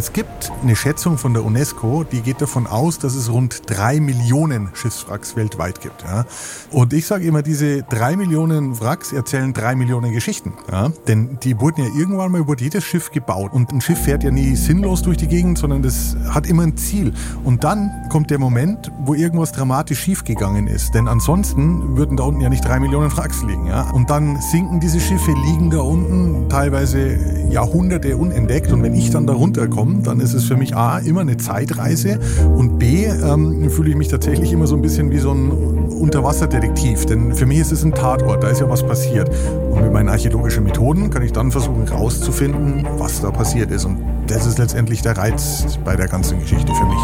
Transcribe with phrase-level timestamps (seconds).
[0.00, 4.00] Es gibt eine Schätzung von der UNESCO, die geht davon aus, dass es rund drei
[4.00, 6.04] Millionen Schiffswracks weltweit gibt.
[6.04, 6.24] Ja?
[6.70, 10.54] Und ich sage immer, diese drei Millionen Wracks erzählen drei Millionen Geschichten.
[10.72, 10.90] Ja?
[11.06, 13.52] Denn die wurden ja irgendwann mal, wurde jedes Schiff gebaut.
[13.52, 16.78] Und ein Schiff fährt ja nie sinnlos durch die Gegend, sondern das hat immer ein
[16.78, 17.12] Ziel.
[17.44, 20.94] Und dann kommt der Moment, wo irgendwas dramatisch schiefgegangen ist.
[20.94, 23.66] Denn ansonsten würden da unten ja nicht drei Millionen Wracks liegen.
[23.66, 23.90] Ja?
[23.90, 27.18] Und dann sinken diese Schiffe, liegen da unten teilweise
[27.50, 28.72] Jahrhunderte unentdeckt.
[28.72, 31.36] Und wenn ich dann da runterkomme, kommen, dann ist es für mich A, immer eine
[31.36, 32.18] Zeitreise
[32.56, 37.06] und B, ähm, fühle ich mich tatsächlich immer so ein bisschen wie so ein Unterwasserdetektiv,
[37.06, 39.30] denn für mich ist es ein Tatort, da ist ja was passiert.
[39.70, 43.84] Und mit meinen archäologischen Methoden kann ich dann versuchen rauszufinden, was da passiert ist.
[43.84, 47.00] Und das ist letztendlich der Reiz bei der ganzen Geschichte für mich.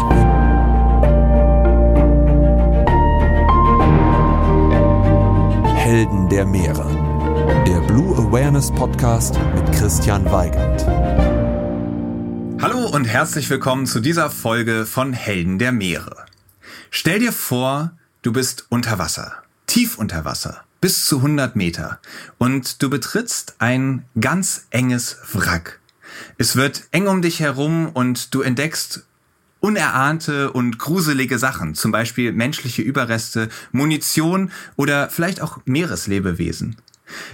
[5.75, 6.85] Helden der Meere.
[7.65, 11.36] Der Blue Awareness Podcast mit Christian Weigand.
[12.59, 16.25] Hallo und herzlich willkommen zu dieser Folge von Helden der Meere.
[16.89, 17.91] Stell dir vor,
[18.23, 21.99] du bist unter Wasser, tief unter Wasser, bis zu 100 Meter
[22.39, 25.79] und du betrittst ein ganz enges Wrack.
[26.39, 29.05] Es wird eng um dich herum und du entdeckst
[29.59, 36.75] unerahnte und gruselige Sachen, zum Beispiel menschliche Überreste, Munition oder vielleicht auch Meereslebewesen.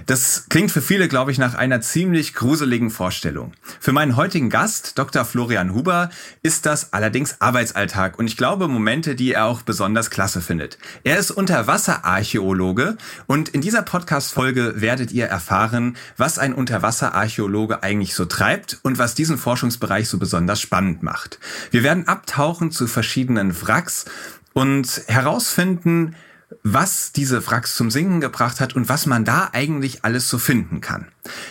[0.06, 3.54] Das klingt für viele, glaube ich, nach einer ziemlich gruseligen Vorstellung.
[3.80, 5.26] Für meinen heutigen Gast, Dr.
[5.26, 6.10] Florian Huber,
[6.42, 10.78] ist das allerdings Arbeitsalltag und ich glaube Momente, die er auch besonders klasse findet.
[11.04, 18.26] Er ist Unterwasserarchäologe und in dieser Podcast-Folge werdet ihr erfahren, was ein Unterwasserarchäologe eigentlich so
[18.26, 21.40] treibt und was diesen Forschungsbereich so besonders spannend macht.
[21.72, 24.06] Wir werden abtauchen zu verschiedenen Wracks
[24.54, 26.16] und herausfinden,
[26.64, 30.80] was diese Wracks zum Singen gebracht hat und was man da eigentlich alles so finden
[30.80, 31.08] kann.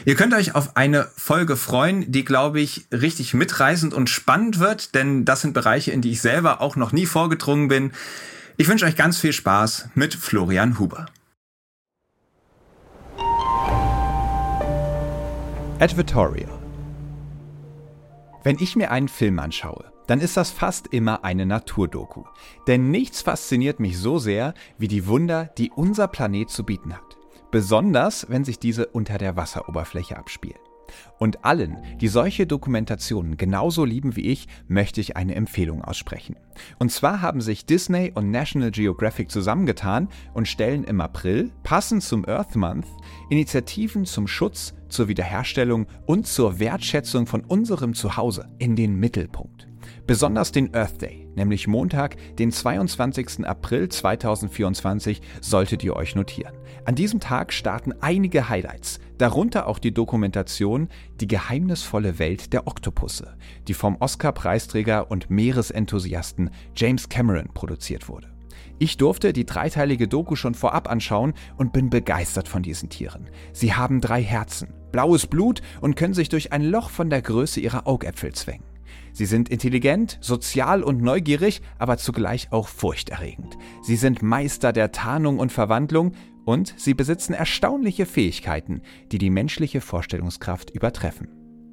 [0.06, 4.94] Ihr könnt euch auf eine Folge freuen, die, glaube ich, richtig mitreißend und spannend wird,
[4.94, 7.92] denn das sind Bereiche, in die ich selber auch noch nie vorgedrungen bin.
[8.56, 11.06] Ich wünsche euch ganz viel Spaß mit Florian Huber.
[15.78, 16.58] Advertorial.
[18.44, 22.24] Wenn ich mir einen Film anschaue, dann ist das fast immer eine Naturdoku.
[22.66, 27.18] Denn nichts fasziniert mich so sehr wie die Wunder, die unser Planet zu bieten hat.
[27.50, 30.58] Besonders, wenn sich diese unter der Wasseroberfläche abspielen.
[31.18, 36.36] Und allen, die solche Dokumentationen genauso lieben wie ich, möchte ich eine Empfehlung aussprechen.
[36.78, 42.26] Und zwar haben sich Disney und National Geographic zusammengetan und stellen im April, passend zum
[42.26, 42.86] Earth Month,
[43.30, 49.71] Initiativen zum Schutz, zur Wiederherstellung und zur Wertschätzung von unserem Zuhause in den Mittelpunkt.
[50.06, 53.46] Besonders den Earth Day, nämlich Montag, den 22.
[53.46, 56.54] April 2024, solltet ihr euch notieren.
[56.84, 60.88] An diesem Tag starten einige Highlights, darunter auch die Dokumentation
[61.20, 63.36] Die geheimnisvolle Welt der Oktopusse,
[63.68, 68.32] die vom Oscar-Preisträger und Meeresenthusiasten James Cameron produziert wurde.
[68.78, 73.28] Ich durfte die dreiteilige Doku schon vorab anschauen und bin begeistert von diesen Tieren.
[73.52, 77.60] Sie haben drei Herzen, blaues Blut und können sich durch ein Loch von der Größe
[77.60, 78.71] ihrer Augäpfel zwängen.
[79.12, 83.58] Sie sind intelligent, sozial und neugierig, aber zugleich auch furchterregend.
[83.82, 86.12] Sie sind Meister der Tarnung und Verwandlung
[86.44, 91.28] und sie besitzen erstaunliche Fähigkeiten, die die menschliche Vorstellungskraft übertreffen.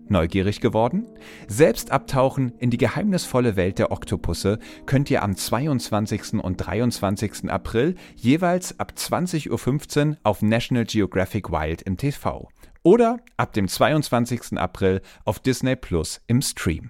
[0.10, 1.06] Neugierig geworden?
[1.48, 4.58] Selbst abtauchen in die geheimnisvolle Welt der Oktopusse
[4.88, 6.34] könnt ihr am 22.
[6.42, 7.50] und 23.
[7.50, 12.50] April jeweils ab 20.15 Uhr auf National Geographic Wild im TV
[12.82, 14.58] oder ab dem 22.
[14.58, 16.90] April auf Disney Plus im Stream.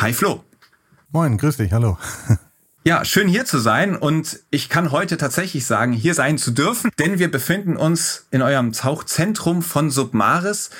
[0.00, 0.44] Hi Flo.
[1.10, 1.98] Moin, grüß dich, hallo.
[2.84, 6.90] Ja, schön hier zu sein und ich kann heute tatsächlich sagen, hier sein zu dürfen,
[6.98, 10.70] denn wir befinden uns in eurem Tauchzentrum von Submaris.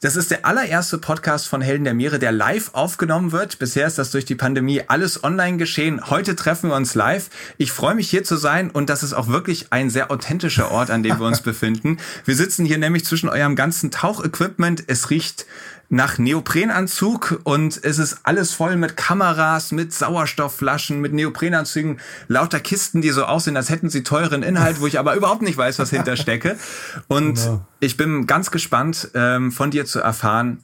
[0.00, 3.58] Das ist der allererste Podcast von Helden der Meere, der live aufgenommen wird.
[3.58, 6.08] Bisher ist das durch die Pandemie alles online geschehen.
[6.08, 7.28] Heute treffen wir uns live.
[7.56, 10.90] Ich freue mich hier zu sein und das ist auch wirklich ein sehr authentischer Ort,
[10.90, 11.98] an dem wir uns befinden.
[12.24, 14.84] Wir sitzen hier nämlich zwischen eurem ganzen Tauchequipment.
[14.86, 15.46] Es riecht
[15.90, 23.00] nach Neoprenanzug und es ist alles voll mit Kameras, mit Sauerstoffflaschen, mit Neoprenanzügen, lauter Kisten,
[23.00, 25.90] die so aussehen, als hätten sie teuren Inhalt, wo ich aber überhaupt nicht weiß, was
[25.90, 26.58] hinterstecke.
[27.08, 27.66] Und genau.
[27.80, 30.62] ich bin ganz gespannt, ähm, von dir zu erfahren,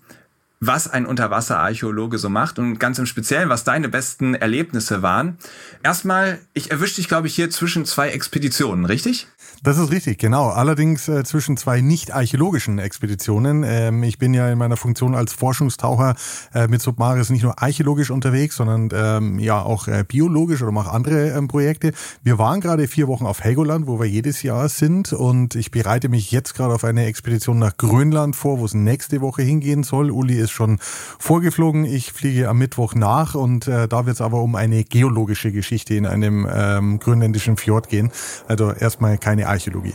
[0.61, 5.39] was ein Unterwasserarchäologe so macht und ganz im Speziellen, was deine besten Erlebnisse waren.
[5.83, 9.27] Erstmal, ich erwische dich, glaube ich, hier zwischen zwei Expeditionen, richtig?
[9.65, 10.51] Das ist richtig, genau.
[10.51, 13.65] Allerdings äh, zwischen zwei nicht archäologischen Expeditionen.
[13.67, 16.17] Ähm, ich bin ja in meiner Funktion als Forschungstaucher
[16.53, 20.91] äh, mit Submaris nicht nur archäologisch unterwegs, sondern ähm, ja auch äh, biologisch oder mache
[20.91, 21.93] andere ähm, Projekte.
[22.23, 26.11] Wir waren gerade vier Wochen auf Helgoland, wo wir jedes Jahr sind und ich bereite
[26.11, 30.11] mich jetzt gerade auf eine Expedition nach Grönland vor, wo es nächste Woche hingehen soll.
[30.11, 30.79] Uli ist schon
[31.19, 31.87] vorgeflogen.
[31.87, 35.95] Ich fliege am Mittwoch nach und äh, da wird es aber um eine geologische Geschichte
[35.95, 38.13] in einem ähm, grönländischen Fjord gehen.
[38.47, 39.95] Also erstmal keine Archäologie.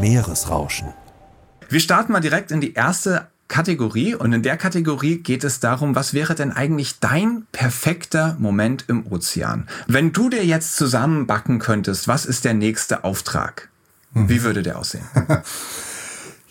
[0.00, 0.88] Meeresrauschen.
[1.68, 5.94] Wir starten mal direkt in die erste Kategorie und in der Kategorie geht es darum,
[5.94, 9.68] was wäre denn eigentlich dein perfekter Moment im Ozean?
[9.86, 13.68] Wenn du dir jetzt zusammenbacken könntest, was ist der nächste Auftrag?
[14.12, 15.06] Wie würde der aussehen?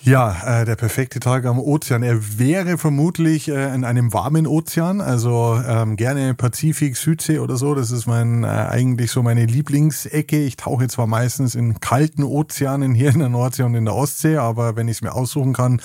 [0.05, 2.03] Ja, äh, der perfekte Tag am Ozean.
[2.03, 7.73] Er wäre vermutlich äh, in einem warmen Ozean, also ähm, gerne Pazifik, Südsee oder so.
[7.73, 10.37] Das ist mein äh, eigentlich so meine Lieblingsecke.
[10.37, 14.37] Ich tauche zwar meistens in kalten Ozeanen hier in der Nordsee und in der Ostsee,
[14.37, 15.81] aber wenn ich es mir aussuchen kann,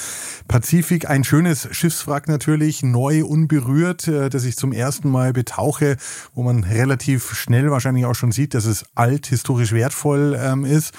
[0.48, 5.96] Pazifik, ein schönes Schiffswrack natürlich, neu, unberührt, äh, das ich zum ersten Mal betauche,
[6.34, 10.92] wo man relativ schnell wahrscheinlich auch schon sieht, dass es alt, historisch wertvoll ähm, ist.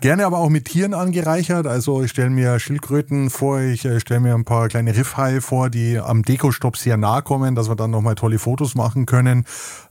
[0.00, 1.66] Gerne aber auch mit Tieren angereichert.
[1.66, 5.70] Also ich stelle mir Schildkröten vor, ich äh, stelle mir ein paar kleine Riffhaie vor,
[5.70, 9.44] die am Dekostopp sehr nahe kommen, dass wir dann nochmal tolle Fotos machen können.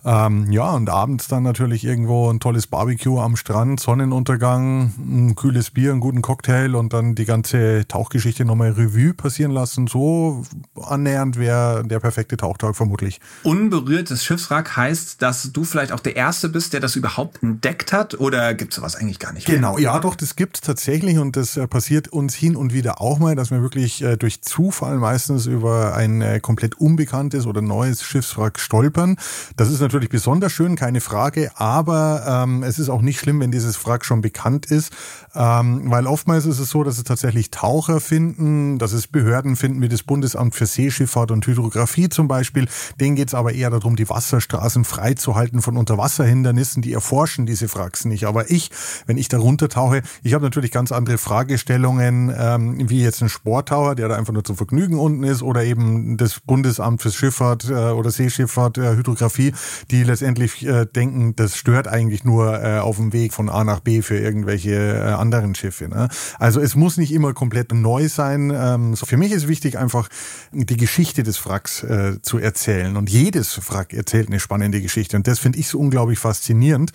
[0.03, 5.71] Ähm, ja, und abends dann natürlich irgendwo ein tolles Barbecue am Strand, Sonnenuntergang, ein kühles
[5.71, 9.87] Bier, einen guten Cocktail und dann die ganze Tauchgeschichte nochmal Revue passieren lassen.
[9.87, 10.43] So
[10.79, 13.19] annähernd wäre der perfekte Tauchtag vermutlich.
[13.43, 18.19] Unberührtes Schiffswrack heißt, dass du vielleicht auch der Erste bist, der das überhaupt entdeckt hat
[18.19, 19.47] oder gibt es sowas eigentlich gar nicht?
[19.47, 23.01] Genau, ja doch, das gibt es tatsächlich und das äh, passiert uns hin und wieder
[23.01, 27.63] auch mal, dass wir wirklich äh, durch Zufall meistens über ein äh, komplett unbekanntes oder
[27.63, 29.17] neues Schiffswrack stolpern.
[29.57, 33.49] Das ist natürlich besonders schön, keine Frage, aber ähm, es ist auch nicht schlimm, wenn
[33.49, 34.93] dieses Wrack schon bekannt ist,
[35.33, 39.81] ähm, weil oftmals ist es so, dass es tatsächlich Taucher finden, dass es Behörden finden,
[39.81, 42.67] wie das Bundesamt für Seeschifffahrt und Hydrographie zum Beispiel.
[42.99, 48.05] Denen geht es aber eher darum, die Wasserstraßen freizuhalten von Unterwasserhindernissen, die erforschen diese Wracks
[48.05, 48.25] nicht.
[48.25, 48.69] Aber ich,
[49.07, 53.95] wenn ich darunter tauche, ich habe natürlich ganz andere Fragestellungen, ähm, wie jetzt ein Sporttaucher,
[53.95, 57.73] der da einfach nur zum Vergnügen unten ist, oder eben das Bundesamt für Schifffahrt äh,
[57.73, 59.53] oder Seeschifffahrt, äh, Hydrographie,
[59.91, 63.79] die letztendlich äh, denken, das stört eigentlich nur äh, auf dem Weg von A nach
[63.79, 65.87] B für irgendwelche äh, anderen Schiffe.
[65.87, 66.09] Ne?
[66.39, 68.51] Also es muss nicht immer komplett neu sein.
[68.55, 70.07] Ähm, so für mich ist wichtig, einfach
[70.51, 72.97] die Geschichte des Wracks äh, zu erzählen.
[72.97, 75.17] Und jedes Wrack erzählt eine spannende Geschichte.
[75.17, 76.91] Und das finde ich so unglaublich faszinierend.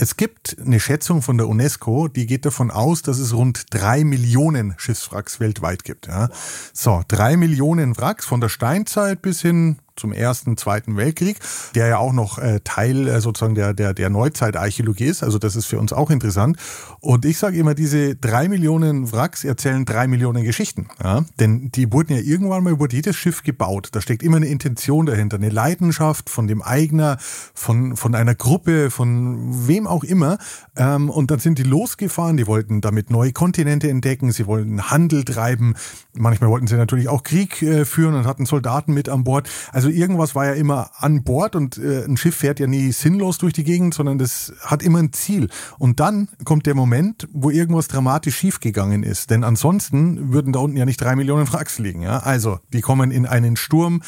[0.00, 4.04] Es gibt eine Schätzung von der UNESCO, die geht davon aus, dass es rund drei
[4.04, 6.06] Millionen Schiffswracks weltweit gibt.
[6.06, 6.28] Ja.
[6.72, 11.38] So, drei Millionen Wracks von der Steinzeit bis hin zum Ersten, Zweiten Weltkrieg,
[11.74, 15.22] der ja auch noch äh, Teil äh, sozusagen der, der, der Neuzeitarchäologie ist.
[15.22, 16.56] Also das ist für uns auch interessant.
[17.00, 20.88] Und ich sage immer, diese drei Millionen Wracks erzählen drei Millionen Geschichten.
[21.02, 21.24] Ja?
[21.38, 23.90] Denn die wurden ja irgendwann mal, wurde jedes Schiff gebaut.
[23.92, 27.18] Da steckt immer eine Intention dahinter, eine Leidenschaft von dem Eigner,
[27.54, 30.38] von, von einer Gruppe, von wem auch immer.
[30.76, 35.24] Ähm, und dann sind die losgefahren, die wollten damit neue Kontinente entdecken, sie wollten Handel
[35.24, 35.74] treiben.
[36.14, 39.48] Manchmal wollten sie natürlich auch Krieg äh, führen und hatten Soldaten mit an Bord.
[39.72, 42.92] Also also irgendwas war ja immer an Bord und äh, ein Schiff fährt ja nie
[42.92, 45.48] sinnlos durch die Gegend, sondern das hat immer ein Ziel.
[45.78, 49.30] Und dann kommt der Moment, wo irgendwas dramatisch schiefgegangen ist.
[49.30, 52.02] Denn ansonsten würden da unten ja nicht drei Millionen Wracks liegen.
[52.02, 52.18] Ja?
[52.18, 54.02] Also, die kommen in einen Sturm,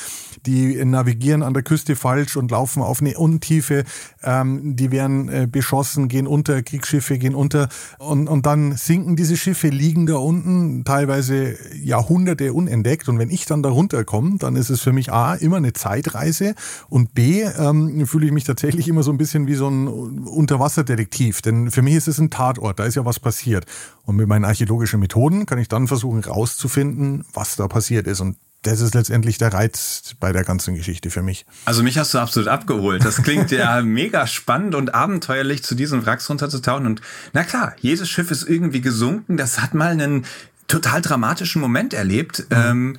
[0.45, 3.85] die navigieren an der Küste falsch und laufen auf eine Untiefe,
[4.23, 7.69] ähm, die werden äh, beschossen, gehen unter, Kriegsschiffe gehen unter
[7.99, 13.09] und, und dann sinken diese Schiffe, liegen da unten, teilweise Jahrhunderte unentdeckt.
[13.09, 15.73] Und wenn ich dann da runterkomme, dann ist es für mich A, immer eine eine
[15.73, 16.55] Zeitreise
[16.89, 21.43] und B ähm, fühle ich mich tatsächlich immer so ein bisschen wie so ein Unterwasserdetektiv,
[21.43, 23.67] denn für mich ist es ein Tatort, da ist ja was passiert.
[24.05, 28.37] Und mit meinen archäologischen Methoden kann ich dann versuchen rauszufinden, was da passiert ist und
[28.63, 31.47] das ist letztendlich der Reiz bei der ganzen Geschichte für mich.
[31.65, 33.03] Also mich hast du absolut abgeholt.
[33.07, 36.85] Das klingt ja mega spannend und abenteuerlich, zu diesen Wracks runterzutauchen.
[36.85, 37.01] Und
[37.33, 39.39] na klar, jedes Schiff ist irgendwie gesunken.
[39.39, 40.27] Das hat mal einen
[40.69, 42.47] total dramatischen Moment erlebt.
[42.51, 42.57] Mhm.
[42.57, 42.99] Ähm,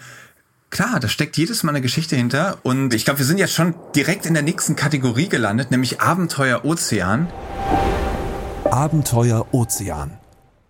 [0.71, 3.75] Klar, da steckt jedes Mal eine Geschichte hinter und ich glaube, wir sind jetzt schon
[3.93, 7.27] direkt in der nächsten Kategorie gelandet, nämlich Abenteuer Ozean.
[8.63, 10.20] Abenteuer Ozean.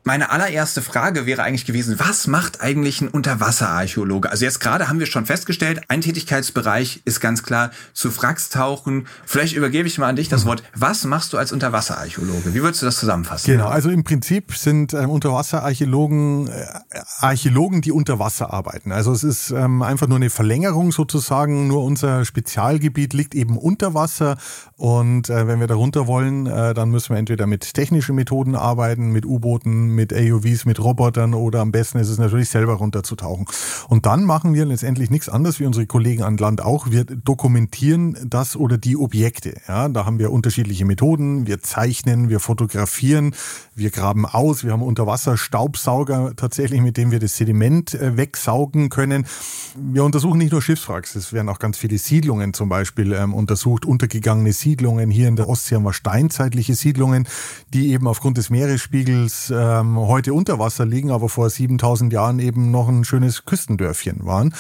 [0.04, 4.30] Meine allererste Frage wäre eigentlich gewesen, was macht eigentlich ein Unterwasserarchäologe?
[4.30, 9.08] Also jetzt gerade haben wir schon festgestellt, ein Tätigkeitsbereich ist ganz klar zu Wracks tauchen.
[9.26, 10.50] Vielleicht übergebe ich mal an dich das mhm.
[10.50, 10.64] Wort.
[10.76, 12.54] Was machst du als Unterwasserarchäologe?
[12.54, 13.52] Wie würdest du das zusammenfassen?
[13.52, 16.66] Genau, also im Prinzip sind ähm, Unterwasserarchäologen äh,
[17.20, 18.92] Archäologen, die unter Wasser arbeiten.
[18.92, 21.68] Also es ist ähm, einfach nur eine Verlängerung sozusagen.
[21.68, 24.38] Nur unser Spezialgebiet liegt eben unter Wasser
[24.78, 28.56] und äh, wenn wir da runter wollen, äh, dann müssen wir entweder mit technischen Methoden
[28.56, 33.46] arbeiten, mit U-Booten, mit AUVs, mit Robotern oder am besten ist es natürlich selber runterzutauchen.
[33.88, 36.92] Und dann machen wir letztendlich nichts anderes wie unsere Kollegen an Land auch.
[36.92, 39.56] Wir dokumentieren das oder die Objekte.
[39.68, 41.48] Ja, da haben wir unterschiedliche Methoden.
[41.48, 43.36] Wir zeichnen, wir fotografieren,
[43.76, 44.64] wir graben aus.
[44.64, 49.26] Wir haben Unterwasserstaubsauger tatsächlich, mit dem wir das Sediment äh, wegsaugen können.
[49.76, 51.16] Wir untersuchen nicht nur Schiffswracks.
[51.16, 55.12] Es werden auch ganz viele Siedlungen zum Beispiel ähm, untersucht, untergegangene Siedlungen.
[55.12, 57.28] Hier in der Ostsee haben wir steinzeitliche Siedlungen,
[57.74, 62.40] die eben aufgrund des Meeresspiegels äh, ähm, heute unter Wasser liegen, aber vor 7000 Jahren
[62.40, 64.54] eben noch ein schönes Küstendörfchen waren.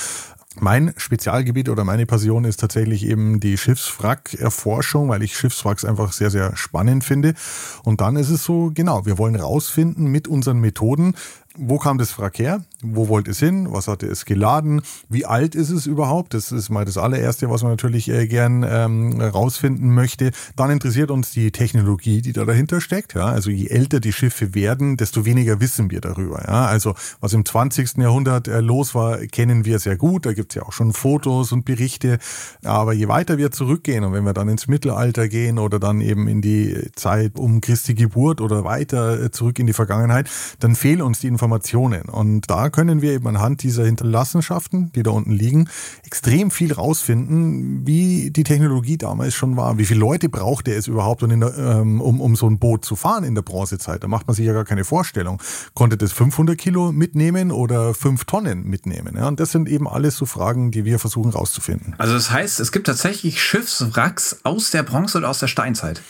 [0.60, 6.30] Mein Spezialgebiet oder meine Passion ist tatsächlich eben die Schiffswrack-Erforschung, weil ich Schiffswracks einfach sehr,
[6.30, 7.36] sehr spannend finde.
[7.84, 11.16] Und dann ist es so, genau, wir wollen rausfinden mit unseren Methoden,
[11.56, 12.66] wo kam das Wrack her?
[12.84, 13.68] Wo wollte es hin?
[13.70, 14.82] Was hatte es geladen?
[15.10, 16.34] Wie alt ist es überhaupt?
[16.34, 20.32] Das ist mal das allererste, was man natürlich äh, gern ähm, rausfinden möchte.
[20.56, 23.14] Dann interessiert uns die Technologie, die da dahinter steckt.
[23.14, 23.26] Ja?
[23.26, 26.44] Also je älter die Schiffe werden, desto weniger wissen wir darüber.
[26.48, 26.66] Ja?
[26.66, 27.98] Also was im 20.
[27.98, 30.26] Jahrhundert äh, los war, kennen wir sehr gut.
[30.26, 32.18] Da gibt es ja auch schon Fotos und Berichte.
[32.64, 36.28] Aber je weiter wir zurückgehen und wenn wir dann ins Mittelalter gehen oder dann eben
[36.28, 41.04] in die Zeit um Christi Geburt oder weiter äh, zurück in die Vergangenheit, dann fehlen
[41.04, 42.10] uns die Informationen.
[42.10, 45.70] Und da können wir eben anhand dieser Hinterlassenschaften, die da unten liegen,
[46.04, 49.78] extrem viel rausfinden, wie die Technologie damals schon war.
[49.78, 52.96] Wie viele Leute brauchte es überhaupt, um, der, ähm, um, um so ein Boot zu
[52.96, 54.04] fahren in der Bronzezeit?
[54.04, 55.42] Da macht man sich ja gar keine Vorstellung.
[55.74, 59.16] Konnte das 500 Kilo mitnehmen oder 5 Tonnen mitnehmen?
[59.18, 61.96] Ja, und das sind eben alles so Fragen, die wir versuchen rauszufinden.
[61.98, 66.01] Also das heißt, es gibt tatsächlich Schiffswracks aus der Bronze oder aus der Steinzeit?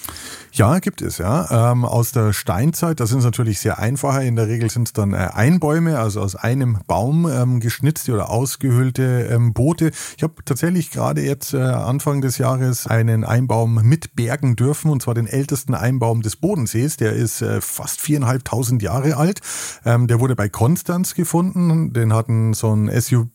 [0.54, 1.72] Ja, gibt es, ja.
[1.72, 4.24] Ähm, aus der Steinzeit, das sind natürlich sehr einfache.
[4.24, 8.30] In der Regel sind es dann äh, Einbäume, also aus einem Baum ähm, geschnitzte oder
[8.30, 9.92] ausgehöhlte ähm, Boote.
[10.18, 15.14] Ich habe tatsächlich gerade jetzt äh, Anfang des Jahres einen Einbaum mitbergen dürfen, und zwar
[15.14, 16.98] den ältesten Einbaum des Bodensees.
[16.98, 19.40] Der ist äh, fast viereinhalbtausend Jahre alt.
[19.86, 21.94] Ähm, der wurde bei Konstanz gefunden.
[21.94, 23.28] Den hatten so ein SUV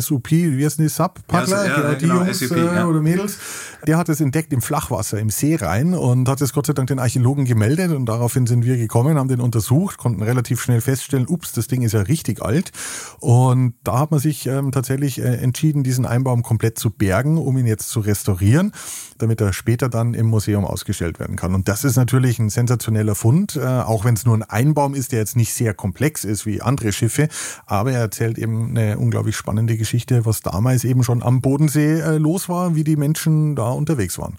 [0.00, 0.88] SUP, wie heißt die?
[0.88, 3.38] Sub-Paddler, ja, genau, die genau, Jungs SUP, äh, oder Mädels,
[3.86, 6.88] der hat es entdeckt im Flachwasser, im See rein und hat es Gott sei Dank
[6.88, 11.26] den Archäologen gemeldet und daraufhin sind wir gekommen, haben den untersucht, konnten relativ schnell feststellen,
[11.28, 12.72] ups, das Ding ist ja richtig alt.
[13.20, 17.56] Und da hat man sich ähm, tatsächlich äh, entschieden, diesen Einbaum komplett zu bergen, um
[17.58, 18.72] ihn jetzt zu restaurieren,
[19.18, 21.54] damit er später dann im Museum ausgestellt werden kann.
[21.54, 25.12] Und das ist natürlich ein sensationeller Fund, äh, auch wenn es nur ein Einbaum ist,
[25.12, 27.28] der jetzt nicht sehr komplex ist wie andere Schiffe,
[27.66, 32.18] aber er erzählt eben eine unglaublich spannende Geschichte, was damals eben schon am Bodensee äh,
[32.18, 34.38] los war, wie die Menschen da unterwegs waren.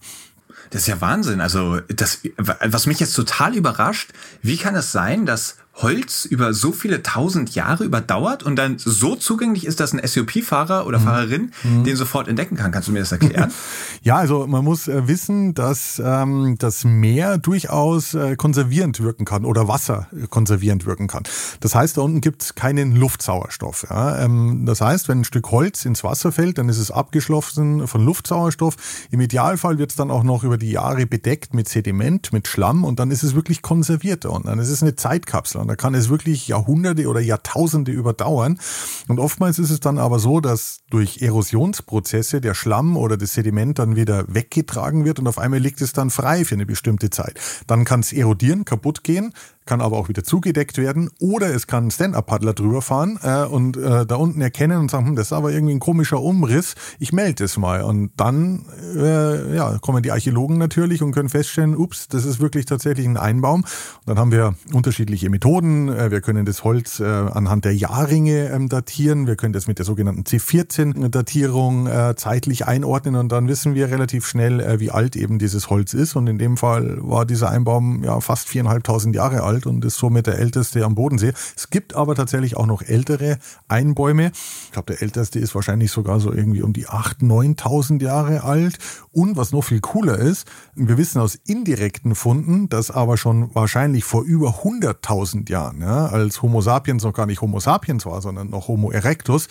[0.71, 1.41] Das ist ja Wahnsinn.
[1.41, 6.71] Also, das, was mich jetzt total überrascht, wie kann es sein, dass Holz über so
[6.71, 11.03] viele tausend Jahre überdauert und dann so zugänglich ist, dass ein SUP-Fahrer oder mhm.
[11.03, 11.83] Fahrerin mhm.
[11.85, 12.71] den sofort entdecken kann.
[12.71, 13.51] Kannst du mir das erklären?
[14.01, 19.45] ja, also man muss äh, wissen, dass ähm, das Meer durchaus äh, konservierend wirken kann
[19.45, 21.23] oder Wasser konservierend wirken kann.
[21.61, 23.87] Das heißt, da unten gibt es keinen Luftsauerstoff.
[23.89, 24.19] Ja?
[24.19, 28.03] Ähm, das heißt, wenn ein Stück Holz ins Wasser fällt, dann ist es abgeschlossen von
[28.03, 28.75] Luftsauerstoff.
[29.11, 32.83] Im Idealfall wird es dann auch noch über die Jahre bedeckt mit Sediment, mit Schlamm
[32.83, 35.68] und dann ist es wirklich konserviert und dann ist es eine Zeitkapsel.
[35.69, 38.59] Da kann es wirklich Jahrhunderte oder Jahrtausende überdauern.
[39.07, 43.77] Und oftmals ist es dann aber so, dass durch Erosionsprozesse der Schlamm oder das Sediment
[43.77, 47.39] dann wieder weggetragen wird und auf einmal liegt es dann frei für eine bestimmte Zeit.
[47.67, 49.31] Dann kann es erodieren, kaputt gehen,
[49.69, 53.77] kann aber auch wieder zugedeckt werden oder es kann ein Stand-Up-Paddler drüber fahren äh, und
[53.77, 57.13] äh, da unten erkennen und sagen, hm, das ist aber irgendwie ein komischer Umriss, ich
[57.13, 57.83] melde es mal.
[57.83, 62.65] Und dann äh, ja, kommen die Archäologen natürlich und können feststellen, ups, das ist wirklich
[62.65, 63.61] tatsächlich ein Einbaum.
[63.61, 65.89] Und dann haben wir unterschiedliche Methoden.
[65.89, 69.27] Äh, wir können das Holz äh, anhand der Jahrringe ähm, datieren.
[69.27, 74.25] Wir können das mit der sogenannten C14-Datierung äh, zeitlich einordnen und dann wissen wir relativ
[74.25, 76.15] schnell, wie alt eben dieses Holz ist.
[76.15, 79.97] Und in dem Fall war dieser Einbaum ja fast viereinhalbtausend Jahre alt alt und ist
[79.97, 81.33] somit der älteste am Bodensee.
[81.55, 83.37] Es gibt aber tatsächlich auch noch ältere
[83.67, 84.31] Einbäume.
[84.65, 88.77] Ich glaube, der älteste ist wahrscheinlich sogar so irgendwie um die 8.000, 9.000 Jahre alt.
[89.11, 94.03] Und was noch viel cooler ist, wir wissen aus indirekten Funden, dass aber schon wahrscheinlich
[94.03, 98.49] vor über 100.000 Jahren, ja, als Homo sapiens noch gar nicht Homo sapiens war, sondern
[98.49, 99.47] noch Homo erectus,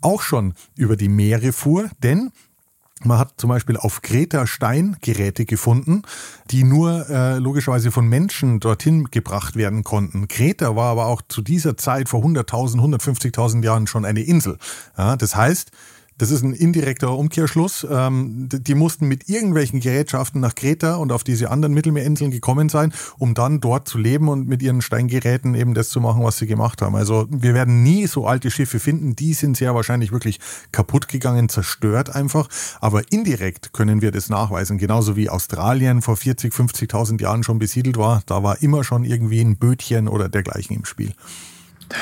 [0.00, 2.32] auch schon über die Meere fuhr, denn
[3.04, 6.02] Man hat zum Beispiel auf Kreta Steingeräte gefunden,
[6.50, 10.28] die nur äh, logischerweise von Menschen dorthin gebracht werden konnten.
[10.28, 14.58] Kreta war aber auch zu dieser Zeit vor 100.000, 150.000 Jahren schon eine Insel.
[14.96, 15.70] Ja, das heißt,
[16.22, 17.84] das ist ein indirekter Umkehrschluss.
[17.90, 22.92] Ähm, die mussten mit irgendwelchen Gerätschaften nach Kreta und auf diese anderen Mittelmeerinseln gekommen sein,
[23.18, 26.46] um dann dort zu leben und mit ihren Steingeräten eben das zu machen, was sie
[26.46, 26.94] gemacht haben.
[26.94, 29.16] Also wir werden nie so alte Schiffe finden.
[29.16, 30.38] Die sind sehr wahrscheinlich wirklich
[30.70, 32.48] kaputt gegangen, zerstört einfach.
[32.80, 34.78] Aber indirekt können wir das nachweisen.
[34.78, 38.22] Genauso wie Australien vor 40, 50.000 Jahren schon besiedelt war.
[38.26, 41.14] Da war immer schon irgendwie ein Bötchen oder dergleichen im Spiel.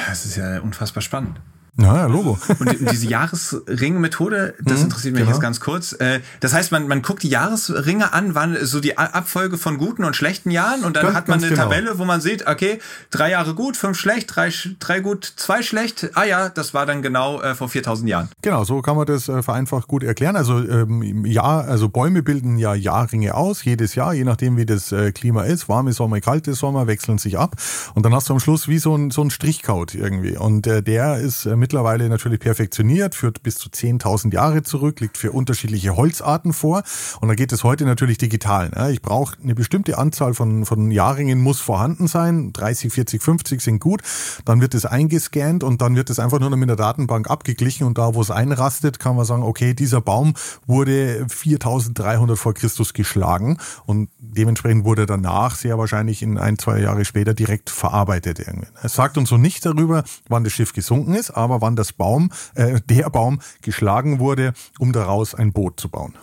[0.09, 1.41] Das ist ja unfassbar spannend.
[1.77, 2.39] Ja, ja, Logo.
[2.59, 5.33] Und diese Jahresring-Methode, das mhm, interessiert mich genau.
[5.33, 5.93] jetzt ganz kurz.
[5.93, 10.05] Äh, das heißt, man, man guckt die Jahresringe an, wann so die Abfolge von guten
[10.05, 11.63] und schlechten Jahren und dann ganz, hat man eine genau.
[11.63, 16.11] Tabelle, wo man sieht, okay, drei Jahre gut, fünf schlecht, drei, drei gut, zwei schlecht.
[16.15, 18.29] Ah ja, das war dann genau äh, vor 4000 Jahren.
[18.43, 20.37] Genau, so kann man das äh, vereinfacht gut erklären.
[20.37, 24.93] Also ähm, ja, also Bäume bilden ja Jahrringe aus, jedes Jahr, je nachdem wie das
[24.93, 25.69] äh, Klima ist.
[25.69, 27.57] Warme Sommer, kalte Sommer wechseln sich ab
[27.95, 30.83] und dann hast du am Schluss wie so ein, so ein Strichcode irgendwie und äh,
[30.83, 35.97] der ist äh, mittlerweile natürlich perfektioniert, führt bis zu 10.000 Jahre zurück, liegt für unterschiedliche
[35.97, 36.83] Holzarten vor.
[37.21, 38.71] Und da geht es heute natürlich digital.
[38.71, 38.91] Ne?
[38.91, 42.53] Ich brauche eine bestimmte Anzahl von, von Jahrringen muss vorhanden sein.
[42.53, 44.03] 30, 40, 50 sind gut.
[44.45, 47.87] Dann wird es eingescannt und dann wird es einfach nur noch mit der Datenbank abgeglichen.
[47.87, 50.35] Und da, wo es einrastet, kann man sagen, okay, dieser Baum
[50.67, 53.59] wurde 4300 vor Christus geschlagen.
[53.87, 58.41] Und dementsprechend wurde danach sehr wahrscheinlich in ein, zwei Jahre später direkt verarbeitet.
[58.83, 62.31] Es sagt uns so nicht darüber, wann das Schiff gesunken ist, aber wann das Baum,
[62.55, 66.15] äh, der Baum geschlagen wurde, um daraus ein Boot zu bauen.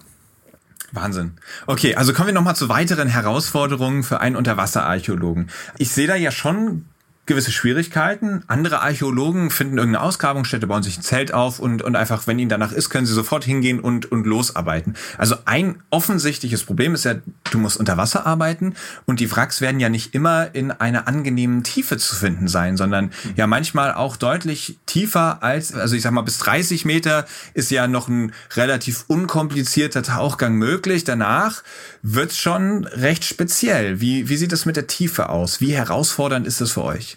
[0.91, 1.33] Wahnsinn.
[1.65, 5.49] Okay, also kommen wir nochmal zu weiteren Herausforderungen für einen Unterwasserarchäologen.
[5.77, 6.85] Ich sehe da ja schon
[7.27, 8.43] gewisse Schwierigkeiten.
[8.47, 12.49] Andere Archäologen finden irgendeine Ausgrabungsstätte, bauen sich ein Zelt auf und, und einfach, wenn ihnen
[12.49, 14.95] danach ist, können sie sofort hingehen und, und losarbeiten.
[15.17, 17.15] Also ein offensichtliches Problem ist ja,
[17.51, 18.73] du musst unter Wasser arbeiten
[19.05, 23.11] und die Wracks werden ja nicht immer in einer angenehmen Tiefe zu finden sein, sondern
[23.35, 27.87] ja manchmal auch deutlich tiefer als, also ich sag mal, bis 30 Meter ist ja
[27.87, 31.03] noch ein relativ unkomplizierter Tauchgang möglich.
[31.03, 31.63] Danach
[32.01, 33.99] wird's schon recht speziell.
[33.99, 35.59] Wie, wie sieht es mit der Tiefe aus?
[35.59, 37.16] Wie herausfordernd ist das für euch?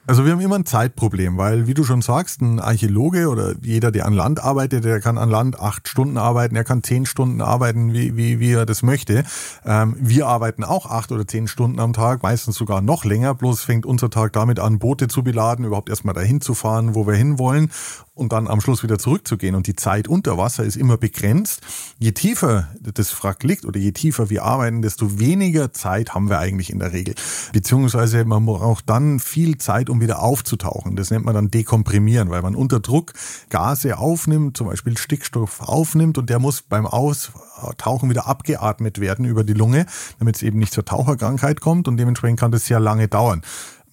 [0.07, 3.91] Also wir haben immer ein Zeitproblem, weil wie du schon sagst, ein Archäologe oder jeder,
[3.91, 7.39] der an Land arbeitet, der kann an Land acht Stunden arbeiten, er kann zehn Stunden
[7.39, 9.23] arbeiten, wie, wie, wie er das möchte.
[9.63, 13.61] Ähm, wir arbeiten auch acht oder zehn Stunden am Tag, meistens sogar noch länger, bloß
[13.61, 17.13] fängt unser Tag damit an, Boote zu beladen, überhaupt erstmal dahin zu fahren, wo wir
[17.13, 17.69] hinwollen
[18.13, 19.55] und dann am Schluss wieder zurückzugehen.
[19.55, 21.61] Und die Zeit unter Wasser ist immer begrenzt.
[21.99, 26.39] Je tiefer das Wrack liegt oder je tiefer wir arbeiten, desto weniger Zeit haben wir
[26.39, 27.15] eigentlich in der Regel.
[27.53, 30.95] Beziehungsweise man braucht dann viel Zeit, um wieder aufzutauchen.
[30.95, 33.13] Das nennt man dann dekomprimieren, weil man unter Druck
[33.49, 39.43] Gase aufnimmt, zum Beispiel Stickstoff aufnimmt und der muss beim Austauchen wieder abgeatmet werden über
[39.43, 39.85] die Lunge,
[40.17, 43.43] damit es eben nicht zur Taucherkrankheit kommt und dementsprechend kann das sehr lange dauern.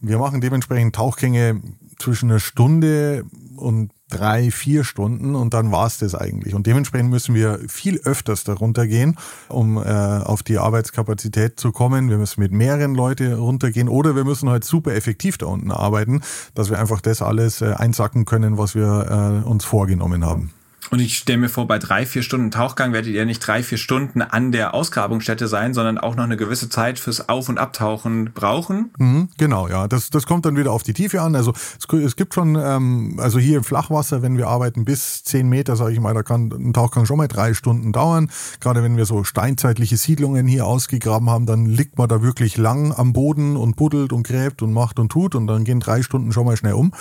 [0.01, 1.61] Wir machen dementsprechend Tauchgänge
[1.99, 3.25] zwischen einer Stunde
[3.57, 6.55] und drei, vier Stunden und dann war's das eigentlich.
[6.55, 9.17] Und dementsprechend müssen wir viel öfters darunter gehen,
[9.49, 12.11] um äh, auf die Arbeitskapazität zu kommen.
[12.11, 16.23] Wir müssen mit mehreren Leuten runtergehen oder wir müssen halt super effektiv da unten arbeiten,
[16.55, 20.53] dass wir einfach das alles äh, einsacken können, was wir äh, uns vorgenommen haben.
[20.91, 23.79] Und ich stelle mir vor, bei drei, vier Stunden Tauchgang werdet ihr nicht drei, vier
[23.79, 28.33] Stunden an der Ausgrabungsstätte sein, sondern auch noch eine gewisse Zeit fürs Auf- und Abtauchen
[28.33, 28.91] brauchen.
[28.99, 29.87] Mhm, genau, ja.
[29.87, 31.37] Das, das kommt dann wieder auf die Tiefe an.
[31.37, 35.49] Also es, es gibt schon, ähm, also hier im Flachwasser, wenn wir arbeiten bis zehn
[35.49, 38.31] Meter, sage ich mal, da kann ein Tauchgang schon mal drei Stunden dauern.
[38.61, 42.93] Gerade wenn wir so steinzeitliche Siedlungen hier ausgegraben haben, dann liegt man da wirklich lang
[42.93, 46.33] am Boden und buddelt und gräbt und macht und tut und dann gehen drei Stunden
[46.33, 46.93] schon mal schnell um.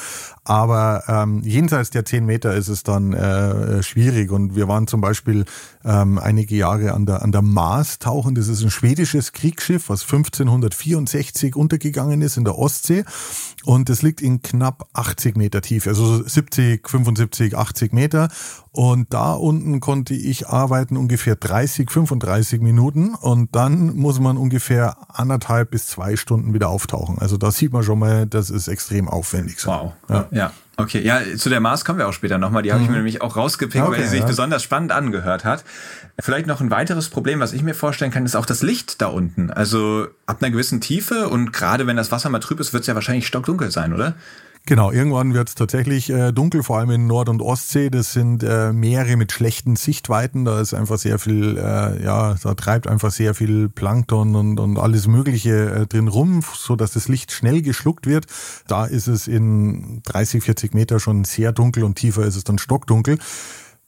[0.43, 4.31] Aber ähm, jenseits der zehn Meter ist es dann äh, äh, schwierig.
[4.31, 5.45] Und wir waren zum Beispiel
[5.83, 8.35] ähm, einige Jahre an der, an der Maas tauchen.
[8.35, 13.05] Das ist ein schwedisches Kriegsschiff, was 1564 untergegangen ist in der Ostsee.
[13.63, 18.29] Und das liegt in knapp 80 Meter Tiefe, also 70, 75, 80 Meter.
[18.71, 24.97] Und da unten konnte ich arbeiten ungefähr 30, 35 Minuten und dann muss man ungefähr
[25.09, 27.17] anderthalb bis zwei Stunden wieder auftauchen.
[27.17, 29.65] Also da sieht man schon mal, das ist extrem aufwendig.
[29.65, 29.93] Wow.
[30.09, 30.27] Ja.
[30.31, 30.51] ja.
[30.79, 32.61] Okay, ja, zu der Mars kommen wir auch später nochmal.
[32.61, 32.99] Die habe ich mir mhm.
[32.99, 34.27] nämlich auch rausgepickt, okay, weil sie sich ja.
[34.27, 35.63] besonders spannend angehört hat.
[36.19, 39.07] Vielleicht noch ein weiteres Problem, was ich mir vorstellen kann, ist auch das Licht da
[39.07, 39.49] unten.
[39.49, 42.87] Also ab einer gewissen Tiefe und gerade wenn das Wasser mal trüb ist, wird es
[42.87, 44.13] ja wahrscheinlich stockdunkel sein, oder?
[44.67, 47.89] Genau, irgendwann wird es tatsächlich äh, dunkel, vor allem in Nord- und Ostsee.
[47.89, 50.43] Das sind äh, Meere mit schlechten Sichtweiten.
[50.43, 54.77] Da ist einfach sehr viel, äh, ja, da treibt einfach sehr viel Plankton und, und
[54.77, 58.25] alles Mögliche äh, drin rum, so dass das Licht schnell geschluckt wird.
[58.67, 62.57] Da ist es in 30, 40 Meter schon sehr dunkel und tiefer ist es dann
[62.57, 63.19] stockdunkel.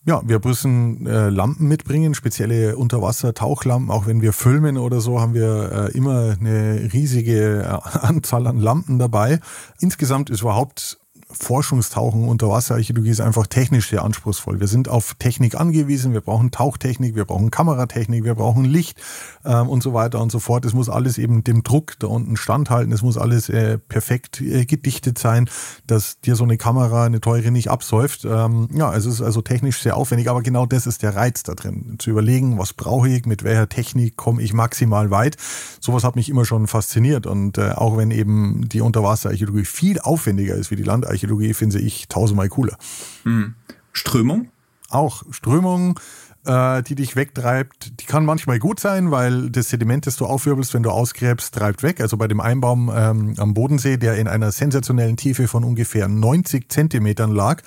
[0.09, 3.91] Ja, wir müssen äh, Lampen mitbringen, spezielle Unterwasser-Tauchlampen.
[3.91, 8.57] Auch wenn wir filmen oder so, haben wir äh, immer eine riesige äh, Anzahl an
[8.57, 9.39] Lampen dabei.
[9.79, 10.98] Insgesamt ist überhaupt
[11.31, 14.59] Forschungstauchen, Unterwasserarchäologie ist einfach technisch sehr anspruchsvoll.
[14.59, 18.99] Wir sind auf Technik angewiesen, wir brauchen Tauchtechnik, wir brauchen Kameratechnik, wir brauchen Licht
[19.45, 20.65] ähm, und so weiter und so fort.
[20.65, 24.65] Es muss alles eben dem Druck da unten standhalten, es muss alles äh, perfekt äh,
[24.65, 25.47] gedichtet sein,
[25.85, 28.25] dass dir so eine Kamera, eine teure nicht absäuft.
[28.25, 31.53] Ähm, ja, es ist also technisch sehr aufwendig, aber genau das ist der Reiz da
[31.53, 31.97] drin.
[31.99, 35.37] Zu überlegen, was brauche ich, mit welcher Technik komme ich maximal weit.
[35.79, 40.55] Sowas hat mich immer schon fasziniert und äh, auch wenn eben die Unterwasserarchäologie viel aufwendiger
[40.55, 42.77] ist wie die Landarchäologie, Archäologie finde ich tausendmal cooler.
[43.25, 43.55] Mhm.
[43.91, 44.49] Strömung?
[44.89, 45.99] Auch Strömung,
[46.45, 50.73] äh, die dich wegtreibt, die kann manchmal gut sein, weil das Sediment, das du aufwirbelst,
[50.73, 51.99] wenn du ausgräbst, treibt weg.
[51.99, 56.69] Also bei dem Einbaum ähm, am Bodensee, der in einer sensationellen Tiefe von ungefähr 90
[56.69, 57.61] Zentimetern lag,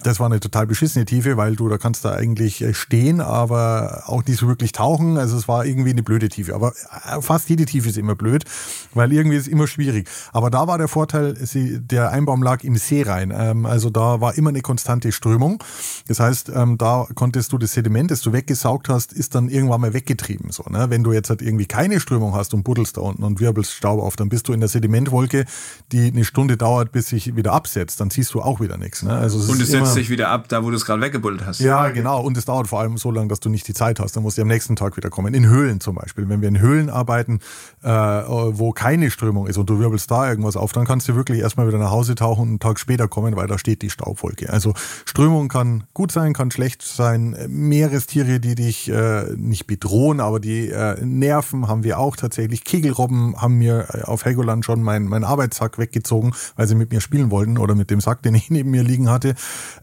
[0.00, 4.04] das war eine total beschissene Tiefe, weil du da kannst da eigentlich äh, stehen, aber
[4.06, 5.18] auch nicht so wirklich tauchen.
[5.18, 6.54] Also es war irgendwie eine blöde Tiefe.
[6.54, 6.72] Aber
[7.04, 8.44] äh, fast jede Tiefe ist immer blöd,
[8.94, 10.08] weil irgendwie ist es immer schwierig.
[10.32, 13.34] Aber da war der Vorteil, der Einbaum lag im See rein.
[13.36, 15.64] Ähm, also da war immer eine konstante Strömung.
[16.06, 19.80] Das heißt, ähm, da konntest du das Sediment, das du weggesaugt hast, ist dann irgendwann
[19.80, 20.52] mal weggetrieben.
[20.52, 20.90] So, ne?
[20.90, 24.00] Wenn du jetzt halt irgendwie keine Strömung hast und buddelst da unten und wirbelst Staub
[24.00, 25.44] auf, dann bist du in der Sedimentwolke,
[25.90, 28.00] die eine Stunde dauert, bis sich wieder absetzt.
[28.00, 29.02] Dann siehst du auch wieder nichts.
[29.02, 29.12] Ne?
[29.12, 31.60] Also es und es setzt sich wieder ab, da wo du es gerade weggebuddelt hast.
[31.60, 32.20] Ja, genau.
[32.20, 34.16] Und es dauert vor allem so lange, dass du nicht die Zeit hast.
[34.16, 35.34] Dann musst du am nächsten Tag wieder kommen.
[35.34, 36.28] In Höhlen zum Beispiel.
[36.28, 37.40] Wenn wir in Höhlen arbeiten,
[37.82, 41.40] äh, wo keine Strömung ist und du wirbelst da irgendwas auf, dann kannst du wirklich
[41.40, 44.50] erstmal wieder nach Hause tauchen und einen Tag später kommen, weil da steht die Staubwolke.
[44.50, 44.74] Also
[45.04, 47.36] Strömung kann gut sein, kann schlecht sein.
[47.48, 52.64] Meerestiere, die dich äh, nicht bedrohen, aber die äh, nerven, haben wir auch tatsächlich.
[52.64, 57.00] Kegelrobben haben mir äh, auf Helgoland schon meinen mein Arbeitssack weggezogen, weil sie mit mir
[57.00, 59.34] spielen wollten oder mit dem Sack, den ich neben mir liegen hatte.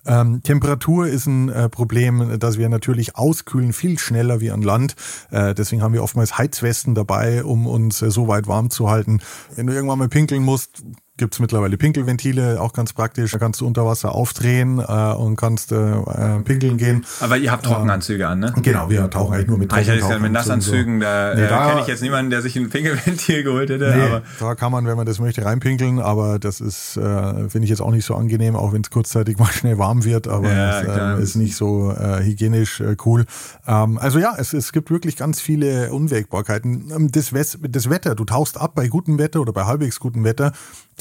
[0.06, 4.96] Ähm, Temperatur ist ein äh, Problem, dass wir natürlich auskühlen viel schneller wie an Land.
[5.32, 9.22] Äh, deswegen haben wir oftmals Heizwesten dabei, um uns äh, so weit warm zu halten.
[9.56, 10.84] Wenn du irgendwann mal pinkeln musst,
[11.18, 13.32] gibt's mittlerweile Pinkelventile, auch ganz praktisch.
[13.32, 17.06] Da kannst du unter Wasser aufdrehen äh, und kannst äh, äh pinkeln gehen.
[17.22, 18.54] Aber ihr habt Trockenanzüge an, ne?
[18.62, 20.08] Genau, wir tauchen eigentlich nur mit Trockenanzügen.
[20.08, 21.06] Hätte mit Nassanzügen, so.
[21.06, 23.94] da, nee, äh, da kenne ich jetzt niemanden, der sich ein Pinkelventil geholt hätte.
[23.96, 27.64] Nee, aber da kann man, wenn man das möchte, reinpinkeln, aber das ist, äh, finde
[27.64, 30.52] ich jetzt auch nicht so angenehm, auch wenn es kurzzeitig mal schnell warm wird, aber
[30.52, 33.26] ja, es äh, ist nicht so äh, hygienisch äh, cool.
[33.68, 36.92] Ähm, also ja, es, es gibt wirklich ganz viele Unwägbarkeiten.
[36.94, 40.52] Ähm, das, das Wetter, du tauchst ab bei gutem Wetter oder bei halbwegs gutem Wetter,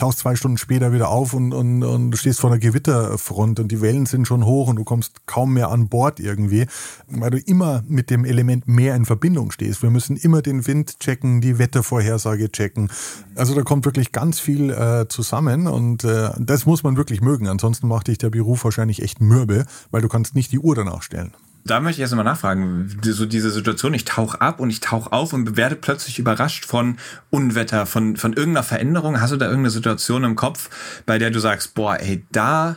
[0.04, 3.72] tauchst zwei Stunden später wieder auf und, und, und du stehst vor einer Gewitterfront und
[3.72, 6.66] die Wellen sind schon hoch und du kommst kaum mehr an Bord irgendwie,
[7.08, 9.82] weil du immer mit dem Element Meer in Verbindung stehst.
[9.82, 12.90] Wir müssen immer den Wind checken, die Wettervorhersage checken.
[13.34, 17.48] Also da kommt wirklich ganz viel äh, zusammen und äh, das muss man wirklich mögen.
[17.48, 21.00] Ansonsten macht dich der Beruf wahrscheinlich echt mürbe, weil du kannst nicht die Uhr danach
[21.00, 21.32] stellen.
[21.66, 25.12] Da möchte ich erst mal nachfragen, so diese Situation, ich tauche ab und ich tauche
[25.12, 26.98] auf und werde plötzlich überrascht von
[27.30, 29.18] Unwetter, von, von irgendeiner Veränderung.
[29.18, 30.68] Hast du da irgendeine Situation im Kopf,
[31.06, 32.76] bei der du sagst, boah, ey, da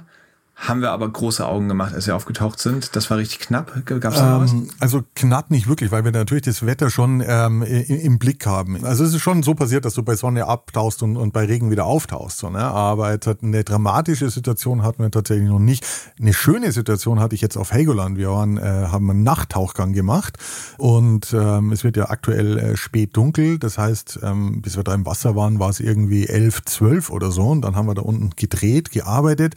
[0.58, 2.96] haben wir aber große Augen gemacht, als wir aufgetaucht sind.
[2.96, 3.86] Das war richtig knapp.
[3.86, 4.82] Gab es da ähm, was?
[4.82, 8.84] Also knapp nicht wirklich, weil wir natürlich das Wetter schon ähm, im Blick haben.
[8.84, 11.70] Also es ist schon so passiert, dass du bei Sonne abtauchst und, und bei Regen
[11.70, 12.39] wieder auftauchst.
[12.39, 12.63] So, ne?
[12.63, 15.86] Aber jetzt hat eine dramatische Situation hatten wir tatsächlich noch nicht.
[16.20, 18.17] Eine schöne Situation hatte ich jetzt auf Helgoland.
[18.17, 20.39] Wir waren, äh, haben einen Nachttauchgang gemacht
[20.80, 23.60] und ähm, es wird ja aktuell äh, spät dunkel.
[23.60, 27.30] Das heißt, ähm, bis wir da im Wasser waren, war es irgendwie elf, zwölf oder
[27.30, 27.48] so.
[27.50, 29.54] Und dann haben wir da unten gedreht, gearbeitet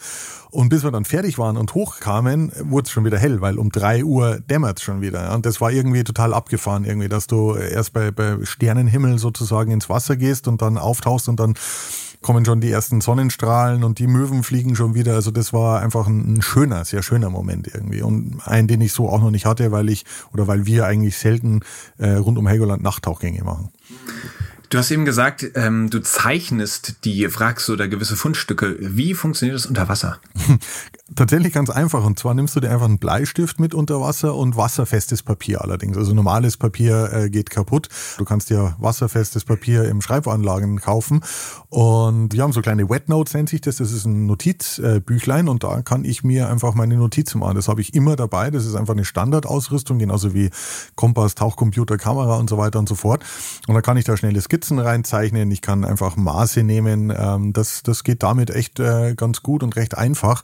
[0.51, 3.71] und bis wir dann fertig waren und hochkamen, wurde es schon wieder hell, weil um
[3.71, 5.33] drei Uhr dämmert es schon wieder.
[5.35, 9.89] Und das war irgendwie total abgefahren, irgendwie, dass du erst bei, bei Sternenhimmel sozusagen ins
[9.89, 11.55] Wasser gehst und dann auftauchst und dann
[12.23, 15.15] kommen schon die ersten Sonnenstrahlen und die Möwen fliegen schon wieder.
[15.15, 18.03] Also das war einfach ein, ein schöner, sehr schöner Moment irgendwie.
[18.03, 21.17] Und einen, den ich so auch noch nicht hatte, weil ich oder weil wir eigentlich
[21.17, 21.61] selten
[21.99, 23.71] äh, rund um Helgoland Nachttauchgänge machen.
[24.71, 28.77] Du hast eben gesagt, ähm, du zeichnest die Wracks oder gewisse Fundstücke.
[28.79, 30.21] Wie funktioniert das unter Wasser?
[31.17, 32.05] Tatsächlich ganz einfach.
[32.05, 35.97] Und zwar nimmst du dir einfach einen Bleistift mit unter Wasser und wasserfestes Papier allerdings.
[35.97, 37.89] Also normales Papier äh, geht kaputt.
[38.17, 41.21] Du kannst dir wasserfestes Papier im Schreibanlagen kaufen.
[41.69, 43.79] Und wir haben so kleine Wet Notes, nennt sich das.
[43.79, 47.57] Das ist ein Notizbüchlein und da kann ich mir einfach meine Notizen machen.
[47.57, 48.53] Das habe ich immer dabei.
[48.53, 50.51] Das ist einfach eine Standardausrüstung, genauso wie
[50.95, 53.25] Kompass, Tauchcomputer, Kamera und so weiter und so fort.
[53.67, 55.51] Und da kann ich da schnelle Skizzen reinzeichnen.
[55.51, 57.13] Ich kann einfach Maße nehmen.
[57.17, 60.43] Ähm, das, das geht damit echt äh, ganz gut und recht einfach.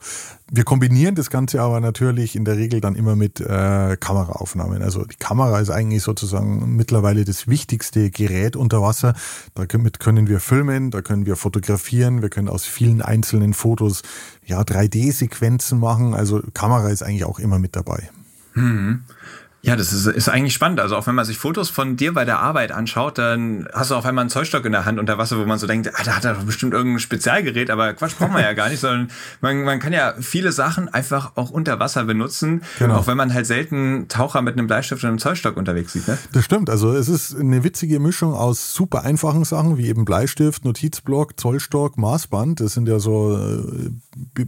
[0.50, 4.82] Wir kombinieren das Ganze aber natürlich in der Regel dann immer mit äh, Kameraaufnahmen.
[4.82, 9.14] Also die Kamera ist eigentlich sozusagen mittlerweile das wichtigste Gerät unter Wasser.
[9.54, 14.02] Damit können wir filmen, da können wir fotografieren, wir können aus vielen einzelnen Fotos
[14.44, 16.14] ja 3D-Sequenzen machen.
[16.14, 18.10] Also Kamera ist eigentlich auch immer mit dabei.
[18.52, 19.02] Hm.
[19.66, 20.78] Ja, das ist, ist eigentlich spannend.
[20.78, 23.96] Also auch wenn man sich Fotos von dir bei der Arbeit anschaut, dann hast du
[23.96, 26.14] auf einmal einen Zollstock in der Hand unter Wasser, wo man so denkt, ah, da
[26.14, 29.64] hat er doch bestimmt irgendein Spezialgerät, aber Quatsch braucht man ja gar nicht, sondern man,
[29.64, 32.94] man kann ja viele Sachen einfach auch unter Wasser benutzen, genau.
[32.94, 36.06] auch wenn man halt selten Taucher mit einem Bleistift und einem Zollstock unterwegs sieht.
[36.06, 36.16] Ne?
[36.30, 36.70] Das stimmt.
[36.70, 41.98] Also es ist eine witzige Mischung aus super einfachen Sachen wie eben Bleistift, Notizblock, Zollstock,
[41.98, 42.60] Maßband.
[42.60, 44.46] Das sind ja so äh,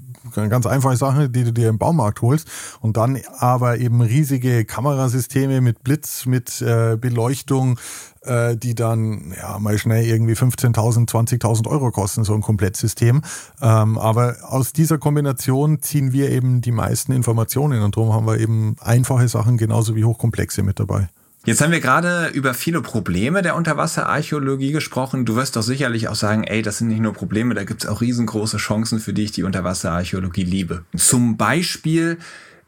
[0.49, 2.49] ganz einfache Sachen, die du dir im Baumarkt holst.
[2.79, 7.79] Und dann aber eben riesige Kameras Kamerasysteme mit Blitz, mit äh, Beleuchtung,
[8.23, 13.23] äh, die dann ja mal schnell irgendwie 15.000, 20.000 Euro kosten, so ein Komplettsystem.
[13.63, 18.39] Ähm, aber aus dieser Kombination ziehen wir eben die meisten Informationen und darum haben wir
[18.39, 21.09] eben einfache Sachen genauso wie hochkomplexe mit dabei.
[21.47, 25.25] Jetzt haben wir gerade über viele Probleme der Unterwasserarchäologie gesprochen.
[25.25, 27.89] Du wirst doch sicherlich auch sagen, ey, das sind nicht nur Probleme, da gibt es
[27.89, 30.85] auch riesengroße Chancen, für die ich die Unterwasserarchäologie liebe.
[30.97, 32.19] Zum Beispiel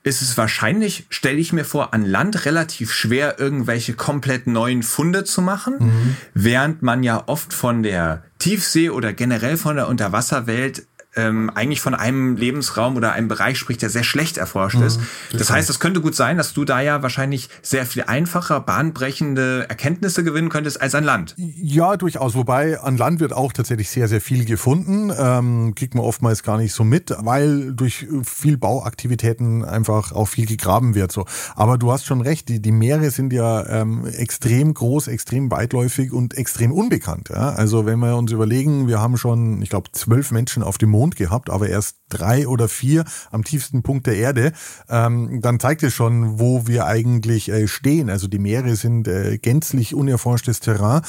[0.03, 5.25] ist es wahrscheinlich, stelle ich mir vor, an Land relativ schwer, irgendwelche komplett neuen Funde
[5.25, 6.17] zu machen, mhm.
[6.33, 11.95] während man ja oft von der Tiefsee oder generell von der Unterwasserwelt ähm, eigentlich von
[11.95, 15.01] einem Lebensraum oder einem Bereich spricht, der sehr schlecht erforscht mhm, ist.
[15.33, 19.67] Das heißt, es könnte gut sein, dass du da ja wahrscheinlich sehr viel einfacher, bahnbrechende
[19.69, 21.35] Erkenntnisse gewinnen könntest als an Land.
[21.37, 22.35] Ja, durchaus.
[22.35, 25.13] Wobei an Land wird auch tatsächlich sehr, sehr viel gefunden.
[25.17, 30.47] Ähm, kriegt man oftmals gar nicht so mit, weil durch viel Bauaktivitäten einfach auch viel
[30.47, 31.11] gegraben wird.
[31.11, 31.27] So.
[31.57, 36.13] Aber du hast schon recht, die, die Meere sind ja ähm, extrem groß, extrem weitläufig
[36.13, 37.31] und extrem unbekannt.
[37.31, 37.51] Ja?
[37.51, 41.00] Also wenn wir uns überlegen, wir haben schon, ich glaube, zwölf Menschen auf dem Mond
[41.01, 44.53] Mond gehabt, aber erst drei oder vier am tiefsten Punkt der Erde,
[44.91, 48.11] ähm, dann zeigt es schon, wo wir eigentlich äh, stehen.
[48.11, 51.01] Also die Meere sind äh, gänzlich unerforschtes Terrain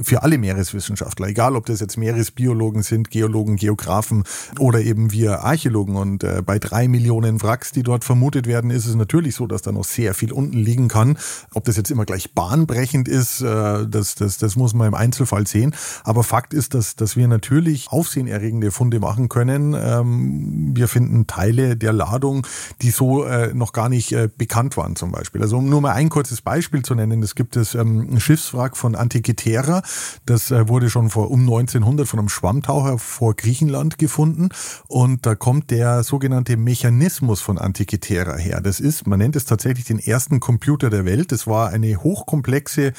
[0.00, 4.22] für alle Meereswissenschaftler, egal ob das jetzt Meeresbiologen sind, Geologen, Geografen
[4.60, 5.96] oder eben wir Archäologen.
[5.96, 9.62] Und äh, bei drei Millionen Wracks, die dort vermutet werden, ist es natürlich so, dass
[9.62, 11.18] da noch sehr viel unten liegen kann.
[11.54, 15.46] Ob das jetzt immer gleich bahnbrechend ist, äh, das, das, das muss man im Einzelfall
[15.48, 15.74] sehen.
[16.04, 19.74] Aber Fakt ist, dass, dass wir natürlich aufsehenerregende Funde machen machen können.
[19.74, 22.46] Ähm, wir finden Teile der Ladung,
[22.82, 25.42] die so äh, noch gar nicht äh, bekannt waren zum Beispiel.
[25.42, 28.94] Also um nur mal ein kurzes Beispiel zu nennen, es gibt es ähm, Schiffswrack von
[28.94, 29.82] Antikythera,
[30.26, 34.48] das äh, wurde schon vor um 1900 von einem Schwammtaucher vor Griechenland gefunden
[34.88, 38.60] und da kommt der sogenannte Mechanismus von Antikythera her.
[38.60, 41.32] Das ist, man nennt es tatsächlich den ersten Computer der Welt.
[41.32, 42.92] Das war eine hochkomplexe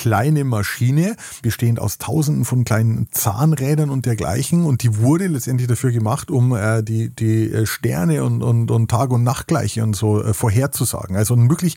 [0.00, 4.64] kleine Maschine, bestehend aus tausenden von kleinen Zahnrädern und dergleichen.
[4.64, 8.90] Und die wurde letztendlich dafür gemacht, um äh, die, die äh, Sterne und, und, und
[8.90, 11.16] Tag- und Nachtgleiche und so äh, vorherzusagen.
[11.16, 11.76] Also ein wirklich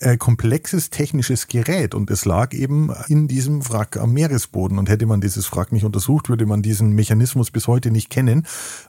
[0.00, 4.78] äh, komplexes technisches Gerät und es lag eben in diesem Wrack am Meeresboden.
[4.78, 8.46] Und hätte man dieses Wrack nicht untersucht, würde man diesen Mechanismus bis heute nicht kennen.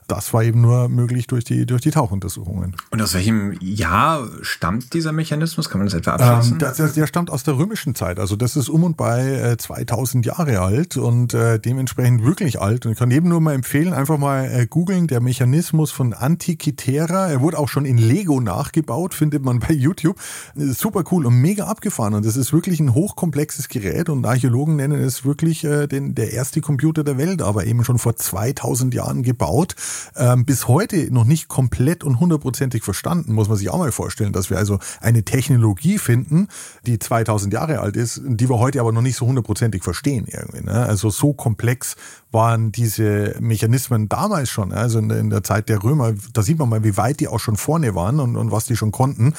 [0.08, 2.76] Das war eben nur möglich durch die, durch die Tauchuntersuchungen.
[2.90, 5.68] Und aus welchem Jahr stammt dieser Mechanismus?
[5.68, 6.52] Kann man das etwa abschließen?
[6.52, 8.18] Ähm, der, der, stammt aus der römischen Zeit.
[8.18, 12.86] Also das ist um und bei äh, 2000 Jahre alt und äh, dementsprechend wirklich alt.
[12.86, 17.28] Und ich kann eben nur mal empfehlen, einfach mal äh, googeln, der Mechanismus von Antikythera.
[17.28, 20.18] Er wurde auch schon in Lego nachgebaut, findet man bei YouTube.
[20.54, 22.14] Super super cool und mega abgefahren.
[22.14, 26.32] Und das ist wirklich ein hochkomplexes Gerät und Archäologen nennen es wirklich äh, den, der
[26.32, 29.74] erste Computer der Welt, aber eben schon vor 2000 Jahren gebaut.
[30.16, 34.32] Ähm, bis heute noch nicht komplett und hundertprozentig verstanden, muss man sich auch mal vorstellen,
[34.32, 36.48] dass wir also eine Technologie finden,
[36.86, 40.64] die 2000 Jahre alt ist, die wir heute aber noch nicht so hundertprozentig verstehen irgendwie.
[40.64, 40.72] Ne?
[40.72, 41.96] Also so komplex
[42.30, 46.58] waren diese Mechanismen damals schon, also in der, in der Zeit der Römer, da sieht
[46.58, 49.34] man mal, wie weit die auch schon vorne waren und, und was die schon konnten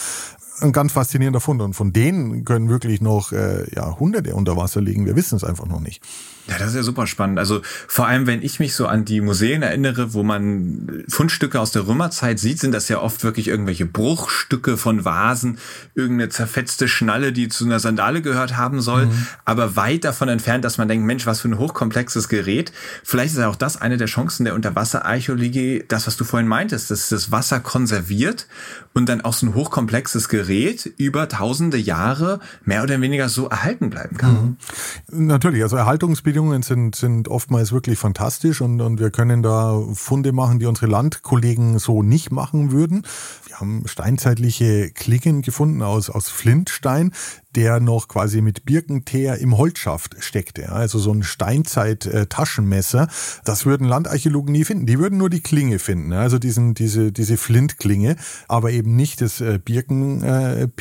[0.64, 1.62] ein ganz faszinierender Fund.
[1.62, 5.06] Und von denen können wirklich noch äh, ja, Hunderte unter Wasser liegen.
[5.06, 6.02] Wir wissen es einfach noch nicht.
[6.48, 7.40] Ja, das ist ja super spannend.
[7.40, 11.72] Also vor allem, wenn ich mich so an die Museen erinnere, wo man Fundstücke aus
[11.72, 15.58] der Römerzeit sieht, sind das ja oft wirklich irgendwelche Bruchstücke von Vasen,
[15.96, 19.28] irgendeine zerfetzte Schnalle, die zu einer Sandale gehört haben soll, mhm.
[19.46, 22.74] aber weit davon entfernt, dass man denkt, Mensch, was für ein hochkomplexes Gerät.
[23.06, 26.92] Vielleicht ist ja auch das eine der Chancen der Unterwasserarchäologie, das, was du vorhin meintest,
[26.92, 28.48] dass das Wasser konserviert
[28.94, 33.90] und dann auch so ein hochkomplexes Gerät über tausende Jahre mehr oder weniger so erhalten
[33.90, 34.58] bleiben kann.
[35.10, 35.28] Mhm.
[35.28, 36.33] Natürlich, also Erhaltungsbedingungen
[36.64, 41.80] sind, sind oftmals wirklich fantastisch und, und wir können da Funde machen, die unsere Landkollegen
[41.80, 43.04] so nicht machen würden.
[43.54, 47.14] Wir haben steinzeitliche Klingen gefunden aus, aus Flintstein,
[47.54, 50.72] der noch quasi mit Birkenteer im Holzschaft steckte.
[50.72, 53.08] Also so ein Steinzeit-Taschenmesser.
[53.46, 54.88] Das würden Landarchäologen nie finden.
[54.88, 56.14] Die würden nur die Klinge finden.
[56.14, 58.16] Also diesen, diese, diese Flintklinge,
[58.48, 60.76] aber eben nicht das äh, Birkenteer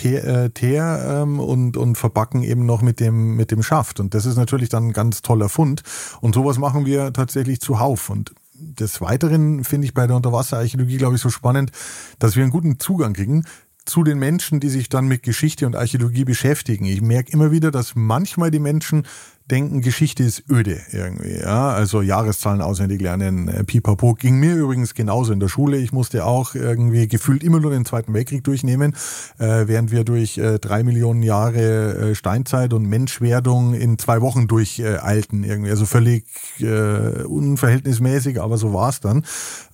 [1.24, 4.00] ähm, und, und verbacken eben noch mit dem, mit dem Schaft.
[4.00, 5.82] Und das ist natürlich dann ein ganz toller Fund.
[6.22, 8.08] Und sowas machen wir tatsächlich zuhauf.
[8.08, 8.32] Und
[8.62, 11.72] des Weiteren finde ich bei der Unterwasserarchäologie, glaube ich, so spannend,
[12.18, 13.44] dass wir einen guten Zugang kriegen
[13.84, 16.84] zu den Menschen, die sich dann mit Geschichte und Archäologie beschäftigen.
[16.84, 19.06] Ich merke immer wieder, dass manchmal die Menschen
[19.50, 21.40] denken, Geschichte ist öde irgendwie.
[21.40, 21.70] Ja?
[21.70, 24.14] Also Jahreszahlen auswendig lernen, äh, pipapo.
[24.14, 25.78] Ging mir übrigens genauso in der Schule.
[25.78, 28.94] Ich musste auch irgendwie gefühlt immer nur den Zweiten Weltkrieg durchnehmen,
[29.38, 34.48] äh, während wir durch äh, drei Millionen Jahre äh, Steinzeit und Menschwerdung in zwei Wochen
[34.48, 35.44] durcheilten.
[35.44, 35.70] Äh.
[35.70, 36.24] Also völlig
[36.60, 39.24] äh, unverhältnismäßig, aber so war's dann.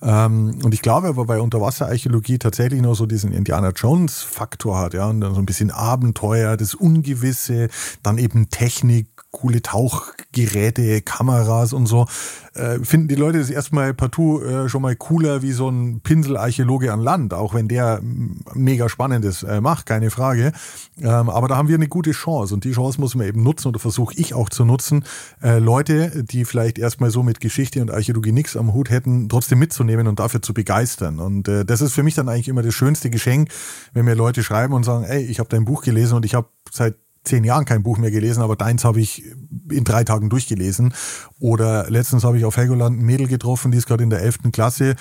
[0.01, 4.93] Ähm, und ich glaube aber bei Unterwasserarchäologie tatsächlich noch so diesen Indiana Jones Faktor hat,
[4.93, 7.69] ja, und dann so ein bisschen Abenteuer, das Ungewisse,
[8.03, 12.07] dann eben Technik, coole Tauchgeräte, Kameras und so.
[12.55, 16.91] Äh, finden die Leute das erstmal partout äh, schon mal cooler wie so ein Pinselarchäologe
[16.91, 20.51] an Land, auch wenn der mega spannendes äh, macht, keine Frage.
[20.99, 23.67] Ähm, aber da haben wir eine gute Chance und die Chance muss man eben nutzen
[23.67, 25.05] oder versuche ich auch zu nutzen,
[25.43, 29.59] äh, Leute, die vielleicht erstmal so mit Geschichte und Archäologie nichts am Hut hätten, trotzdem
[29.59, 31.19] mitzunehmen und dafür zu begeistern.
[31.19, 33.49] Und äh, das ist für mich dann eigentlich immer das schönste Geschenk,
[33.93, 36.47] wenn mir Leute schreiben und sagen, ey, ich habe dein Buch gelesen und ich habe
[36.71, 39.23] seit zehn Jahren kein Buch mehr gelesen, aber deins habe ich
[39.71, 40.93] in drei Tagen durchgelesen.
[41.39, 44.51] Oder letztens habe ich auf Helgoland ein Mädel getroffen, die ist gerade in der elften
[44.51, 44.95] Klasse.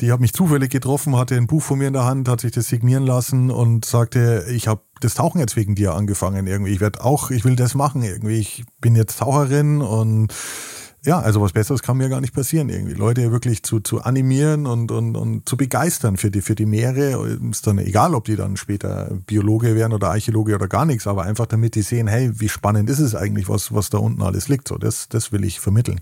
[0.00, 2.52] Die hat mich zufällig getroffen, hatte ein Buch von mir in der Hand, hat sich
[2.52, 6.72] das signieren lassen und sagte, ich habe das Tauchen jetzt wegen dir angefangen irgendwie.
[6.72, 8.38] Ich werde auch, ich will das machen irgendwie.
[8.38, 10.32] Ich bin jetzt Taucherin und
[11.04, 12.94] ja, also was Besseres kann mir gar nicht passieren, irgendwie.
[12.94, 17.38] Leute wirklich zu, zu animieren und, und, und zu begeistern für die, für die Meere.
[17.50, 21.24] Ist dann egal, ob die dann später Biologe werden oder Archäologe oder gar nichts, aber
[21.24, 24.48] einfach damit die sehen, hey, wie spannend ist es eigentlich, was, was da unten alles
[24.48, 24.68] liegt.
[24.68, 26.00] So, das, das will ich vermitteln.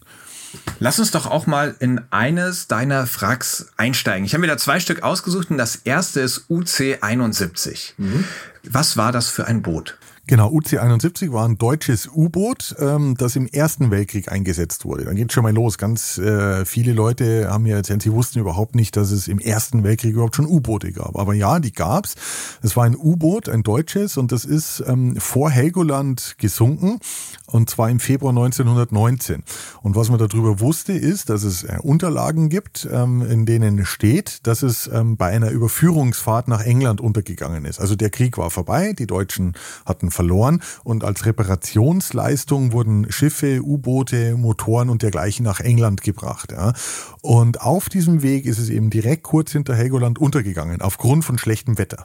[0.81, 4.27] Lass uns doch auch mal in eines deiner Fracks einsteigen.
[4.27, 7.93] Ich habe mir da zwei Stück ausgesucht und das erste ist UC71.
[7.97, 8.25] Mhm.
[8.69, 9.97] Was war das für ein Boot?
[10.31, 15.07] Genau, UC-71 war ein deutsches U-Boot, ähm, das im Ersten Weltkrieg eingesetzt wurde.
[15.07, 15.77] Dann geht schon mal los.
[15.77, 19.83] Ganz äh, viele Leute haben mir erzählt, sie wussten überhaupt nicht, dass es im Ersten
[19.83, 21.19] Weltkrieg überhaupt schon U-Boote gab.
[21.19, 22.14] Aber ja, die gab's.
[22.62, 27.01] Es war ein U-Boot, ein deutsches, und das ist ähm, vor Helgoland gesunken,
[27.47, 29.43] und zwar im Februar 1919.
[29.83, 34.47] Und was man darüber wusste, ist, dass es äh, Unterlagen gibt, ähm, in denen steht,
[34.47, 37.81] dass es ähm, bei einer Überführungsfahrt nach England untergegangen ist.
[37.81, 44.37] Also der Krieg war vorbei, die Deutschen hatten verloren und als Reparationsleistung wurden Schiffe, U-Boote,
[44.37, 46.52] Motoren und dergleichen nach England gebracht.
[46.52, 46.74] Ja.
[47.22, 51.78] Und auf diesem Weg ist es eben direkt kurz hinter Helgoland untergegangen, aufgrund von schlechtem
[51.78, 52.04] Wetter.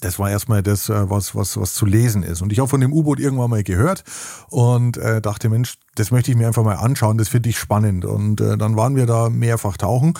[0.00, 2.42] Das war erstmal das, äh, was, was, was zu lesen ist.
[2.42, 4.04] Und ich habe von dem U-Boot irgendwann mal gehört
[4.50, 8.04] und äh, dachte, Mensch, das möchte ich mir einfach mal anschauen, das finde ich spannend.
[8.04, 10.14] Und äh, dann waren wir da mehrfach tauchen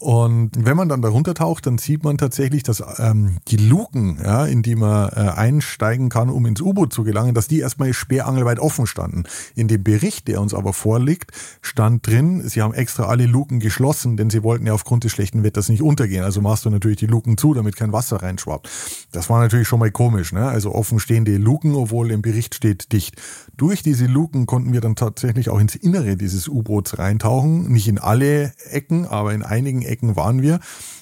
[0.00, 4.46] und wenn man dann darunter taucht, dann sieht man tatsächlich, dass ähm, die Luken, ja,
[4.46, 8.60] in die man äh, einsteigen kann, um ins U-Boot zu gelangen, dass die erstmal sperrangelweit
[8.60, 9.24] offen standen.
[9.54, 14.16] In dem Bericht, der uns aber vorliegt, stand drin, sie haben extra alle Luken geschlossen,
[14.16, 16.24] denn sie wollten ja aufgrund des schlechten Wetters nicht untergehen.
[16.24, 18.70] Also machst du natürlich die Luken zu, damit kein Wasser reinschwappt.
[19.12, 20.48] Das war natürlich schon mal komisch, ne?
[20.48, 23.20] Also offen stehende Luken, obwohl im Bericht steht dicht.
[23.60, 27.70] Durch diese Luken konnten wir dann tatsächlich auch ins Innere dieses U-Boots reintauchen.
[27.70, 30.60] Nicht in alle Ecken, aber in einigen Ecken waren wir,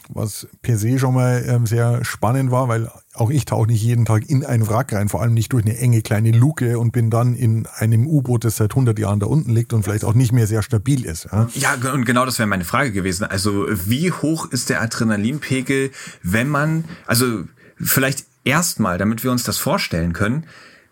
[0.09, 4.07] was per se schon mal ähm, sehr spannend war, weil auch ich tauche nicht jeden
[4.07, 7.11] Tag in ein Wrack rein, vor allem nicht durch eine enge kleine Luke und bin
[7.11, 10.33] dann in einem U-Boot, das seit 100 Jahren da unten liegt und vielleicht auch nicht
[10.33, 11.29] mehr sehr stabil ist.
[11.31, 13.23] Ja, ja und genau das wäre meine Frage gewesen.
[13.23, 15.93] Also wie hoch ist der Adrenalinpegel,
[16.25, 17.45] wenn man, also
[17.81, 20.45] vielleicht erstmal, damit wir uns das vorstellen können,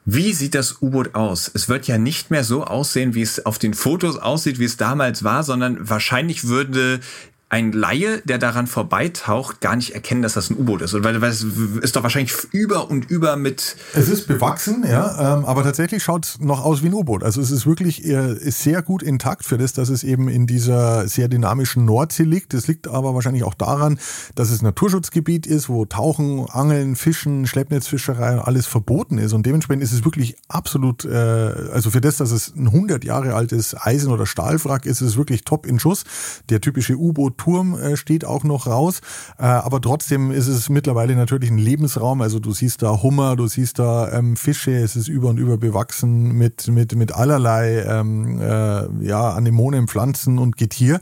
[0.09, 1.51] wie sieht das U-Boot aus?
[1.53, 4.77] Es wird ja nicht mehr so aussehen, wie es auf den Fotos aussieht, wie es
[4.77, 7.01] damals war, sondern wahrscheinlich würde
[7.49, 10.95] ein Laie, der daran vorbeitaucht, gar nicht erkennen, dass das ein U-Boot ist.
[11.05, 11.45] Weil, weil es
[11.81, 13.77] ist doch wahrscheinlich über und über mit.
[13.95, 17.23] Es ist bewachsen, ja, ähm, aber tatsächlich schaut es noch aus wie ein U-Boot.
[17.23, 20.49] Also es ist wirklich äh, ist sehr gut intakt für das, dass es eben in
[20.49, 22.53] dieser sehr dynamischen Nordsee liegt.
[22.53, 24.01] Das liegt aber wahrscheinlich auch daran,
[24.35, 29.33] dass es Naturschutzgebiet ist, wo Tauchen, Angeln, Fischen, Schleppnetzfischerei alles verboten ist.
[29.33, 31.17] Und dementsprechend ist es wirklich absolut, äh,
[31.73, 35.17] also für das, dass es ein 100 Jahre altes Eisen- oder Stahlwrack ist, ist es
[35.17, 36.03] wirklich top in Schuss.
[36.51, 39.01] Der typische U-Boot Turm äh, steht auch noch raus.
[39.38, 42.22] Äh, aber trotzdem ist es mittlerweile natürlich ein Lebensraum.
[42.22, 45.57] Also du siehst da Hummer, du siehst da ähm, Fische, es ist über und über
[45.57, 51.01] bewachsen mit, mit, mit allerlei ähm, äh, ja, Anemonen, Pflanzen und Getier.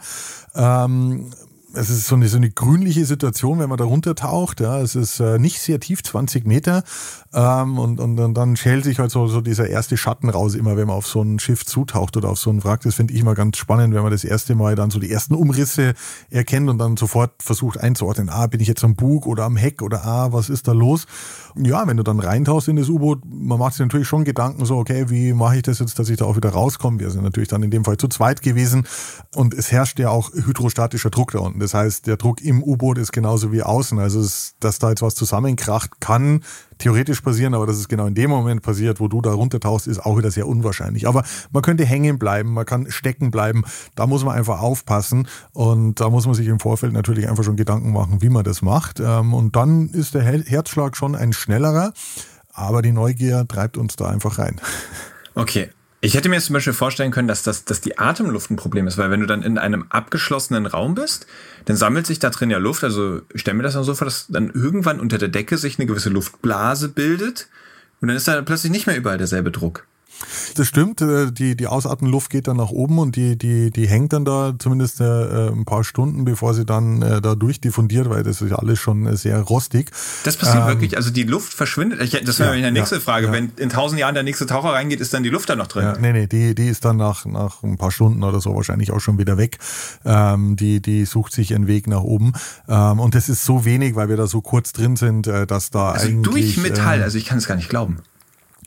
[0.54, 1.30] Ähm,
[1.76, 4.60] es ist so eine, so eine grünliche Situation, wenn man da runtertaucht.
[4.60, 6.84] Ja, es ist äh, nicht sehr tief, 20 Meter.
[7.32, 10.76] Ähm, und, und, und dann schält sich halt so, so dieser erste Schatten raus, immer
[10.76, 12.82] wenn man auf so ein Schiff zutaucht oder auf so ein Wrack.
[12.82, 15.34] Das finde ich immer ganz spannend, wenn man das erste Mal dann so die ersten
[15.34, 15.94] Umrisse
[16.30, 19.82] erkennt und dann sofort versucht einzuordnen, ah, bin ich jetzt am Bug oder am Heck
[19.82, 21.06] oder ah, was ist da los?
[21.56, 24.76] Ja, wenn du dann reintauchst in das U-Boot, man macht sich natürlich schon Gedanken so,
[24.76, 27.00] okay, wie mache ich das jetzt, dass ich da auch wieder rauskomme?
[27.00, 28.86] Wir sind natürlich dann in dem Fall zu zweit gewesen
[29.34, 32.98] und es herrscht ja auch hydrostatischer Druck da unten Das heißt, der Druck im U-Boot
[32.98, 33.98] ist genauso wie außen.
[33.98, 36.44] Also, es, dass da jetzt was zusammenkracht, kann
[36.78, 40.04] theoretisch passieren, aber dass es genau in dem Moment passiert, wo du da runtertauchst, ist
[40.04, 41.08] auch wieder sehr unwahrscheinlich.
[41.08, 43.64] Aber man könnte hängen bleiben, man kann stecken bleiben.
[43.94, 47.56] Da muss man einfach aufpassen und da muss man sich im Vorfeld natürlich einfach schon
[47.56, 49.00] Gedanken machen, wie man das macht.
[49.00, 51.92] Ähm, und dann ist der Herzschlag schon ein schnellerer,
[52.52, 54.60] aber die Neugier treibt uns da einfach rein.
[55.34, 55.70] Okay,
[56.04, 58.86] ich hätte mir jetzt zum Beispiel vorstellen können, dass, das, dass die Atemluft ein Problem
[58.86, 61.26] ist, weil wenn du dann in einem abgeschlossenen Raum bist,
[61.64, 62.84] dann sammelt sich da drin ja Luft.
[62.84, 65.78] Also ich stelle mir das dann so vor, dass dann irgendwann unter der Decke sich
[65.78, 67.48] eine gewisse Luftblase bildet
[68.02, 69.86] und dann ist da plötzlich nicht mehr überall derselbe Druck.
[70.56, 74.12] Das stimmt, äh, die, die Ausatmenluft geht dann nach oben und die, die, die hängt
[74.12, 78.40] dann da zumindest äh, ein paar Stunden, bevor sie dann äh, da durchdiffundiert, weil das
[78.40, 79.90] ist ja alles schon sehr rostig.
[80.24, 82.00] Das passiert ähm, wirklich, also die Luft verschwindet.
[82.02, 83.26] Ich, das wäre ja, eine nächste ja, Frage.
[83.26, 83.32] Ja.
[83.32, 85.84] Wenn in tausend Jahren der nächste Taucher reingeht, ist dann die Luft da noch drin?
[85.84, 88.90] Ja, nee, nee, die, die ist dann nach, nach ein paar Stunden oder so wahrscheinlich
[88.90, 89.58] auch schon wieder weg.
[90.04, 92.32] Ähm, die, die sucht sich einen Weg nach oben.
[92.68, 95.92] Ähm, und das ist so wenig, weil wir da so kurz drin sind, dass da
[95.92, 96.54] also eigentlich...
[96.54, 97.98] Durch Metall, äh, also ich kann es gar nicht glauben.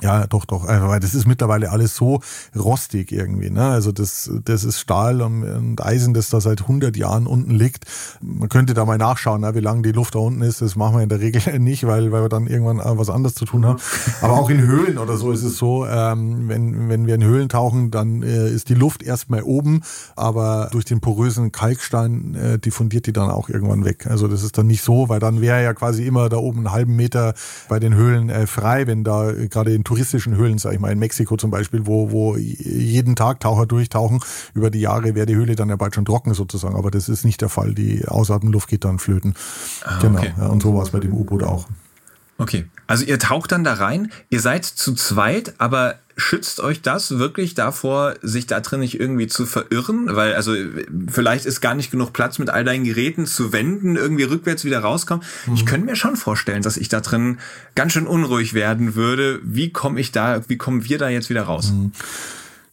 [0.02, 0.66] Ja, doch, doch.
[0.66, 2.22] Also, weil das ist mittlerweile alles so
[2.56, 3.50] rostig irgendwie.
[3.50, 3.64] Ne?
[3.64, 7.86] Also das, das ist Stahl und Eisen, das da seit 100 Jahren unten liegt.
[8.22, 10.62] Man könnte da mal nachschauen, ne, wie lange die Luft da unten ist.
[10.62, 13.46] Das machen wir in der Regel nicht, weil, weil wir dann irgendwann was anderes zu
[13.46, 13.80] tun haben.
[14.22, 17.50] Aber auch in Höhlen oder so ist es so, ähm, wenn, wenn wir in Höhlen
[17.50, 19.82] tauchen, dann äh, ist die Luft erstmal oben,
[20.16, 24.06] aber durch den porösen Kalkstein äh, diffundiert die dann auch irgendwann weg.
[24.08, 26.72] Also das ist dann nicht so, weil dann wäre ja quasi immer da oben einen
[26.72, 27.34] halben Meter
[27.68, 31.00] bei den Höhlen äh, frei, wenn da gerade in touristischen Höhlen, sag ich mal, in
[31.00, 34.20] Mexiko zum Beispiel, wo, wo jeden Tag Taucher durchtauchen.
[34.54, 37.24] Über die Jahre wäre die Höhle dann ja bald schon trocken sozusagen, aber das ist
[37.24, 37.74] nicht der Fall.
[37.74, 39.34] Die Ausatmenluft geht dann flöten.
[39.84, 40.20] Ah, genau.
[40.20, 40.34] Okay.
[40.38, 41.68] Ja, und so war es bei dem U-Boot auch.
[42.38, 42.66] Okay.
[42.86, 47.54] Also ihr taucht dann da rein, ihr seid zu zweit, aber schützt euch das wirklich
[47.54, 50.16] davor, sich da drin nicht irgendwie zu verirren?
[50.16, 50.56] Weil, also,
[51.10, 54.80] vielleicht ist gar nicht genug Platz mit all deinen Geräten zu wenden, irgendwie rückwärts wieder
[54.80, 55.24] rauskommen.
[55.46, 55.54] Mhm.
[55.54, 57.38] Ich könnte mir schon vorstellen, dass ich da drin
[57.76, 59.40] ganz schön unruhig werden würde.
[59.44, 61.72] Wie komme ich da, wie kommen wir da jetzt wieder raus?
[61.72, 61.92] Mhm.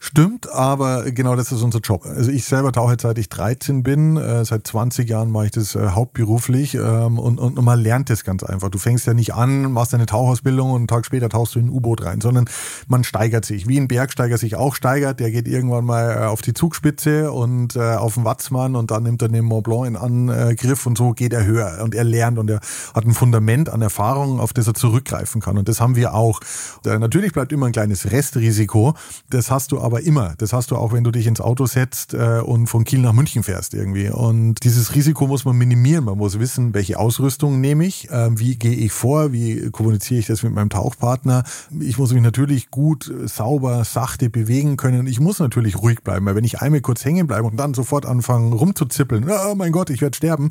[0.06, 2.04] Stimmt, aber genau das ist unser Job.
[2.04, 5.74] Also ich selber tauche seit ich 13 bin, äh, seit 20 Jahren mache ich das
[5.76, 8.68] äh, hauptberuflich ähm, und, und, und man lernt das ganz einfach.
[8.68, 11.68] Du fängst ja nicht an, machst deine Tauchausbildung und einen Tag später tauchst du in
[11.68, 12.44] ein U-Boot rein, sondern
[12.86, 13.66] man steigert sich.
[13.66, 17.74] Wie ein Bergsteiger sich auch steigert, der geht irgendwann mal äh, auf die Zugspitze und
[17.74, 21.12] äh, auf den Watzmann und dann nimmt er den Mont Blanc in Angriff und so
[21.12, 22.60] geht er höher und er lernt und er
[22.94, 26.40] hat ein Fundament an Erfahrungen, auf das er zurückgreifen kann und das haben wir auch.
[26.84, 28.92] Äh, natürlich bleibt immer ein kleines Restrisiko,
[29.30, 30.34] das hast du aber aber immer.
[30.38, 33.12] Das hast du auch, wenn du dich ins Auto setzt äh, und von Kiel nach
[33.12, 34.10] München fährst irgendwie.
[34.10, 36.04] Und dieses Risiko muss man minimieren.
[36.04, 40.26] Man muss wissen, welche Ausrüstung nehme ich, äh, wie gehe ich vor, wie kommuniziere ich
[40.26, 41.44] das mit meinem Tauchpartner.
[41.78, 45.06] Ich muss mich natürlich gut, sauber, sachte bewegen können.
[45.06, 48.04] Ich muss natürlich ruhig bleiben, weil wenn ich einmal kurz hängen bleibe und dann sofort
[48.04, 50.50] anfangen rumzuzippeln, oh mein Gott, ich werde sterben,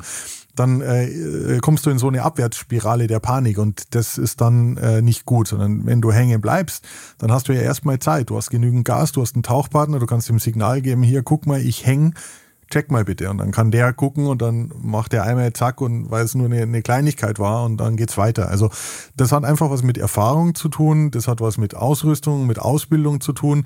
[0.56, 5.02] dann äh, kommst du in so eine Abwärtsspirale der Panik und das ist dann äh,
[5.02, 6.84] nicht gut, sondern wenn du hängen bleibst,
[7.18, 8.30] dann hast du ja erstmal Zeit.
[8.30, 11.46] Du hast genügend Gas, du hast einen Tauchpartner, du kannst ihm Signal geben, hier, guck
[11.46, 12.14] mal, ich häng,
[12.70, 13.30] check mal bitte.
[13.30, 16.46] Und dann kann der gucken und dann macht der einmal zack und weil es nur
[16.46, 18.48] eine, eine Kleinigkeit war und dann geht's weiter.
[18.48, 18.70] Also
[19.16, 23.20] das hat einfach was mit Erfahrung zu tun, das hat was mit Ausrüstung, mit Ausbildung
[23.20, 23.64] zu tun.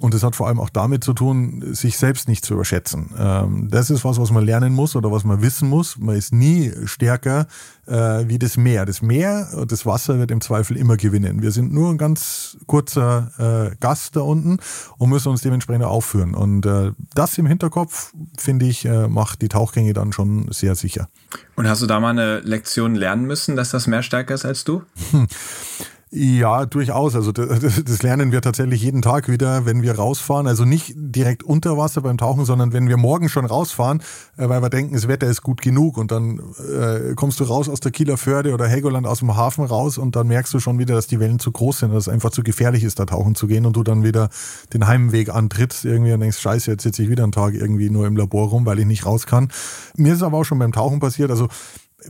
[0.00, 3.10] Und es hat vor allem auch damit zu tun, sich selbst nicht zu überschätzen.
[3.16, 5.98] Ähm, das ist was, was man lernen muss oder was man wissen muss.
[5.98, 7.46] Man ist nie stärker
[7.86, 8.86] äh, wie das Meer.
[8.86, 11.42] Das Meer, das Wasser wird im Zweifel immer gewinnen.
[11.42, 14.58] Wir sind nur ein ganz kurzer äh, Gast da unten
[14.98, 16.34] und müssen uns dementsprechend aufführen.
[16.34, 21.08] Und äh, das im Hinterkopf, finde ich, macht die Tauchgänge dann schon sehr sicher.
[21.54, 24.64] Und hast du da mal eine Lektion lernen müssen, dass das Meer stärker ist als
[24.64, 24.82] du?
[25.12, 25.28] Hm.
[26.16, 27.16] Ja, durchaus.
[27.16, 30.46] Also das lernen wir tatsächlich jeden Tag wieder, wenn wir rausfahren.
[30.46, 34.00] Also nicht direkt unter Wasser beim Tauchen, sondern wenn wir morgen schon rausfahren,
[34.36, 37.68] äh, weil wir denken, das Wetter ist gut genug und dann äh, kommst du raus
[37.68, 40.78] aus der Kieler Förde oder Helgoland aus dem Hafen raus und dann merkst du schon
[40.78, 43.34] wieder, dass die Wellen zu groß sind, dass es einfach zu gefährlich ist, da tauchen
[43.34, 44.28] zu gehen und du dann wieder
[44.72, 48.06] den Heimweg antrittst irgendwie und denkst, scheiße, jetzt sitze ich wieder einen Tag irgendwie nur
[48.06, 49.48] im Labor rum, weil ich nicht raus kann.
[49.96, 51.32] Mir ist aber auch schon beim Tauchen passiert.
[51.32, 51.48] Also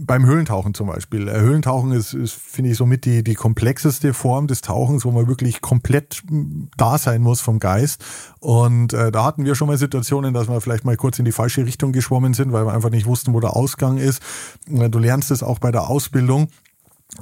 [0.00, 1.28] beim Höhlentauchen zum Beispiel.
[1.28, 5.28] Äh, Höhlentauchen ist, ist finde ich, somit die, die komplexeste Form des Tauchens, wo man
[5.28, 8.04] wirklich komplett hm, da sein muss vom Geist.
[8.40, 11.32] Und äh, da hatten wir schon mal Situationen, dass wir vielleicht mal kurz in die
[11.32, 14.22] falsche Richtung geschwommen sind, weil wir einfach nicht wussten, wo der Ausgang ist.
[14.68, 16.48] Äh, du lernst es auch bei der Ausbildung.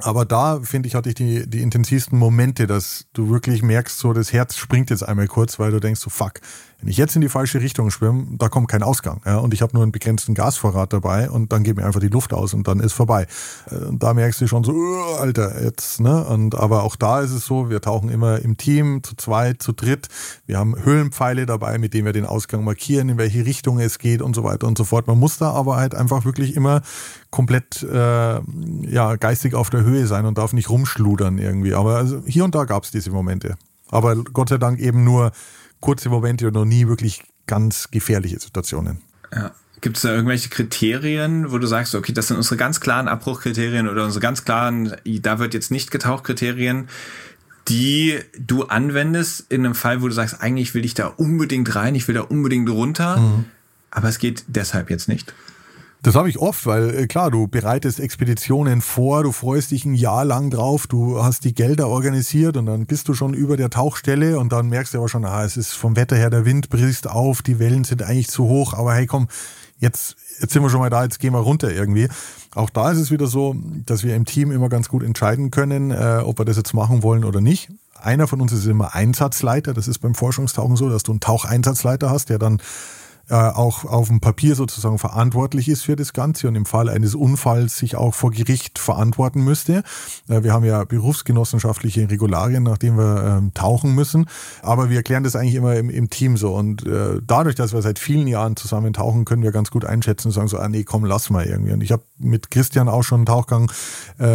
[0.01, 4.13] Aber da, finde ich, hatte ich die, die intensivsten Momente, dass du wirklich merkst, so
[4.13, 6.39] das Herz springt jetzt einmal kurz, weil du denkst so, fuck,
[6.83, 9.21] Wenn ich jetzt in die falsche Richtung schwimme, da kommt kein Ausgang.
[9.25, 12.09] Ja, und ich habe nur einen begrenzten Gasvorrat dabei und dann geht mir einfach die
[12.09, 13.25] Luft aus und dann ist vorbei.
[13.71, 14.73] Äh, und da merkst du schon so,
[15.17, 16.25] Alter, jetzt, ne?
[16.25, 19.71] Und aber auch da ist es so, wir tauchen immer im Team, zu zweit, zu
[19.71, 20.09] dritt.
[20.45, 24.21] Wir haben Höhlenpfeile dabei, mit denen wir den Ausgang markieren, in welche Richtung es geht
[24.21, 25.07] und so weiter und so fort.
[25.07, 26.81] Man muss da aber halt einfach wirklich immer
[27.31, 31.75] komplett äh, ja, geistig auf der Höhe sein und darf nicht rumschludern irgendwie.
[31.75, 33.55] Aber also hier und da gab es diese Momente.
[33.89, 35.31] Aber Gott sei Dank eben nur
[35.83, 39.01] kurze Momente und noch nie wirklich ganz gefährliche Situationen.
[39.35, 39.51] Ja.
[39.81, 43.89] Gibt es da irgendwelche Kriterien, wo du sagst, okay, das sind unsere ganz klaren Abbruchkriterien
[43.89, 46.87] oder unsere ganz klaren, da wird jetzt nicht getaucht Kriterien,
[47.67, 51.95] die du anwendest in einem Fall, wo du sagst, eigentlich will ich da unbedingt rein,
[51.95, 53.45] ich will da unbedingt runter, mhm.
[53.91, 55.33] aber es geht deshalb jetzt nicht?
[56.03, 59.95] Das habe ich oft, weil äh, klar, du bereitest Expeditionen vor, du freust dich ein
[59.95, 63.69] Jahr lang drauf, du hast die Gelder organisiert und dann bist du schon über der
[63.69, 66.69] Tauchstelle und dann merkst du aber schon, ah, es ist vom Wetter her, der Wind
[66.69, 69.29] bricht auf, die Wellen sind eigentlich zu hoch, aber hey komm,
[69.79, 72.09] jetzt, jetzt sind wir schon mal da, jetzt gehen wir runter irgendwie.
[72.53, 75.91] Auch da ist es wieder so, dass wir im Team immer ganz gut entscheiden können,
[75.91, 77.69] äh, ob wir das jetzt machen wollen oder nicht.
[77.97, 82.09] Einer von uns ist immer Einsatzleiter, das ist beim Forschungstauchen so, dass du einen Taucheinsatzleiter
[82.09, 82.59] hast, der dann
[83.33, 87.15] äh, auch auf dem Papier sozusagen verantwortlich ist für das Ganze und im Fall eines
[87.15, 89.83] Unfalls sich auch vor Gericht verantworten müsste.
[90.29, 94.27] Äh, wir haben ja berufsgenossenschaftliche Regularien, nach denen wir ähm, tauchen müssen,
[94.61, 97.81] aber wir erklären das eigentlich immer im, im Team so und äh, dadurch, dass wir
[97.81, 100.83] seit vielen Jahren zusammen tauchen, können wir ganz gut einschätzen und sagen so, ah nee,
[100.83, 101.73] komm, lass mal irgendwie.
[101.73, 103.71] Und ich habe mit Christian auch schon einen Tauchgang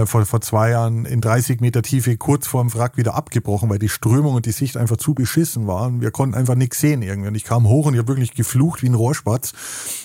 [0.04, 3.78] vor, vor zwei Jahren in 30 Meter Tiefe kurz vor dem Wrack wieder abgebrochen, weil
[3.78, 6.00] die Strömung und die Sicht einfach zu beschissen waren.
[6.00, 7.28] Wir konnten einfach nichts sehen irgendwie.
[7.28, 9.52] Und ich kam hoch und ich habe wirklich geflucht geguckt wie ein Rohrspatz,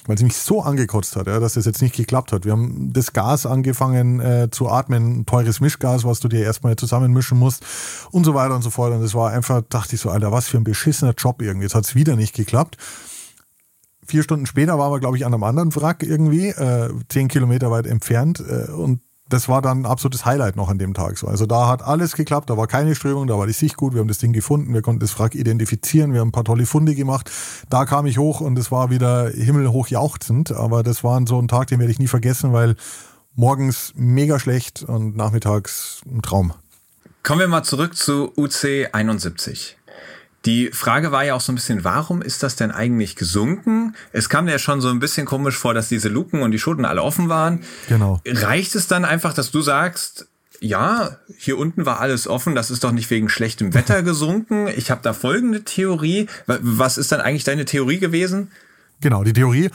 [0.05, 2.45] weil sie mich so angekotzt hat, ja, dass das jetzt nicht geklappt hat.
[2.45, 7.38] Wir haben das Gas angefangen äh, zu atmen, teures Mischgas, was du dir erstmal zusammenmischen
[7.38, 7.63] musst
[8.11, 8.93] und so weiter und so fort.
[8.93, 11.65] Und das war einfach, dachte ich so, Alter, was für ein beschissener Job irgendwie.
[11.65, 12.77] Jetzt hat es wieder nicht geklappt
[14.05, 17.71] vier Stunden später waren wir, glaube ich, an einem anderen Wrack irgendwie, äh, zehn Kilometer
[17.71, 18.43] weit entfernt.
[18.45, 18.99] Äh, und
[19.34, 21.17] das war dann ein absolutes Highlight noch an dem Tag.
[21.17, 21.27] So.
[21.27, 23.99] Also da hat alles geklappt, da war keine Strömung, da war die Sicht gut, wir
[23.99, 26.93] haben das Ding gefunden, wir konnten das Wrack identifizieren, wir haben ein paar tolle Funde
[26.93, 27.31] gemacht.
[27.67, 31.47] Da kam ich hoch und es war wieder himmelhoch jauchzend, aber das war so ein
[31.47, 32.75] Tag, den werde ich nie vergessen, weil
[33.34, 36.53] morgens mega schlecht und nachmittags ein Traum.
[37.23, 39.77] Kommen wir mal zurück zu UC 71.
[40.45, 43.95] Die Frage war ja auch so ein bisschen, warum ist das denn eigentlich gesunken?
[44.11, 46.83] Es kam ja schon so ein bisschen komisch vor, dass diese Luken und die Schoten
[46.83, 47.61] alle offen waren.
[47.87, 48.21] Genau.
[48.27, 50.27] Reicht es dann einfach, dass du sagst,
[50.59, 54.67] ja, hier unten war alles offen, das ist doch nicht wegen schlechtem Wetter gesunken.
[54.67, 56.27] Ich habe da folgende Theorie.
[56.47, 58.51] Was ist dann eigentlich deine Theorie gewesen?
[59.04, 59.70] Genau, die Theorie,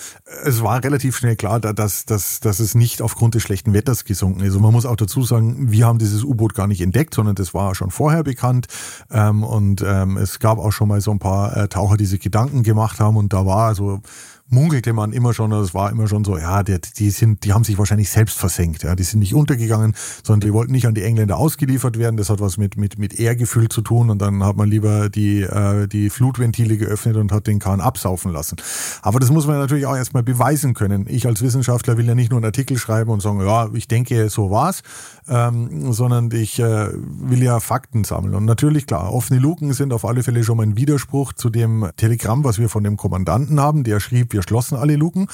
[0.45, 4.41] es war relativ schnell klar, dass, dass, dass es nicht aufgrund des schlechten Wetters gesunken
[4.41, 4.55] ist.
[4.57, 7.53] Und man muss auch dazu sagen, wir haben dieses U-Boot gar nicht entdeckt, sondern das
[7.53, 8.69] war schon vorher bekannt.
[9.11, 12.21] Ähm, und ähm, es gab auch schon mal so ein paar äh, Taucher, die sich
[12.21, 13.19] Gedanken gemacht haben.
[13.19, 14.01] Und da war so
[14.49, 17.65] munkelte man immer schon, das war immer schon so, ja, die, die sind, die haben
[17.65, 21.03] sich wahrscheinlich selbst versenkt, ja, die sind nicht untergegangen, sondern die wollten nicht an die
[21.03, 22.17] Engländer ausgeliefert werden.
[22.17, 25.43] Das hat was mit mit mit Ehrgefühl zu tun und dann hat man lieber die
[25.43, 28.57] äh, die Flutventile geöffnet und hat den Kahn absaufen lassen.
[29.03, 31.07] Aber das muss man natürlich auch erstmal beweisen können.
[31.09, 34.31] Ich als Wissenschaftler will ja nicht nur einen Artikel schreiben und sagen, ja, ich denke,
[34.31, 34.83] so war's,
[35.29, 38.35] ähm, sondern ich äh, will ja Fakten sammeln.
[38.35, 41.89] Und natürlich klar, offene Luken sind auf alle Fälle schon mal ein Widerspruch zu dem
[41.97, 43.85] Telegramm, was wir von dem Kommandanten haben.
[43.85, 45.27] Der schrieb, wir schlossen alle Luken.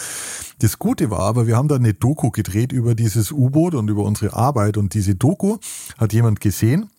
[0.60, 4.02] Das Gute war aber, wir haben da eine Doku gedreht über dieses U-Boot und über
[4.02, 5.58] unsere Arbeit und diese Doku
[5.98, 6.90] hat jemand gesehen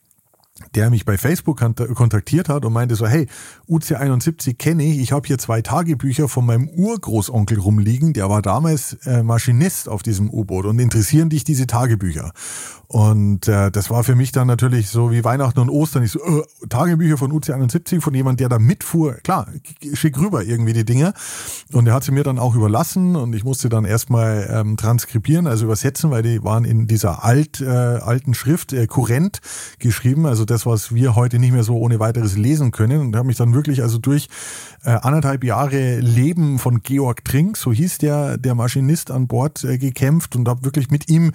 [0.73, 1.59] der mich bei Facebook
[1.95, 3.27] kontaktiert hat und meinte so, hey,
[3.67, 8.93] UC71 kenne ich, ich habe hier zwei Tagebücher von meinem Urgroßonkel rumliegen, der war damals
[9.05, 12.31] äh, Maschinist auf diesem U-Boot und interessieren dich diese Tagebücher?
[12.87, 16.03] Und äh, das war für mich dann natürlich so wie Weihnachten und Ostern.
[16.03, 19.15] Ich so, äh, Tagebücher von UC71 von jemand, der da mitfuhr.
[19.23, 19.47] Klar,
[19.93, 21.13] schick rüber irgendwie die Dinge.
[21.71, 25.47] Und er hat sie mir dann auch überlassen und ich musste dann erstmal ähm, transkribieren,
[25.47, 29.39] also übersetzen, weil die waren in dieser alt, äh, alten Schrift äh, kurrent
[29.79, 30.25] geschrieben.
[30.25, 33.01] Also das, was wir heute nicht mehr so ohne weiteres lesen können.
[33.01, 34.27] Und habe mich dann wirklich also durch
[34.83, 39.77] äh, anderthalb Jahre Leben von Georg Trink, so hieß der, der Maschinist an Bord, äh,
[39.77, 41.31] gekämpft und habe wirklich mit ihm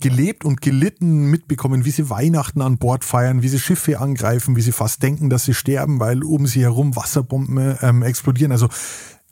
[0.00, 4.60] gelebt und gelitten mitbekommen, wie sie Weihnachten an Bord feiern, wie sie Schiffe angreifen, wie
[4.60, 8.52] sie fast denken, dass sie sterben, weil um sie herum Wasserbomben ähm, explodieren.
[8.52, 8.68] Also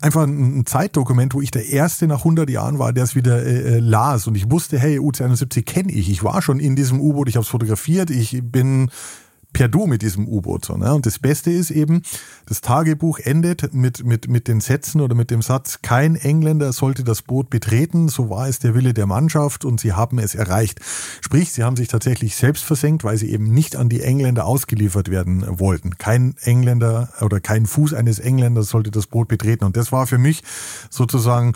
[0.01, 3.77] einfach ein Zeitdokument, wo ich der Erste nach 100 Jahren war, der es wieder äh,
[3.77, 4.27] äh, las.
[4.27, 6.11] Und ich wusste, hey, UC-71 kenne ich.
[6.11, 8.91] Ich war schon in diesem U-Boot, ich habe es fotografiert, ich bin
[9.53, 10.65] per Du mit diesem U-Boot.
[10.65, 10.95] So, ne?
[10.95, 12.03] Und das Beste ist eben,
[12.47, 17.05] das Tagebuch endet mit, mit, mit den Sätzen oder mit dem Satz, kein Engländer sollte
[17.05, 20.81] das Boot betreten, so war es der Wille der Mannschaft und sie haben es erreicht.
[21.21, 25.11] Sprich, sie haben sich tatsächlich selbst versenkt, weil sie eben nicht an die Engländer ausgeliefert
[25.11, 25.99] werden wollten.
[25.99, 29.65] Kein Engländer oder kein Fuß eines Engländers sollte das Boot betreten.
[29.65, 30.43] Und das war für mich
[30.91, 31.53] sozusagen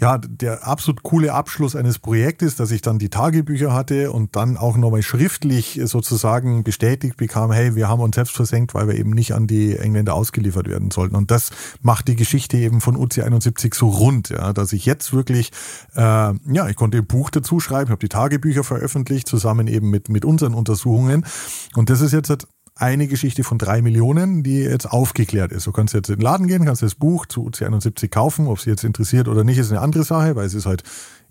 [0.00, 4.56] ja, der absolut coole Abschluss eines Projektes, dass ich dann die Tagebücher hatte und dann
[4.56, 9.10] auch nochmal schriftlich sozusagen bestätigt bekam, hey, wir haben uns selbst versenkt, weil wir eben
[9.10, 11.16] nicht an die Engländer ausgeliefert werden sollten.
[11.16, 11.50] Und das
[11.82, 15.50] macht die Geschichte eben von UC71 so rund, ja, dass ich jetzt wirklich,
[15.96, 20.08] äh, ja, ich konnte ein Buch dazu schreiben, habe die Tagebücher veröffentlicht, zusammen eben mit,
[20.08, 21.26] mit unseren Untersuchungen.
[21.74, 22.46] Und das ist jetzt
[22.78, 25.66] eine Geschichte von drei Millionen, die jetzt aufgeklärt ist.
[25.66, 28.70] Du kannst jetzt in den Laden gehen, kannst das Buch zu UC71 kaufen, ob sie
[28.70, 30.84] jetzt interessiert oder nicht, ist eine andere Sache, weil es ist halt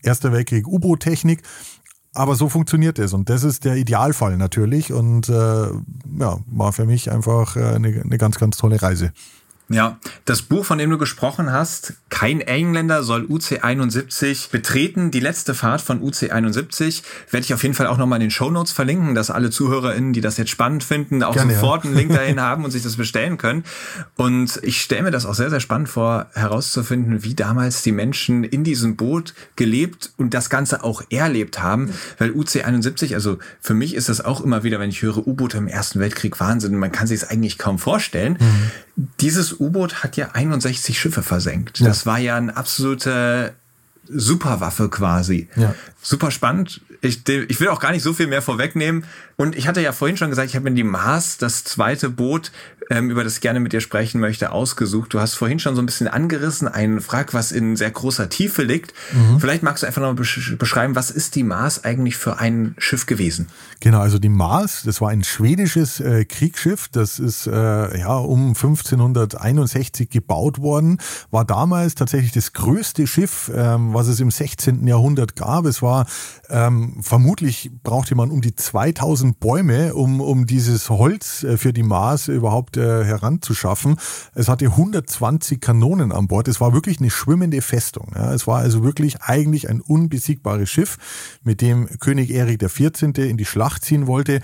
[0.04, 1.42] Erster Weltkrieg U-Boot-Technik.
[2.14, 6.86] Aber so funktioniert es und das ist der Idealfall natürlich und äh, ja, war für
[6.86, 9.14] mich einfach äh, eine, eine ganz, ganz tolle Reise.
[9.70, 15.12] Ja, das Buch, von dem du gesprochen hast, Kein Engländer soll UC71 betreten.
[15.12, 18.50] Die letzte Fahrt von UC71 werde ich auf jeden Fall auch nochmal in den Show
[18.50, 21.90] Notes verlinken, dass alle ZuhörerInnen, die das jetzt spannend finden, auch Gerne, sofort ja.
[21.90, 23.66] einen Link dahin haben und sich das bestellen können.
[24.16, 28.46] Und ich stelle mir das auch sehr, sehr spannend vor, herauszufinden, wie damals die Menschen
[28.46, 31.94] in diesem Boot gelebt und das Ganze auch erlebt haben.
[32.18, 35.68] Weil UC71, also für mich ist das auch immer wieder, wenn ich höre U-Boote im
[35.68, 38.38] Ersten Weltkrieg Wahnsinn, man kann sich es eigentlich kaum vorstellen.
[38.40, 38.72] Mhm
[39.20, 41.80] dieses U-Boot hat ja 61 Schiffe versenkt.
[41.80, 41.88] Ja.
[41.88, 43.54] Das war ja eine absolute
[44.08, 45.50] Superwaffe quasi.
[45.56, 45.76] Ja.
[46.02, 46.82] Super spannend.
[47.02, 49.06] Ich, ich will auch gar nicht so viel mehr vorwegnehmen.
[49.40, 52.52] Und ich hatte ja vorhin schon gesagt, ich habe mir die Mars, das zweite Boot,
[52.90, 55.14] ähm, über das ich gerne mit dir sprechen möchte, ausgesucht.
[55.14, 58.64] Du hast vorhin schon so ein bisschen angerissen, ein Frag, was in sehr großer Tiefe
[58.64, 58.96] liegt.
[59.14, 59.40] Mhm.
[59.40, 63.48] Vielleicht magst du einfach noch beschreiben, was ist die Mars eigentlich für ein Schiff gewesen?
[63.80, 67.52] Genau, also die Mars, das war ein schwedisches äh, Kriegsschiff, das ist äh,
[68.00, 70.98] ja um 1561 gebaut worden,
[71.30, 74.88] war damals tatsächlich das größte Schiff, ähm, was es im 16.
[74.88, 75.66] Jahrhundert gab.
[75.66, 76.08] Es war
[76.50, 81.84] ähm, vermutlich brauchte man um die 2000 Bäume, um, um dieses Holz äh, für die
[81.84, 83.98] Mars überhaupt äh, heranzuschaffen.
[84.34, 86.48] Es hatte 120 Kanonen an Bord.
[86.48, 88.12] Es war wirklich eine schwimmende Festung.
[88.16, 88.34] Ja.
[88.34, 90.98] Es war also wirklich eigentlich ein unbesiegbares Schiff,
[91.44, 93.18] mit dem König Erik XIV.
[93.18, 94.42] in die Schlacht ziehen wollte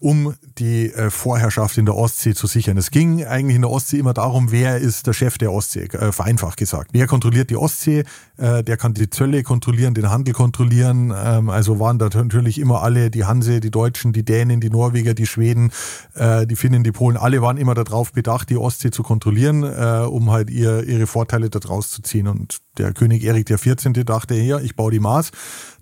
[0.00, 2.76] um die äh, Vorherrschaft in der Ostsee zu sichern.
[2.76, 6.12] Es ging eigentlich in der Ostsee immer darum, wer ist der Chef der Ostsee, äh,
[6.12, 6.90] vereinfacht gesagt.
[6.92, 8.04] Wer kontrolliert die Ostsee,
[8.36, 11.12] äh, der kann die Zölle kontrollieren, den Handel kontrollieren.
[11.16, 15.14] Ähm, also waren da natürlich immer alle, die Hanse, die Deutschen, die Dänen, die Norweger,
[15.14, 15.72] die Schweden,
[16.14, 20.06] äh, die Finnen, die Polen, alle waren immer darauf bedacht, die Ostsee zu kontrollieren, äh,
[20.08, 22.28] um halt ihr, ihre Vorteile daraus zu ziehen.
[22.28, 24.04] Und der König Erik XIV.
[24.04, 25.32] dachte, ja, ich baue die Mars,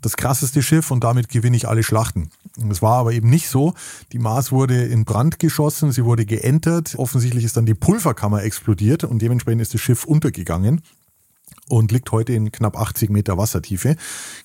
[0.01, 2.31] das krasseste Schiff und damit gewinne ich alle Schlachten.
[2.71, 3.75] Es war aber eben nicht so.
[4.13, 6.95] Die Mars wurde in Brand geschossen, sie wurde geentert.
[6.97, 10.83] Offensichtlich ist dann die Pulverkammer explodiert und dementsprechend ist das Schiff untergegangen
[11.69, 13.97] und liegt heute in knapp 80 Meter Wassertiefe.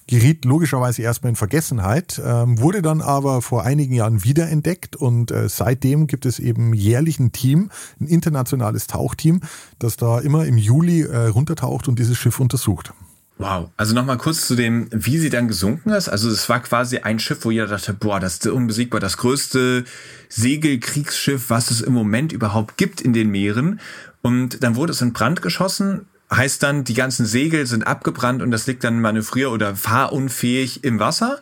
[0.07, 5.47] Geriet logischerweise erstmal in Vergessenheit, ähm, wurde dann aber vor einigen Jahren wiederentdeckt und äh,
[5.47, 9.41] seitdem gibt es eben jährlich ein Team, ein internationales Tauchteam,
[9.78, 12.93] das da immer im Juli äh, runtertaucht und dieses Schiff untersucht.
[13.42, 13.72] Wow.
[13.76, 16.10] Also nochmal kurz zu dem, wie sie dann gesunken ist.
[16.10, 19.84] Also es war quasi ein Schiff, wo jeder dachte, boah, das ist unbesiegbar, das größte
[20.30, 23.80] Segelkriegsschiff, was es im Moment überhaupt gibt in den Meeren.
[24.22, 26.06] Und dann wurde es in Brand geschossen.
[26.32, 31.00] Heißt dann, die ganzen Segel sind abgebrannt und das liegt dann manövrier- oder fahrunfähig im
[31.00, 31.42] Wasser.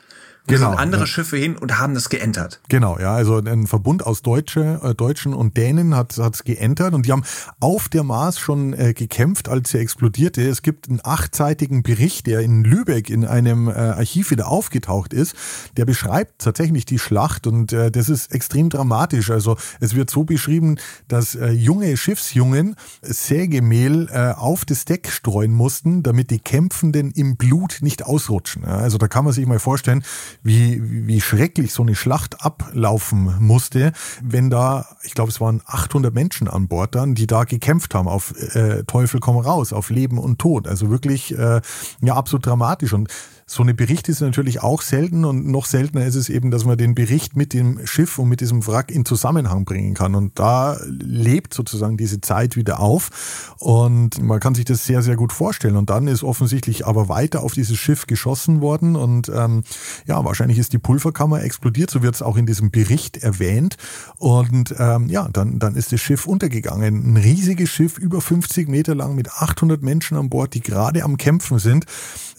[0.50, 1.08] Genau, sind andere ja.
[1.08, 2.62] Schiffe hin und haben das geentert.
[2.70, 7.06] Genau, ja, also ein Verbund aus Deutsche, äh, Deutschen und Dänen hat es geentert und
[7.06, 7.24] die haben
[7.60, 10.42] auf der Mars schon äh, gekämpft, als sie explodierte.
[10.48, 15.36] Es gibt einen achtseitigen Bericht, der in Lübeck in einem äh, Archiv wieder aufgetaucht ist,
[15.78, 19.32] der beschreibt tatsächlich die Schlacht und äh, das ist extrem dramatisch.
[19.32, 20.78] Also es wird so beschrieben,
[21.08, 27.38] dass äh, junge Schiffsjungen Sägemehl äh, auf das Deck streuen mussten, damit die Kämpfenden im
[27.38, 28.64] Blut nicht ausrutschen.
[28.64, 30.04] Ja, also da kann man sich mal vorstellen,
[30.42, 33.92] wie, wie schrecklich so eine Schlacht ablaufen musste,
[34.24, 38.08] wenn da, ich glaube, es waren 800 Menschen an Bord dann, die da gekämpft haben
[38.08, 40.68] auf äh, Teufel komm raus, auf Leben und Tod.
[40.68, 41.62] Also wirklich äh,
[42.02, 43.10] ja absolut dramatisch und
[43.52, 46.78] so eine Bericht ist natürlich auch selten und noch seltener ist es eben, dass man
[46.78, 50.14] den Bericht mit dem Schiff und mit diesem Wrack in Zusammenhang bringen kann.
[50.14, 55.16] Und da lebt sozusagen diese Zeit wieder auf und man kann sich das sehr, sehr
[55.16, 55.78] gut vorstellen.
[55.78, 59.64] Und dann ist offensichtlich aber weiter auf dieses Schiff geschossen worden und ähm,
[60.06, 63.78] ja, wahrscheinlich ist die Pulverkammer explodiert, so wird es auch in diesem Bericht erwähnt.
[64.18, 67.16] Und ähm, ja, dann, dann ist das Schiff untergegangen.
[67.16, 71.18] Ein riesiges Schiff, über 50 Meter lang mit 800 Menschen an Bord, die gerade am
[71.18, 71.86] Kämpfen sind.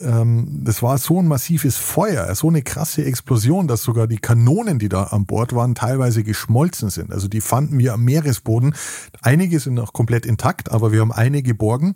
[0.00, 4.78] Ähm, das war so ein massives Feuer, so eine krasse Explosion, dass sogar die Kanonen,
[4.78, 7.12] die da an Bord waren, teilweise geschmolzen sind.
[7.12, 8.74] Also die fanden wir am Meeresboden.
[9.22, 11.94] Einige sind noch komplett intakt, aber wir haben eine geborgen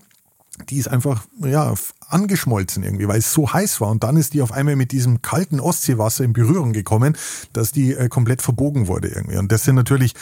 [0.68, 1.74] die ist einfach ja
[2.08, 5.22] angeschmolzen irgendwie, weil es so heiß war und dann ist die auf einmal mit diesem
[5.22, 7.16] kalten Ostseewasser in Berührung gekommen,
[7.52, 10.14] dass die äh, komplett verbogen wurde irgendwie und das sind natürlich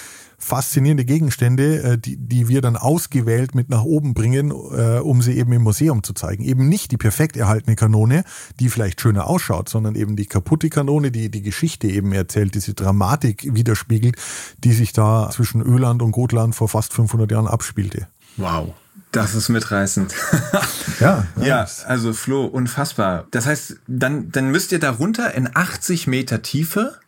[0.43, 5.39] faszinierende Gegenstände, äh, die, die wir dann ausgewählt mit nach oben bringen, äh, um sie
[5.39, 6.43] eben im Museum zu zeigen.
[6.43, 8.25] Eben nicht die perfekt erhaltene Kanone,
[8.59, 12.75] die vielleicht schöner ausschaut, sondern eben die kaputte Kanone, die die Geschichte eben erzählt, diese
[12.75, 14.17] Dramatik widerspiegelt,
[14.65, 18.09] die sich da zwischen Öland und Gotland vor fast 500 Jahren abspielte.
[18.37, 18.75] Wow.
[19.13, 20.15] Das ist mitreißend.
[21.01, 21.45] ja, ja.
[21.45, 23.27] Ja, also Flo, unfassbar.
[23.31, 26.99] Das heißt, dann, dann müsst ihr da runter in 80 Meter Tiefe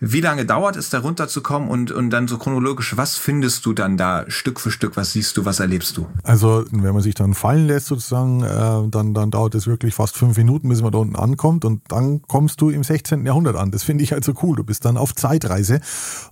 [0.00, 3.98] wie lange dauert es, da runterzukommen und, und dann so chronologisch, was findest du dann
[3.98, 4.96] da Stück für Stück?
[4.96, 6.06] Was siehst du, was erlebst du?
[6.22, 10.16] Also, wenn man sich dann fallen lässt sozusagen, äh, dann, dann dauert es wirklich fast
[10.16, 13.26] fünf Minuten, bis man da unten ankommt und dann kommst du im 16.
[13.26, 13.72] Jahrhundert an.
[13.72, 14.56] Das finde ich halt so cool.
[14.56, 15.80] Du bist dann auf Zeitreise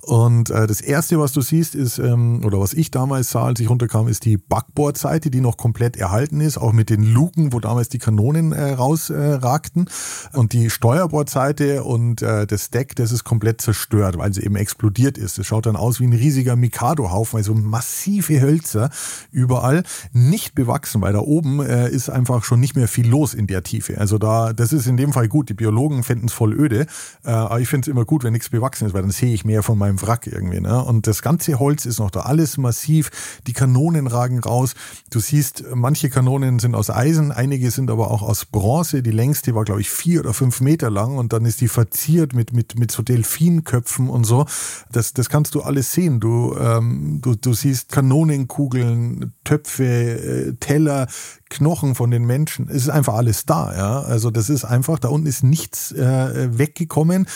[0.01, 3.61] und äh, das erste, was du siehst, ist, ähm, oder was ich damals sah, als
[3.61, 7.61] ich runterkam, ist die Backbordseite, die noch komplett erhalten ist, auch mit den Luken, wo
[7.61, 9.91] damals die Kanonen äh, rausragten
[10.33, 15.19] und die Steuerbordseite und äh, das Deck, das ist komplett zerstört, weil sie eben explodiert
[15.19, 15.39] ist.
[15.39, 18.91] Es schaut dann aus wie ein riesiger Mikado-Haufen, also massive Hölzer
[19.31, 19.83] überall,
[20.13, 23.63] nicht bewachsen, weil da oben äh, ist einfach schon nicht mehr viel los in der
[23.63, 23.99] Tiefe.
[23.99, 25.49] Also da, das ist in dem Fall gut.
[25.49, 26.87] Die Biologen fänden es voll öde,
[27.25, 29.45] äh, aber ich finde es immer gut, wenn nichts bewachsen ist, weil dann sehe ich
[29.45, 30.61] mehr von meinem Wrack irgendwie.
[30.61, 30.83] Ne?
[30.83, 33.11] Und das ganze Holz ist noch da, alles massiv,
[33.47, 34.75] die Kanonen ragen raus.
[35.11, 39.03] Du siehst, manche Kanonen sind aus Eisen, einige sind aber auch aus Bronze.
[39.03, 42.35] Die längste war, glaube ich, vier oder fünf Meter lang und dann ist die verziert
[42.35, 44.47] mit, mit, mit so Delfin Delfinköpfen und so.
[44.93, 46.21] Das, das kannst du alles sehen.
[46.21, 51.07] Du, ähm, du, du siehst Kanonenkugeln, Töpfe, äh, Teller,
[51.49, 52.69] Knochen von den Menschen.
[52.69, 53.75] Es ist einfach alles da.
[53.77, 54.01] Ja?
[54.01, 57.27] Also das ist einfach, da unten ist nichts äh, weggekommen.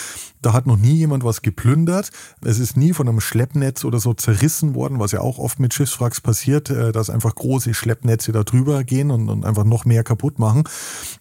[0.43, 2.11] Da hat noch nie jemand was geplündert.
[2.45, 5.73] Es ist nie von einem Schleppnetz oder so zerrissen worden, was ja auch oft mit
[5.73, 10.05] Schiffswracks passiert, äh, dass einfach große Schleppnetze da drüber gehen und, und einfach noch mehr
[10.05, 10.65] kaputt machen.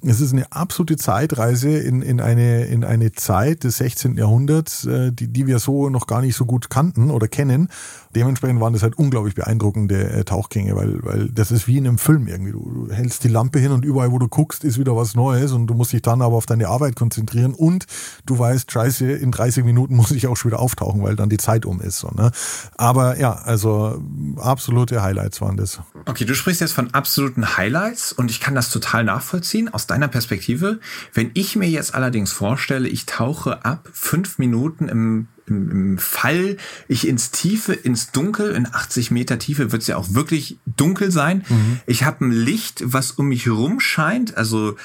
[0.02, 4.18] Es ist eine absolute Zeitreise in, in, eine, in eine Zeit des 16.
[4.18, 7.70] Jahrhunderts, äh, die, die wir so noch gar nicht so gut kannten oder kennen.
[8.16, 11.97] Dementsprechend waren das halt unglaublich beeindruckende äh, Tauchgänge, weil, weil das ist wie in einem
[11.97, 12.51] Film irgendwie.
[12.51, 15.51] Du, du hältst die Lampe hin und überall, wo du guckst, ist wieder was Neues
[15.51, 17.86] und du musst dich dann aber auf deine Arbeit konzentrieren und
[18.26, 21.38] du weißt, scheiße, in 30 Minuten muss ich auch schon wieder auftauchen, weil dann die
[21.38, 21.99] Zeit um ist.
[21.99, 22.32] So, ne?
[22.78, 24.01] Aber ja, also
[24.38, 25.80] absolute Highlights waren das.
[26.05, 30.07] Okay, du sprichst jetzt von absoluten Highlights und ich kann das total nachvollziehen aus deiner
[30.07, 30.80] Perspektive.
[31.14, 36.58] Wenn ich mir jetzt allerdings vorstelle, ich tauche ab fünf Minuten im im, im Fall
[36.88, 41.12] ich ins Tiefe, ins Dunkel, in 80 Meter Tiefe wird es ja auch wirklich dunkel
[41.12, 41.46] sein.
[41.50, 41.80] Mhm.
[41.86, 44.76] Ich habe ein Licht, was um mich herum scheint, also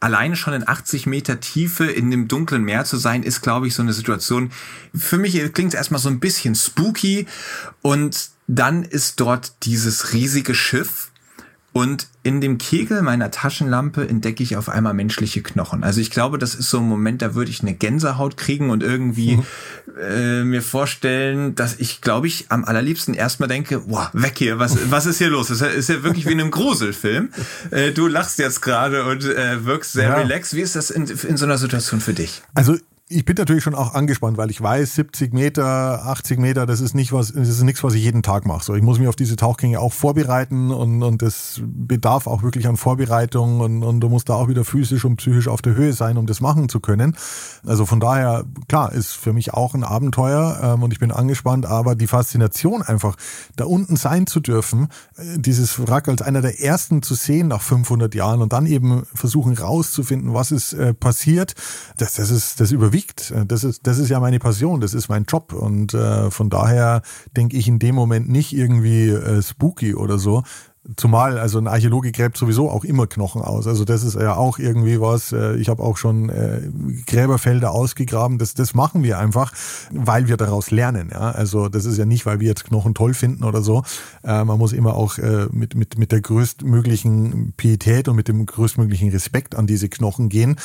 [0.00, 3.74] alleine schon in 80 Meter Tiefe in dem dunklen Meer zu sein, ist, glaube ich,
[3.74, 4.50] so eine Situation.
[4.92, 7.26] Für mich klingt es erstmal so ein bisschen spooky
[7.82, 11.11] und dann ist dort dieses riesige Schiff
[11.72, 15.82] und in dem Kegel meiner Taschenlampe entdecke ich auf einmal menschliche Knochen.
[15.82, 18.82] Also ich glaube, das ist so ein Moment, da würde ich eine Gänsehaut kriegen und
[18.82, 19.44] irgendwie mhm.
[19.98, 24.76] äh, mir vorstellen, dass ich, glaube ich, am allerliebsten erstmal denke, wow, weg hier, was,
[24.90, 25.48] was ist hier los?
[25.48, 27.30] Das ist ja wirklich wie in einem Gruselfilm.
[27.70, 30.14] Äh, du lachst jetzt gerade und äh, wirkst sehr ja.
[30.16, 30.54] relaxed.
[30.54, 32.42] Wie ist das in, in so einer Situation für dich?
[32.54, 32.76] Also
[33.14, 36.94] ich bin natürlich schon auch angespannt, weil ich weiß, 70 Meter, 80 Meter, das ist
[36.94, 38.64] nicht was, das ist nichts, was ich jeden Tag mache.
[38.64, 42.66] So, ich muss mich auf diese Tauchgänge auch vorbereiten und, und das bedarf auch wirklich
[42.66, 45.92] an Vorbereitung und, und du musst da auch wieder physisch und psychisch auf der Höhe
[45.92, 47.16] sein, um das machen zu können.
[47.66, 51.66] Also von daher, klar, ist für mich auch ein Abenteuer ähm, und ich bin angespannt,
[51.66, 53.16] aber die Faszination einfach,
[53.56, 57.62] da unten sein zu dürfen, äh, dieses Wrack als einer der ersten zu sehen nach
[57.62, 61.54] 500 Jahren und dann eben versuchen rauszufinden, was ist äh, passiert,
[61.96, 63.32] das, das ist, das überwiegt liegt.
[63.46, 65.52] Das ist, das ist ja meine Passion, das ist mein Job.
[65.52, 67.02] Und äh, von daher
[67.36, 70.42] denke ich in dem Moment nicht irgendwie äh, spooky oder so,
[70.96, 73.68] Zumal, also ein Archäologe gräbt sowieso auch immer Knochen aus.
[73.68, 76.60] Also das ist ja auch irgendwie was, äh, ich habe auch schon äh,
[77.06, 78.38] Gräberfelder ausgegraben.
[78.38, 79.52] Das, das machen wir einfach,
[79.92, 81.10] weil wir daraus lernen.
[81.12, 81.30] Ja?
[81.30, 83.84] Also das ist ja nicht, weil wir jetzt Knochen toll finden oder so.
[84.24, 85.18] Äh, man muss immer auch
[85.50, 90.56] mit, mit, mit der größtmöglichen Pietät und mit dem größtmöglichen Respekt an diese Knochen gehen.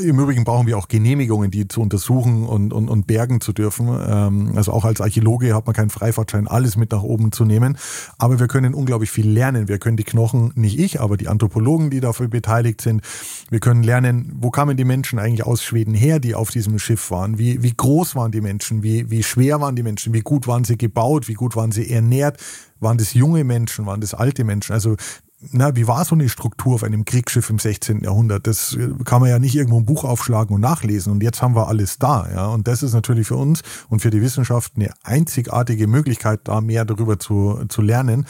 [0.00, 3.88] Im Übrigen brauchen wir auch Genehmigungen, die zu untersuchen und, und, und bergen zu dürfen.
[3.88, 7.76] Ähm, also auch als Archäologe hat man keinen Freifahrtschein, alles mit nach oben zu nehmen.
[8.18, 9.68] Aber wir können unglaublich viel lernen lernen.
[9.68, 13.02] Wir können die Knochen, nicht ich, aber die Anthropologen, die dafür beteiligt sind,
[13.50, 17.10] wir können lernen, wo kamen die Menschen eigentlich aus Schweden her, die auf diesem Schiff
[17.10, 17.38] waren?
[17.38, 18.82] Wie, wie groß waren die Menschen?
[18.82, 20.12] Wie, wie schwer waren die Menschen?
[20.12, 21.28] Wie gut waren sie gebaut?
[21.28, 22.38] Wie gut waren sie ernährt?
[22.80, 23.86] Waren das junge Menschen?
[23.86, 24.72] Waren das alte Menschen?
[24.72, 24.96] Also
[25.40, 28.02] na, wie war so eine Struktur auf einem Kriegsschiff im 16.
[28.02, 28.48] Jahrhundert?
[28.48, 31.12] Das äh, kann man ja nicht irgendwo ein Buch aufschlagen und nachlesen.
[31.12, 32.46] Und jetzt haben wir alles da, ja.
[32.46, 36.84] Und das ist natürlich für uns und für die Wissenschaft eine einzigartige Möglichkeit, da mehr
[36.84, 38.26] darüber zu, zu lernen.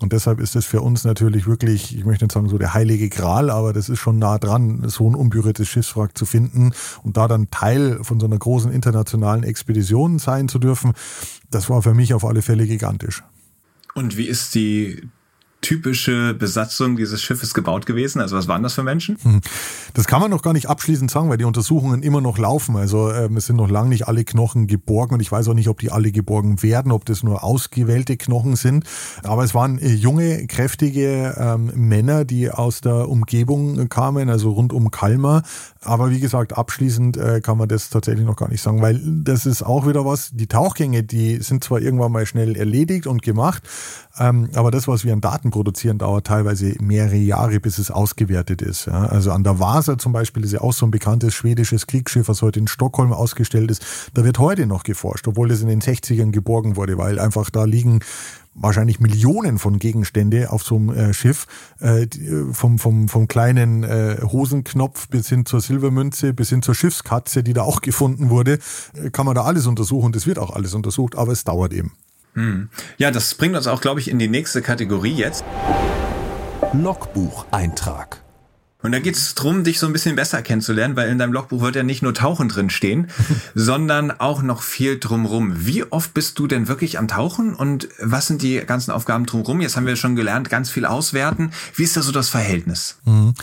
[0.00, 3.08] Und deshalb ist es für uns natürlich wirklich, ich möchte nicht sagen so der heilige
[3.08, 6.72] Gral, aber das ist schon nah dran, so ein unberührtes Schiffswrack zu finden
[7.04, 10.94] und da dann Teil von so einer großen internationalen Expedition sein zu dürfen.
[11.52, 13.22] Das war für mich auf alle Fälle gigantisch.
[13.94, 15.08] Und wie ist die
[15.60, 18.20] typische Besatzung dieses Schiffes gebaut gewesen?
[18.20, 19.18] Also was waren das für Menschen?
[19.22, 19.40] Hm.
[19.94, 22.76] Das kann man noch gar nicht abschließend sagen, weil die Untersuchungen immer noch laufen.
[22.76, 25.68] Also ähm, es sind noch lange nicht alle Knochen geborgen und ich weiß auch nicht,
[25.68, 28.84] ob die alle geborgen werden, ob das nur ausgewählte Knochen sind.
[29.24, 34.72] Aber es waren äh, junge, kräftige ähm, Männer, die aus der Umgebung kamen, also rund
[34.72, 35.42] um Kalmar.
[35.82, 39.46] Aber wie gesagt, abschließend äh, kann man das tatsächlich noch gar nicht sagen, weil das
[39.46, 40.30] ist auch wieder was.
[40.32, 43.62] Die Tauchgänge, die sind zwar irgendwann mal schnell erledigt und gemacht,
[44.18, 48.60] ähm, aber das, was wir an Daten produzieren, dauert teilweise mehrere Jahre, bis es ausgewertet
[48.60, 48.86] ist.
[48.86, 49.06] Ja.
[49.06, 52.42] Also an der Vasa zum Beispiel ist ja auch so ein bekanntes schwedisches Kriegsschiff, was
[52.42, 53.84] heute in Stockholm ausgestellt ist.
[54.14, 57.64] Da wird heute noch geforscht, obwohl das in den 60ern geborgen wurde, weil einfach da
[57.64, 58.00] liegen
[58.60, 61.46] wahrscheinlich Millionen von Gegenstände auf so einem äh, Schiff,
[61.80, 66.74] äh, äh, vom, vom, vom kleinen äh, Hosenknopf bis hin zur Silbermünze, bis hin zur
[66.74, 68.58] Schiffskatze, die da auch gefunden wurde,
[68.94, 70.12] äh, kann man da alles untersuchen.
[70.12, 71.92] Das wird auch alles untersucht, aber es dauert eben.
[72.34, 72.68] Hm.
[72.98, 75.44] Ja, das bringt uns auch, glaube ich, in die nächste Kategorie jetzt.
[76.72, 78.22] Logbucheintrag.
[78.88, 81.60] Und da geht es darum, dich so ein bisschen besser kennenzulernen, weil in deinem Logbuch
[81.60, 83.08] wird ja nicht nur Tauchen drin stehen,
[83.54, 85.66] sondern auch noch viel drumrum.
[85.66, 89.60] Wie oft bist du denn wirklich am Tauchen und was sind die ganzen Aufgaben drumrum?
[89.60, 91.50] Jetzt haben wir schon gelernt, ganz viel auswerten.
[91.74, 92.96] Wie ist da so das Verhältnis?
[93.04, 93.34] Mhm.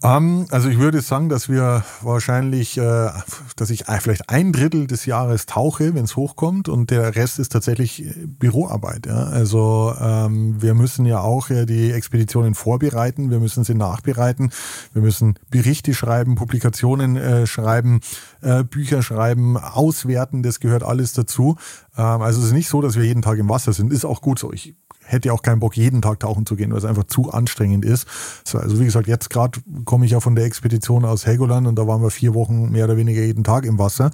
[0.00, 3.10] Ähm, also ich würde sagen, dass wir wahrscheinlich, äh,
[3.56, 7.50] dass ich vielleicht ein Drittel des Jahres tauche, wenn es hochkommt, und der Rest ist
[7.50, 9.06] tatsächlich äh, Büroarbeit.
[9.06, 9.24] Ja?
[9.24, 14.52] Also ähm, wir müssen ja auch ja, die Expeditionen vorbereiten, wir müssen sie nachbereiten,
[14.92, 18.00] wir müssen Berichte schreiben, Publikationen äh, schreiben,
[18.40, 21.56] äh, Bücher schreiben, auswerten, das gehört alles dazu.
[21.96, 23.92] Ähm, also es ist nicht so, dass wir jeden Tag im Wasser sind.
[23.92, 24.52] Ist auch gut so.
[24.52, 24.76] Ich
[25.08, 28.06] hätte auch keinen Bock, jeden Tag tauchen zu gehen, weil es einfach zu anstrengend ist.
[28.52, 31.86] Also wie gesagt, jetzt gerade komme ich ja von der Expedition aus Helgoland und da
[31.86, 34.10] waren wir vier Wochen mehr oder weniger jeden Tag im Wasser.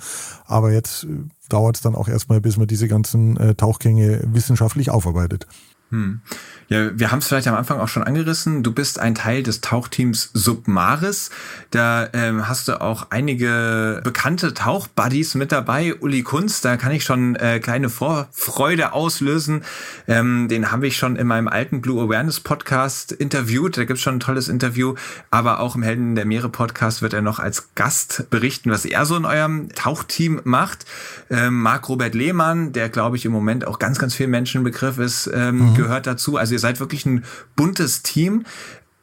[0.47, 1.09] Aber jetzt äh,
[1.49, 5.47] dauert es dann auch erstmal, bis man diese ganzen äh, Tauchgänge wissenschaftlich aufarbeitet.
[5.95, 6.21] Hm.
[6.69, 8.65] Ja, wir haben es vielleicht am Anfang auch schon angerissen.
[8.65, 11.31] Du bist ein Teil des Tauchteams Submaris.
[11.71, 15.95] Da ähm, hast du auch einige bekannte Tauchbuddies mit dabei.
[15.95, 19.63] Uli Kunz, da kann ich schon äh, kleine Vorfreude auslösen.
[20.09, 23.77] Ähm, den habe ich schon in meinem alten Blue Awareness Podcast interviewt.
[23.77, 24.95] Da gibt's schon ein tolles Interview.
[25.31, 29.07] Aber auch im Helden der Meere Podcast wird er noch als Gast berichten, was er
[29.07, 30.87] so in eurem Tauchteam macht.
[31.31, 35.31] Ähm, Marc Robert Lehmann, der glaube ich im Moment auch ganz, ganz viel Menschenbegriff ist,
[35.33, 35.75] ähm, mhm.
[35.85, 36.37] Gehört dazu.
[36.37, 37.25] Also ihr seid wirklich ein
[37.57, 38.45] buntes Team.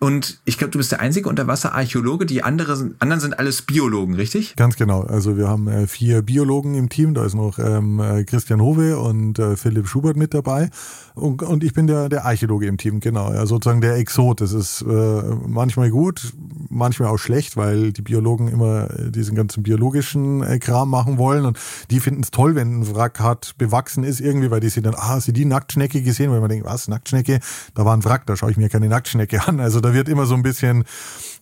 [0.04, 2.26] Und ich glaube, du bist der einzige Unterwasserarchäologe.
[2.26, 4.56] Die andere, anderen sind alles Biologen, richtig?
[4.56, 5.02] Ganz genau.
[5.02, 7.14] Also wir haben äh, vier Biologen im Team.
[7.14, 10.72] Da ist noch ähm, äh, Christian Hove und äh, Philipp Schubert mit dabei.
[11.14, 13.32] Und, und ich bin der, der Archäologe im Team, genau.
[13.32, 14.42] Ja, sozusagen der Exot.
[14.42, 16.34] Das ist äh, manchmal gut,
[16.70, 21.46] manchmal auch schlecht, weil die Biologen immer äh, diesen ganzen biologischen Kram machen wollen.
[21.46, 21.60] Und
[21.92, 24.96] die finden es toll, wenn ein Wrack hart bewachsen ist irgendwie, weil die sehen dann,
[24.96, 26.32] ah, du die Nacktschnecke gesehen?
[26.32, 27.40] Weil man denkt, was, Nacktschnecke?
[27.76, 29.60] Da war ein Wrack, da schaue ich mir keine Nacktschnecke an.
[29.60, 30.86] Also da wird immer so ein bisschen,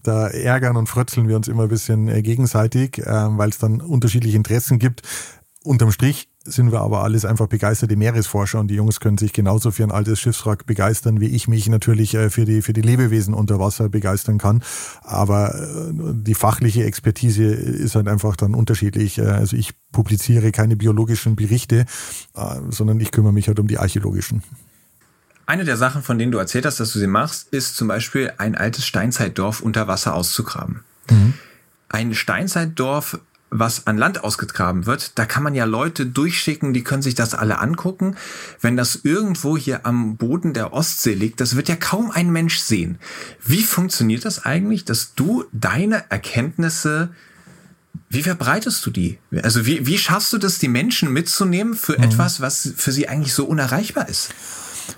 [0.04, 3.82] da ärgern und frötzeln wir uns immer ein bisschen äh, gegenseitig, äh, weil es dann
[3.82, 5.02] unterschiedliche Interessen gibt.
[5.64, 9.72] Unterm Strich sind wir aber alles einfach begeisterte Meeresforscher und die Jungs können sich genauso
[9.72, 13.34] für ein altes Schiffswrack begeistern, wie ich mich natürlich äh, für die, für die Lebewesen
[13.34, 14.64] unter Wasser begeistern kann.
[15.02, 15.54] Aber
[15.92, 19.22] die fachliche Expertise ist halt einfach dann unterschiedlich.
[19.22, 21.86] Also ich publiziere keine biologischen Berichte,
[22.70, 24.44] sondern ich kümmere mich halt um die archäologischen.
[25.50, 28.32] Eine der Sachen, von denen du erzählt hast, dass du sie machst, ist zum Beispiel
[28.38, 30.82] ein altes Steinzeitdorf unter Wasser auszugraben.
[31.10, 31.34] Mhm.
[31.90, 33.18] Ein Steinzeitdorf,
[33.50, 37.34] was an Land ausgegraben wird, da kann man ja Leute durchschicken, die können sich das
[37.34, 38.16] alle angucken.
[38.62, 42.60] Wenn das irgendwo hier am Boden der Ostsee liegt, das wird ja kaum ein Mensch
[42.60, 43.00] sehen.
[43.44, 47.10] Wie funktioniert das eigentlich, dass du deine Erkenntnisse
[48.08, 49.18] wie verbreitest du die?
[49.44, 52.04] Also wie, wie schaffst du das, die Menschen mitzunehmen für mhm.
[52.04, 54.30] etwas, was für sie eigentlich so unerreichbar ist?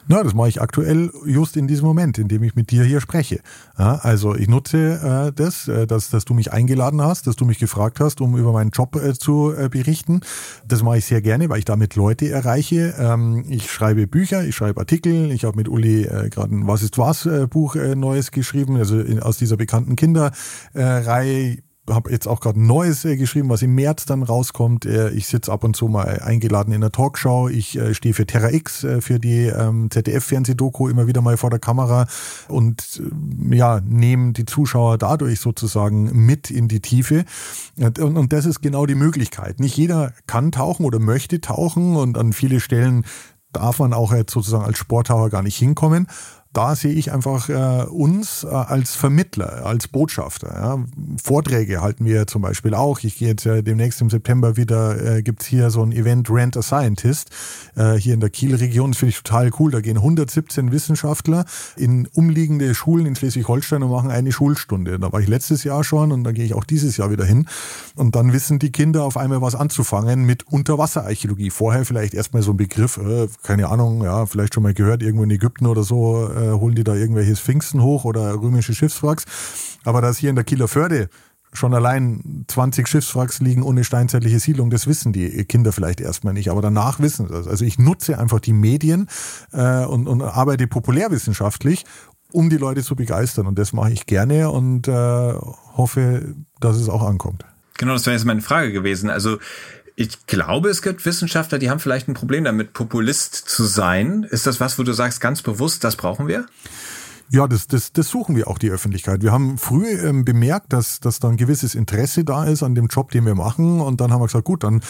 [0.08, 3.02] Na, das mache ich aktuell just in diesem Moment, in dem ich mit dir hier
[3.02, 3.40] spreche.
[3.78, 7.46] Ja, also ich nutze äh, das, äh, dass, dass du mich eingeladen hast, dass du
[7.46, 10.22] mich gefragt hast, um über meinen Job äh, zu äh, berichten.
[10.68, 12.94] Das mache ich sehr gerne, weil ich damit Leute erreiche.
[12.98, 15.32] Ähm, ich schreibe Bücher, ich schreibe Artikel.
[15.32, 19.00] Ich habe mit Uli äh, gerade ein Was ist was äh, Buch Neues geschrieben, also
[19.00, 21.58] in, aus dieser bekannten Kinderreihe
[21.90, 24.86] habe jetzt auch gerade ein neues äh, geschrieben, was im März dann rauskommt.
[24.86, 27.50] Äh, ich sitze ab und zu mal eingeladen in der Talkshow.
[27.50, 31.50] Ich äh, stehe für Terra X, äh, für die ähm, ZDF-Fernsehdoku immer wieder mal vor
[31.50, 32.08] der Kamera
[32.48, 37.26] und äh, ja, nehme die Zuschauer dadurch sozusagen mit in die Tiefe.
[37.78, 39.60] Und, und das ist genau die Möglichkeit.
[39.60, 43.06] Nicht jeder kann tauchen oder möchte tauchen und an viele Stellen
[43.54, 46.08] darf man auch jetzt sozusagen als Sporttaucher gar nicht hinkommen
[46.54, 50.54] da sehe ich einfach äh, uns äh, als Vermittler, als Botschafter.
[50.54, 50.86] Ja.
[51.22, 53.00] Vorträge halten wir zum Beispiel auch.
[53.04, 56.58] Ich gehe jetzt äh, demnächst im September wieder, äh, gibt's hier so ein Event Rent
[56.58, 57.30] a Scientist
[57.76, 58.92] äh, hier in der Kielregion.
[58.92, 59.72] Das finde ich total cool.
[59.72, 61.46] Da gehen 117 Wissenschaftler
[61.78, 65.00] in umliegende Schulen in Schleswig-Holstein und machen eine Schulstunde.
[65.00, 67.48] Da war ich letztes Jahr schon und da gehe ich auch dieses Jahr wieder hin.
[67.96, 71.50] Und dann wissen die Kinder auf einmal was anzufangen mit Unterwasserarchäologie.
[71.50, 75.24] Vorher vielleicht erstmal so ein Begriff, äh, keine Ahnung, ja, vielleicht schon mal gehört, irgendwo
[75.24, 79.26] in Ägypten oder so äh, holen die da irgendwelche Sphinxen hoch oder römische Schiffswracks.
[79.84, 81.10] Aber dass hier in der Kieler Förde
[81.54, 86.50] schon allein 20 Schiffswracks liegen ohne steinzeitliche Siedlung, das wissen die Kinder vielleicht erstmal nicht,
[86.50, 87.48] aber danach wissen sie das.
[87.48, 89.08] Also ich nutze einfach die Medien
[89.52, 91.86] äh, und, und arbeite populärwissenschaftlich,
[92.32, 93.48] um die Leute zu begeistern.
[93.48, 95.34] Und das mache ich gerne und äh,
[95.76, 97.46] hoffe, dass es auch ankommt.
[97.78, 99.10] Genau, das wäre jetzt meine Frage gewesen.
[99.10, 99.40] Also
[100.02, 104.24] ich glaube, es gibt Wissenschaftler, die haben vielleicht ein Problem damit, Populist zu sein.
[104.30, 106.46] Ist das was, wo du sagst, ganz bewusst, das brauchen wir?
[107.30, 109.22] Ja, das, das, das suchen wir auch die Öffentlichkeit.
[109.22, 112.88] Wir haben früh ähm, bemerkt, dass, dass da ein gewisses Interesse da ist an dem
[112.88, 113.80] Job, den wir machen.
[113.80, 114.82] Und dann haben wir gesagt, gut, dann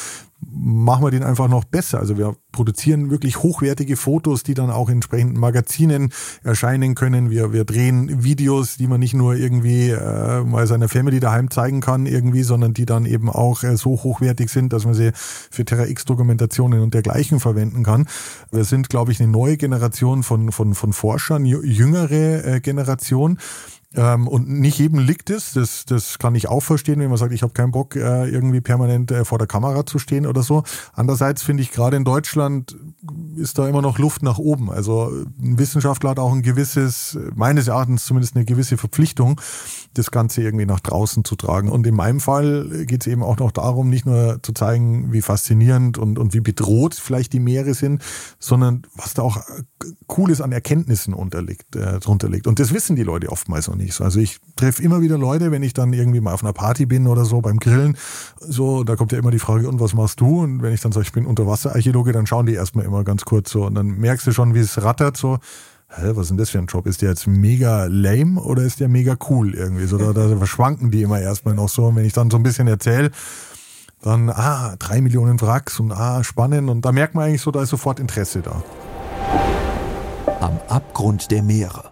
[0.43, 1.99] machen wir den einfach noch besser.
[1.99, 6.11] Also wir produzieren wirklich hochwertige Fotos, die dann auch in entsprechenden Magazinen
[6.43, 7.29] erscheinen können.
[7.29, 11.81] Wir, wir drehen Videos, die man nicht nur irgendwie äh, mal seiner Family daheim zeigen
[11.81, 15.65] kann irgendwie, sondern die dann eben auch äh, so hochwertig sind, dass man sie für
[15.65, 18.07] Terra X Dokumentationen und dergleichen verwenden kann.
[18.51, 23.37] Wir sind, glaube ich, eine neue Generation von, von, von Forschern, jüngere äh, Generation,
[23.93, 27.33] ähm, und nicht jedem liegt es, das, das kann ich auch verstehen, wenn man sagt,
[27.33, 30.63] ich habe keinen Bock, äh, irgendwie permanent äh, vor der Kamera zu stehen oder so.
[30.93, 32.77] Andererseits finde ich gerade in Deutschland
[33.35, 34.69] ist da immer noch Luft nach oben.
[34.69, 35.11] Also
[35.41, 39.41] ein Wissenschaftler hat auch ein gewisses, meines Erachtens zumindest eine gewisse Verpflichtung,
[39.93, 41.69] das Ganze irgendwie nach draußen zu tragen.
[41.69, 45.21] Und in meinem Fall geht es eben auch noch darum, nicht nur zu zeigen, wie
[45.21, 48.03] faszinierend und, und wie bedroht vielleicht die Meere sind,
[48.39, 49.41] sondern was da auch
[50.07, 52.47] Cooles an Erkenntnissen unterliegt, äh, drunter liegt.
[52.47, 54.03] Und das wissen die Leute oftmals noch nicht so.
[54.03, 57.07] Also ich treffe immer wieder Leute, wenn ich dann irgendwie mal auf einer Party bin
[57.07, 57.97] oder so beim Grillen,
[58.39, 60.41] so, da kommt ja immer die Frage, und was machst du?
[60.41, 63.51] Und wenn ich dann sage, ich bin Unterwasserarchäologe, dann schauen die erstmal immer ganz kurz
[63.51, 63.65] so.
[63.65, 65.39] Und dann merkst du schon, wie es rattert so
[65.95, 66.85] hä, was ist denn das für ein Job?
[66.87, 69.85] Ist der jetzt mega lame oder ist der mega cool irgendwie?
[69.85, 71.85] So, da, da verschwanken die immer erstmal noch so.
[71.87, 73.11] Und wenn ich dann so ein bisschen erzähle,
[74.01, 76.69] dann, ah, drei Millionen Wracks und ah, spannend.
[76.69, 78.63] Und da merkt man eigentlich so, da ist sofort Interesse da.
[80.39, 81.90] Am Abgrund der Meere.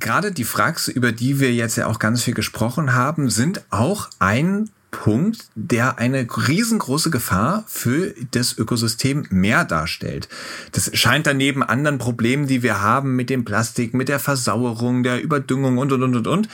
[0.00, 4.08] Gerade die Wracks, über die wir jetzt ja auch ganz viel gesprochen haben, sind auch
[4.18, 10.28] ein Punkt, der eine riesengroße Gefahr für das Ökosystem Meer darstellt.
[10.72, 15.22] Das scheint daneben anderen Problemen, die wir haben mit dem Plastik, mit der Versauerung, der
[15.22, 16.48] Überdüngung und, und, und, und, und,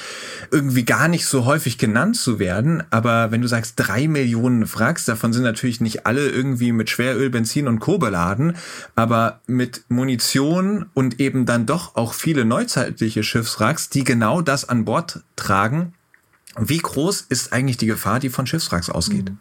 [0.51, 2.82] irgendwie gar nicht so häufig genannt zu werden.
[2.91, 7.30] Aber wenn du sagst, drei Millionen Wracks, davon sind natürlich nicht alle irgendwie mit Schweröl,
[7.30, 7.99] Benzin und Co.
[7.99, 8.57] beladen,
[8.95, 14.84] aber mit Munition und eben dann doch auch viele neuzeitliche Schiffswracks, die genau das an
[14.84, 15.95] Bord tragen,
[16.59, 19.31] wie groß ist eigentlich die Gefahr, die von Schiffswracks ausgeht?
[19.31, 19.39] Mhm.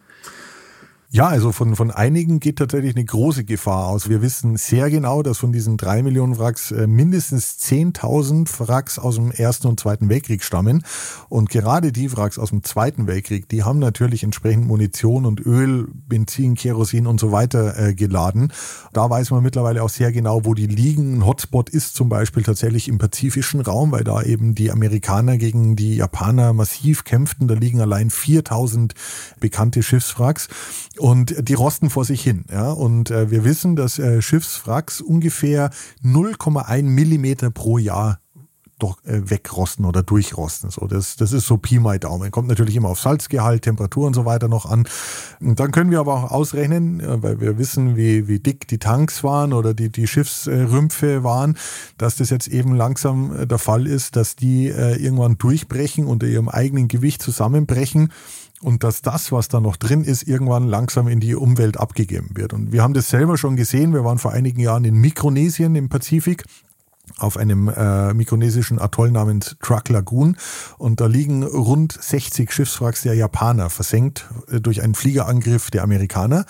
[1.12, 4.10] Ja, also von, von einigen geht tatsächlich eine große Gefahr aus.
[4.10, 9.16] Wir wissen sehr genau, dass von diesen drei Millionen Wracks äh, mindestens 10.000 Wracks aus
[9.16, 10.84] dem Ersten und Zweiten Weltkrieg stammen.
[11.30, 15.88] Und gerade die Wracks aus dem Zweiten Weltkrieg, die haben natürlich entsprechend Munition und Öl,
[15.94, 18.52] Benzin, Kerosin und so weiter äh, geladen.
[18.92, 21.20] Da weiß man mittlerweile auch sehr genau, wo die liegen.
[21.20, 25.76] Ein Hotspot ist zum Beispiel tatsächlich im pazifischen Raum, weil da eben die Amerikaner gegen
[25.76, 27.48] die Japaner massiv kämpften.
[27.48, 28.94] Da liegen allein 4.000
[29.40, 30.50] bekannte Schiffswracks
[31.00, 32.46] und die rosten vor sich hin.
[32.52, 32.72] Ja?
[32.72, 35.72] Und äh, wir wissen, dass äh, Schiffswracks ungefähr
[36.04, 38.20] 0,1 Millimeter pro Jahr
[38.80, 40.70] doch äh, wegrosten oder durchrosten.
[40.70, 42.30] So, das, das ist so Pi mal Daumen.
[42.32, 44.86] Kommt natürlich immer auf Salzgehalt, Temperatur und so weiter noch an.
[45.40, 48.78] Und dann können wir aber auch ausrechnen, äh, weil wir wissen, wie, wie dick die
[48.78, 51.58] Tanks waren oder die, die Schiffsrümpfe waren,
[51.98, 56.28] dass das jetzt eben langsam äh, der Fall ist, dass die äh, irgendwann durchbrechen, unter
[56.28, 58.12] ihrem eigenen Gewicht zusammenbrechen
[58.62, 62.54] und dass das, was da noch drin ist, irgendwann langsam in die Umwelt abgegeben wird.
[62.54, 63.94] Und wir haben das selber schon gesehen.
[63.94, 66.44] Wir waren vor einigen Jahren in Mikronesien im Pazifik
[67.18, 70.38] auf einem äh, mikronesischen Atoll namens Truck Lagoon
[70.78, 76.46] und da liegen rund 60 Schiffswracks der Japaner versenkt äh, durch einen Fliegerangriff der Amerikaner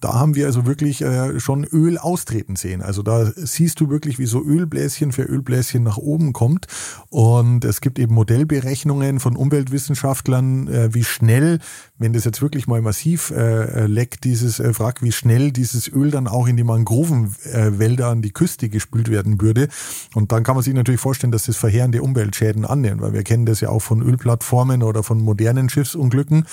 [0.00, 2.82] da haben wir also wirklich äh, schon Öl austreten sehen.
[2.82, 6.66] Also da siehst du wirklich, wie so Ölbläschen für Ölbläschen nach oben kommt.
[7.08, 11.60] Und es gibt eben Modellberechnungen von Umweltwissenschaftlern, äh, wie schnell,
[11.98, 15.88] wenn das jetzt wirklich mal massiv äh, äh leckt, dieses äh, Wrack, wie schnell dieses
[15.88, 19.68] Öl dann auch in die Mangrovenwälder an die Küste gespült werden würde.
[20.14, 23.46] Und dann kann man sich natürlich vorstellen, dass das verheerende Umweltschäden annimmt, weil wir kennen
[23.46, 26.46] das ja auch von Ölplattformen oder von modernen Schiffsunglücken,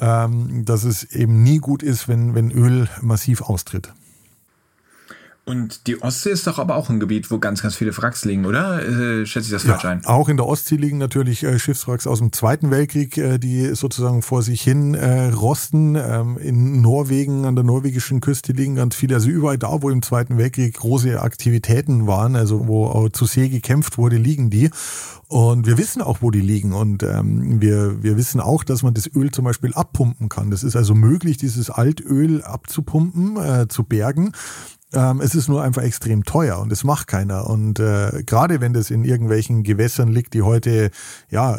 [0.00, 3.92] ähm, dass es eben nie gut ist, wenn, wenn Öl massiv austritt.
[5.50, 8.46] Und die Ostsee ist doch aber auch ein Gebiet, wo ganz, ganz viele Wracks liegen,
[8.46, 8.86] oder?
[8.86, 10.06] Äh, schätze ich das falsch ja, ein?
[10.06, 14.22] Auch in der Ostsee liegen natürlich äh, Schiffswracks aus dem Zweiten Weltkrieg, äh, die sozusagen
[14.22, 15.96] vor sich hin äh, rosten.
[15.96, 19.16] Ähm, in Norwegen, an der norwegischen Küste liegen ganz viele.
[19.16, 23.48] Also überall da, wo im Zweiten Weltkrieg große Aktivitäten waren, also wo auch zu See
[23.48, 24.70] gekämpft wurde, liegen die.
[25.26, 26.74] Und wir wissen auch, wo die liegen.
[26.74, 30.52] Und ähm, wir, wir wissen auch, dass man das Öl zum Beispiel abpumpen kann.
[30.52, 34.30] Das ist also möglich, dieses Altöl abzupumpen, äh, zu bergen.
[34.92, 37.48] Ähm, es ist nur einfach extrem teuer und es macht keiner.
[37.48, 40.90] Und äh, gerade wenn das in irgendwelchen Gewässern liegt, die heute
[41.30, 41.58] ja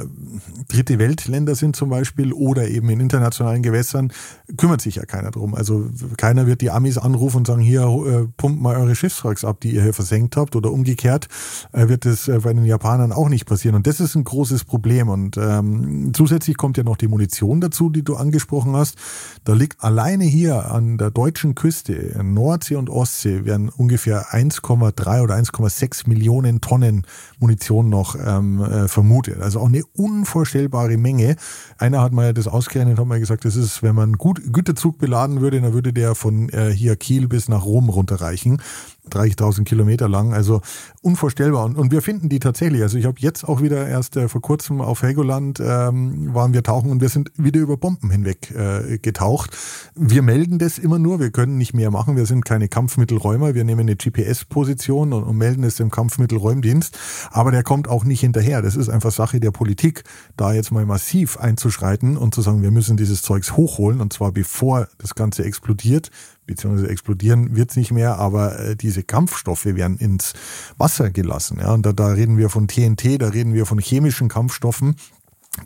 [0.68, 4.12] dritte Weltländer sind zum Beispiel oder eben in internationalen Gewässern,
[4.58, 5.56] kümmert sich ja keiner drum.
[5.56, 9.62] Also keiner wird die Amis anrufen und sagen, hier äh, pumpt mal eure Schiffswracks ab,
[9.62, 11.28] die ihr hier versenkt habt oder umgekehrt
[11.72, 13.76] äh, wird das äh, bei den Japanern auch nicht passieren.
[13.76, 15.10] Und das ist ein großes Problem.
[15.10, 18.98] Und ähm, zusätzlich kommt ja noch die Munition dazu, die du angesprochen hast.
[19.44, 25.22] Da liegt alleine hier an der deutschen Küste, Nordsee und Ostsee, Ostsee werden ungefähr 1,3
[25.22, 27.06] oder 1,6 Millionen Tonnen
[27.40, 29.42] Munition noch ähm, äh, vermutet.
[29.42, 31.36] Also auch eine unvorstellbare Menge.
[31.78, 35.42] Einer hat mal das ausgerechnet, hat mal gesagt, das ist, wenn man gut Güterzug beladen
[35.42, 38.62] würde, dann würde der von äh, hier Kiel bis nach Rom runterreichen.
[39.10, 40.62] 30.000 Kilometer lang, also
[41.02, 41.66] unvorstellbar.
[41.66, 42.82] Und, und wir finden die tatsächlich.
[42.82, 46.64] Also ich habe jetzt auch wieder erst äh, vor kurzem auf Helgoland ähm, waren wir
[46.64, 49.58] tauchen und wir sind wieder über Bomben hinweg äh, getaucht.
[49.96, 52.16] Wir melden das immer nur, wir können nicht mehr machen.
[52.16, 53.56] Wir sind keine Kampfmittelräumer.
[53.56, 56.98] Wir nehmen eine GPS-Position und, und melden es dem Kampfmittelräumdienst.
[57.32, 58.62] Aber der kommt auch nicht hinterher.
[58.62, 60.04] Das ist einfach Sache der Politik,
[60.38, 64.32] da jetzt mal massiv einzuschreiten und zu sagen, wir müssen dieses Zeugs hochholen und zwar
[64.32, 66.12] bevor das Ganze explodiert
[66.52, 70.34] beziehungsweise explodieren wird es nicht mehr, aber äh, diese Kampfstoffe werden ins
[70.78, 71.60] Wasser gelassen.
[71.62, 71.74] Ja?
[71.74, 74.98] Und da, da reden wir von TNT, da reden wir von chemischen Kampfstoffen,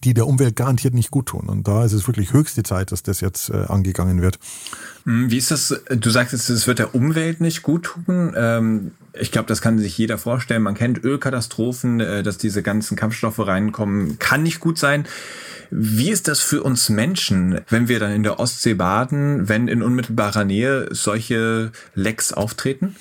[0.04, 1.48] die der Umwelt garantiert nicht gut tun.
[1.48, 4.38] Und da ist es wirklich höchste Zeit, dass das jetzt äh, angegangen wird.
[5.06, 5.82] Hm, wie ist das?
[5.90, 8.34] Du sagst jetzt, es wird der Umwelt nicht gut tun.
[8.36, 10.62] Ähm, ich glaube, das kann sich jeder vorstellen.
[10.62, 15.08] Man kennt Ölkatastrophen, äh, dass diese ganzen Kampfstoffe reinkommen, kann nicht gut sein.
[15.78, 19.84] Wie ist das für uns Menschen, wenn wir dann in der Ostsee baden, wenn in
[19.84, 22.96] unmittelbarer Nähe solche Lecks auftreten?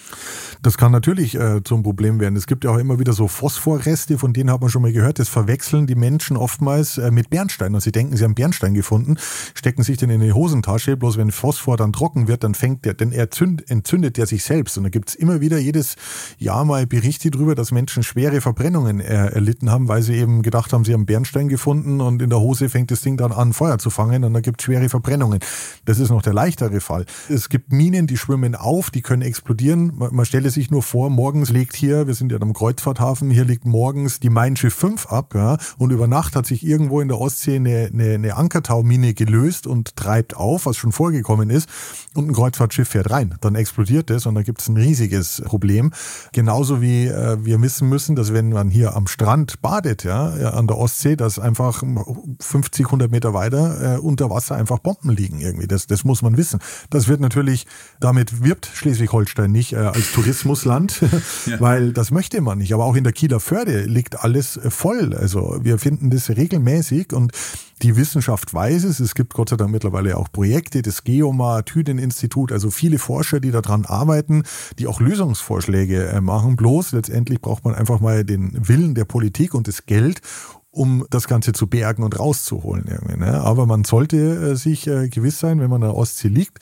[0.64, 2.36] Das kann natürlich äh, zum Problem werden.
[2.36, 5.18] Es gibt ja auch immer wieder so Phosphorreste, von denen hat man schon mal gehört.
[5.18, 7.74] Das verwechseln die Menschen oftmals äh, mit Bernstein.
[7.74, 9.18] Und sie denken, sie haben Bernstein gefunden,
[9.54, 10.96] stecken sich den in die Hosentasche.
[10.96, 14.42] Bloß wenn Phosphor dann trocken wird, dann fängt der, denn er zünd, entzündet der sich
[14.42, 14.78] selbst.
[14.78, 15.96] Und da gibt's immer wieder jedes
[16.38, 20.72] Jahr mal Berichte darüber, dass Menschen schwere Verbrennungen äh, erlitten haben, weil sie eben gedacht
[20.72, 23.78] haben, sie haben Bernstein gefunden und in der Hose fängt das Ding dann an, Feuer
[23.78, 25.40] zu fangen und da gibt's schwere Verbrennungen.
[25.84, 27.06] Das ist noch der leichtere Fall.
[27.28, 29.92] Es gibt Minen, die schwimmen auf, die können explodieren.
[29.96, 33.44] Man, man stelle sich nur vor, morgens legt hier, wir sind ja am Kreuzfahrthafen, hier
[33.44, 37.08] liegt morgens die Mein Schiff 5 ab, ja, und über Nacht hat sich irgendwo in
[37.08, 41.68] der Ostsee eine, eine, eine Ankertaumine gelöst und treibt auf, was schon vorgekommen ist,
[42.14, 43.34] und ein Kreuzfahrtschiff fährt rein.
[43.40, 45.92] Dann explodiert es und dann gibt es ein riesiges Problem.
[46.32, 50.66] Genauso wie äh, wir wissen müssen, dass wenn man hier am Strand badet, ja, an
[50.66, 51.82] der Ostsee, dass einfach
[52.44, 55.66] 50, 100 Meter weiter äh, unter Wasser einfach Bomben liegen irgendwie.
[55.66, 56.60] Das, das muss man wissen.
[56.90, 57.66] Das wird natürlich,
[58.00, 61.00] damit wirbt Schleswig-Holstein nicht äh, als Tourismusland,
[61.46, 61.60] ja.
[61.60, 62.74] weil das möchte man nicht.
[62.74, 65.14] Aber auch in der Kieler Förde liegt alles äh, voll.
[65.14, 67.32] Also wir finden das regelmäßig und
[67.82, 69.00] die Wissenschaft weiß es.
[69.00, 73.50] Es gibt Gott sei Dank mittlerweile auch Projekte, das Geoma, Tüden-Institut, also viele Forscher, die
[73.50, 74.44] daran arbeiten,
[74.78, 76.56] die auch Lösungsvorschläge äh, machen.
[76.56, 80.20] Bloß letztendlich braucht man einfach mal den Willen der Politik und das Geld,
[80.74, 82.86] um das Ganze zu bergen und rauszuholen.
[82.88, 83.40] Irgendwie, ne?
[83.40, 86.58] Aber man sollte äh, sich äh, gewiss sein, wenn man an der Ostsee liegt,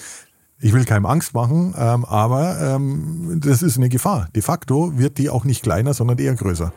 [0.64, 4.28] ich will keinem Angst machen, ähm, aber ähm, das ist eine Gefahr.
[4.36, 6.72] De facto wird die auch nicht kleiner, sondern eher größer.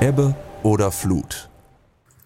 [0.00, 1.48] Ebbe oder Flut?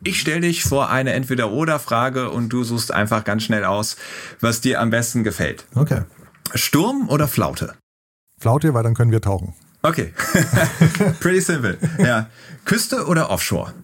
[0.02, 3.96] Ich stelle dich vor eine Entweder-Oder-Frage und du suchst einfach ganz schnell aus,
[4.40, 5.66] was dir am besten gefällt.
[5.76, 6.02] Okay.
[6.54, 7.74] Sturm oder Flaute?
[8.38, 9.54] Flaute, weil dann können wir tauchen.
[9.82, 10.12] Okay.
[11.20, 11.78] Pretty simple.
[11.98, 12.28] Ja.
[12.70, 13.74] Küste oder Offshore?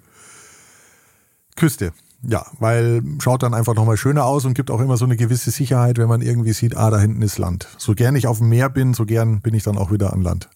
[1.56, 1.92] Küste.
[2.22, 5.50] Ja, weil schaut dann einfach nochmal schöner aus und gibt auch immer so eine gewisse
[5.50, 7.66] Sicherheit, wenn man irgendwie sieht, ah, da hinten ist Land.
[7.78, 10.22] So gern ich auf dem Meer bin, so gern bin ich dann auch wieder an
[10.22, 10.48] Land.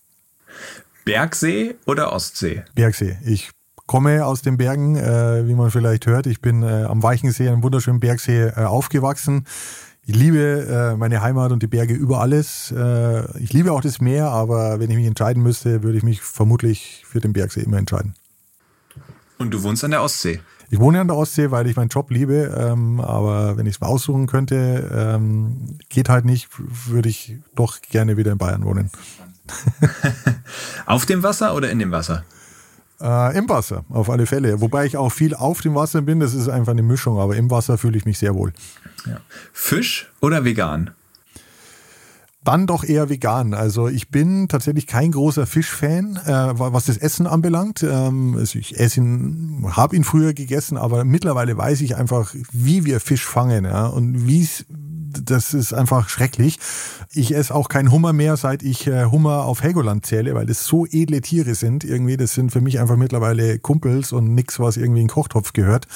[1.05, 2.63] Bergsee oder Ostsee?
[2.77, 3.19] Bergsee.
[3.25, 3.51] Ich
[3.87, 6.29] komme aus den Bergen, äh, wie man vielleicht hört.
[6.29, 9.45] Ich bin äh, am Weichensee, einem wunderschönen Bergsee, äh, aufgewachsen.
[10.07, 12.73] Ich liebe äh, meine Heimat und die Berge über alles.
[12.77, 16.21] Äh, ich liebe auch das Meer, aber wenn ich mich entscheiden müsste, würde ich mich
[16.21, 18.15] vermutlich für den Bergsee immer entscheiden.
[19.41, 20.39] Und du wohnst an der Ostsee?
[20.69, 23.81] Ich wohne an der Ostsee, weil ich meinen Job liebe, ähm, aber wenn ich es
[23.81, 28.91] mal aussuchen könnte, ähm, geht halt nicht, würde ich doch gerne wieder in Bayern wohnen.
[30.85, 32.23] auf dem Wasser oder in dem Wasser?
[33.01, 34.61] Äh, Im Wasser, auf alle Fälle.
[34.61, 37.51] Wobei ich auch viel auf dem Wasser bin, das ist einfach eine Mischung, aber im
[37.51, 38.53] Wasser fühle ich mich sehr wohl.
[39.07, 39.21] Ja.
[39.55, 40.91] Fisch oder vegan?
[42.43, 43.53] Dann doch eher vegan.
[43.53, 47.83] Also ich bin tatsächlich kein großer Fischfan, äh, was das Essen anbelangt.
[47.83, 52.87] Ähm, also ich esse ihn, habe ihn früher gegessen, aber mittlerweile weiß ich einfach, wie
[52.87, 54.65] wir Fisch fangen ja, und wie es
[55.13, 56.59] das ist einfach schrecklich.
[57.13, 60.65] Ich esse auch keinen Hummer mehr, seit ich äh, Hummer auf Helgoland zähle, weil das
[60.65, 61.85] so edle Tiere sind.
[61.85, 65.53] Irgendwie, das sind für mich einfach mittlerweile Kumpels und nichts, was irgendwie in den Kochtopf
[65.53, 65.87] gehört.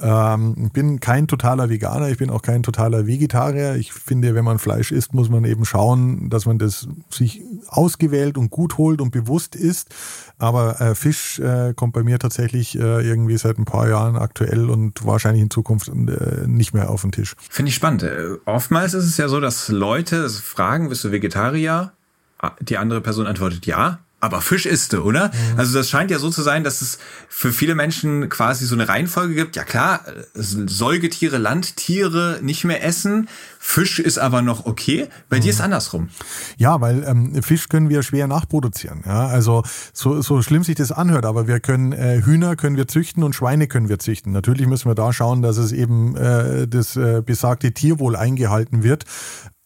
[0.00, 3.74] Ähm, ich bin kein totaler Veganer, ich bin auch kein totaler Vegetarier.
[3.76, 8.38] Ich finde, wenn man Fleisch isst, muss man eben schauen, dass man das sich ausgewählt
[8.38, 9.94] und gut holt und bewusst isst.
[10.38, 14.70] Aber äh, Fisch äh, kommt bei mir tatsächlich äh, irgendwie seit ein paar Jahren aktuell
[14.70, 17.34] und wahrscheinlich in Zukunft äh, nicht mehr auf den Tisch.
[17.50, 18.04] Finde ich spannend.
[18.04, 21.92] Äh, oftmals ist es ja so, dass Leute fragen, bist du Vegetarier?
[22.38, 25.28] Ah, die andere Person antwortet ja aber Fisch isst du, oder?
[25.28, 25.58] Mhm.
[25.58, 28.88] Also das scheint ja so zu sein, dass es für viele Menschen quasi so eine
[28.88, 29.54] Reihenfolge gibt.
[29.54, 30.04] Ja klar,
[30.34, 33.28] Säugetiere, Landtiere nicht mehr essen.
[33.60, 35.08] Fisch ist aber noch okay.
[35.28, 35.42] Bei mhm.
[35.42, 36.08] dir ist andersrum.
[36.56, 39.02] Ja, weil ähm, Fisch können wir schwer nachproduzieren.
[39.06, 39.62] Ja, also
[39.92, 43.34] so, so schlimm sich das anhört, aber wir können äh, Hühner können wir züchten und
[43.34, 44.32] Schweine können wir züchten.
[44.32, 49.04] Natürlich müssen wir da schauen, dass es eben äh, das äh, besagte Tierwohl eingehalten wird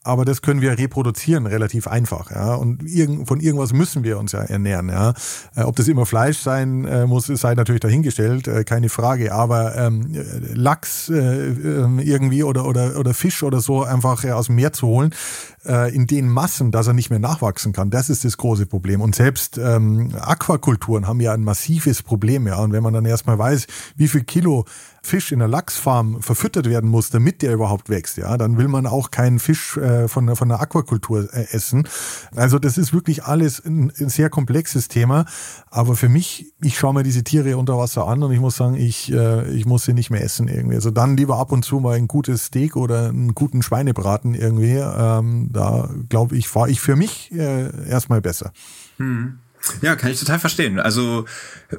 [0.04, 2.30] aber das können wir reproduzieren relativ einfach.
[2.30, 2.54] Ja?
[2.54, 2.82] Und
[3.26, 4.88] von irgendwas müssen wir uns ja ernähren.
[4.88, 5.14] Ja?
[5.54, 9.32] Äh, ob das immer Fleisch sein äh, muss, sei natürlich dahingestellt, äh, keine Frage.
[9.32, 10.12] Aber ähm,
[10.54, 15.14] Lachs äh, irgendwie oder, oder, oder Fisch oder so einfach aus dem Meer zu holen,
[15.64, 19.00] äh, in den Massen, dass er nicht mehr nachwachsen kann, das ist das große Problem.
[19.00, 22.46] Und selbst ähm, Aquakulturen haben ja ein massives Problem.
[22.46, 22.58] Ja?
[22.58, 23.66] Und wenn man dann erstmal weiß,
[23.96, 24.64] wie viel Kilo
[25.04, 28.86] Fisch in der Lachsfarm verfüttert werden muss, damit der überhaupt wächst, ja, dann will man
[28.86, 31.88] auch keinen Fisch äh, von, von der Aquakultur äh, essen.
[32.36, 35.24] Also das ist wirklich alles ein, ein, sehr komplexes Thema.
[35.70, 38.76] Aber für mich, ich schaue mir diese Tiere unter Wasser an und ich muss sagen,
[38.76, 40.76] ich, äh, ich muss sie nicht mehr essen irgendwie.
[40.76, 44.76] Also dann lieber ab und zu mal ein gutes Steak oder einen guten Schweinebraten irgendwie.
[44.76, 48.52] Ähm, da glaube ich, fahre ich für mich äh, erstmal besser.
[48.98, 49.38] Hm.
[49.80, 50.80] Ja, kann ich total verstehen.
[50.80, 51.24] Also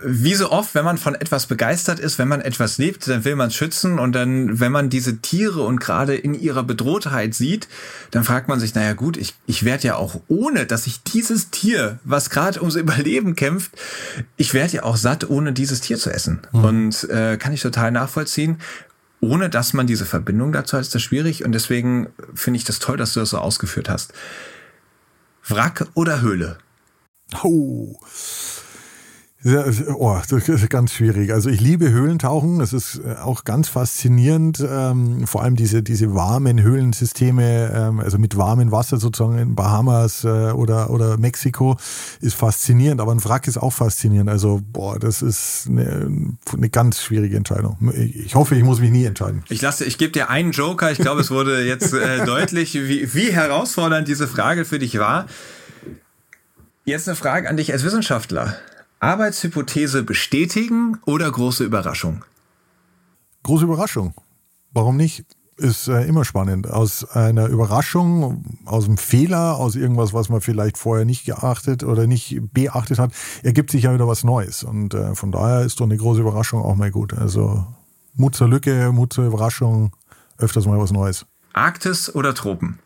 [0.01, 3.35] wie so oft, wenn man von etwas begeistert ist, wenn man etwas lebt, dann will
[3.35, 7.67] man es schützen und dann, wenn man diese Tiere und gerade in ihrer Bedrohtheit sieht,
[8.11, 11.49] dann fragt man sich, naja gut, ich, ich werde ja auch ohne, dass ich dieses
[11.49, 13.71] Tier, was gerade ums Überleben kämpft,
[14.37, 16.39] ich werde ja auch satt, ohne dieses Tier zu essen.
[16.53, 16.63] Mhm.
[16.63, 18.59] Und äh, kann ich total nachvollziehen.
[19.23, 22.79] Ohne dass man diese Verbindung dazu hat, ist das schwierig und deswegen finde ich das
[22.79, 24.11] toll, dass du das so ausgeführt hast.
[25.47, 26.57] Wrack oder Höhle?
[27.41, 27.95] Oh.
[29.45, 31.33] Oh, das ist ganz schwierig.
[31.33, 32.59] Also ich liebe Höhlentauchen.
[32.59, 34.65] Das ist äh, auch ganz faszinierend.
[34.65, 40.23] Ähm, vor allem diese, diese warmen Höhlensysteme, ähm, also mit warmem Wasser sozusagen in Bahamas
[40.23, 41.75] äh, oder, oder Mexiko,
[42.21, 43.01] ist faszinierend.
[43.01, 44.29] Aber ein Wrack ist auch faszinierend.
[44.29, 47.77] Also, boah, das ist eine, eine ganz schwierige Entscheidung.
[47.93, 49.43] Ich hoffe, ich muss mich nie entscheiden.
[49.49, 50.89] Ich lasse, ich gebe dir einen Joker.
[50.89, 55.25] Ich glaube, es wurde jetzt äh, deutlich, wie, wie herausfordernd diese Frage für dich war.
[56.85, 58.55] Jetzt eine Frage an dich als Wissenschaftler.
[59.03, 62.23] Arbeitshypothese bestätigen oder große Überraschung?
[63.43, 64.13] Große Überraschung.
[64.71, 65.25] Warum nicht?
[65.57, 66.69] Ist äh, immer spannend.
[66.69, 72.07] Aus einer Überraschung, aus einem Fehler, aus irgendwas, was man vielleicht vorher nicht geachtet oder
[72.07, 73.11] nicht beachtet hat,
[73.43, 74.63] ergibt sich ja wieder was Neues.
[74.63, 77.13] Und äh, von daher ist doch eine große Überraschung auch mal gut.
[77.13, 77.67] Also
[78.15, 79.93] Mut zur Lücke, Mut zur Überraschung,
[80.37, 81.25] öfters mal was Neues.
[81.51, 82.79] Arktis oder Tropen?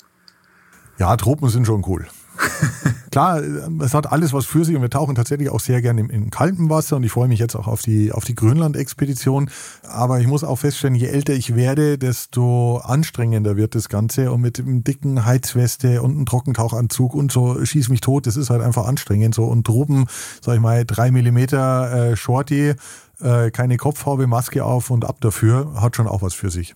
[0.97, 2.07] Ja, Tropen sind schon cool.
[3.11, 3.41] Klar,
[3.81, 6.29] es hat alles was für sich und wir tauchen tatsächlich auch sehr gerne im, im
[6.29, 9.49] kalten Wasser und ich freue mich jetzt auch auf die, auf die Grönland-Expedition.
[9.83, 14.41] Aber ich muss auch feststellen, je älter ich werde, desto anstrengender wird das Ganze und
[14.41, 18.61] mit einem dicken Heizweste und einem Trockentauchanzug und so schieß mich tot, das ist halt
[18.61, 20.05] einfach anstrengend so und droben,
[20.41, 22.75] sag ich mal, drei Millimeter äh, Shorty,
[23.21, 26.75] äh, keine Kopfhaube, Maske auf und ab dafür, hat schon auch was für sich.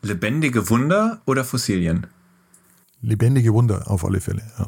[0.00, 2.06] Lebendige Wunder oder Fossilien?
[3.02, 4.42] Lebendige Wunder auf alle Fälle.
[4.58, 4.66] Ja.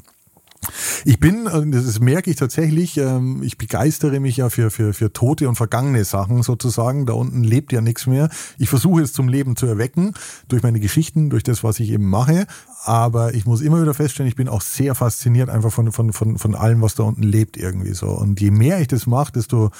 [1.04, 5.12] Ich bin, äh, das merke ich tatsächlich, ähm, ich begeistere mich ja für, für, für
[5.12, 7.06] tote und vergangene Sachen sozusagen.
[7.06, 8.28] Da unten lebt ja nichts mehr.
[8.58, 10.14] Ich versuche es zum Leben zu erwecken,
[10.48, 12.46] durch meine Geschichten, durch das, was ich eben mache.
[12.84, 16.38] Aber ich muss immer wieder feststellen, ich bin auch sehr fasziniert einfach von, von, von,
[16.38, 18.08] von allem, was da unten lebt irgendwie so.
[18.08, 19.70] Und je mehr ich das mache, desto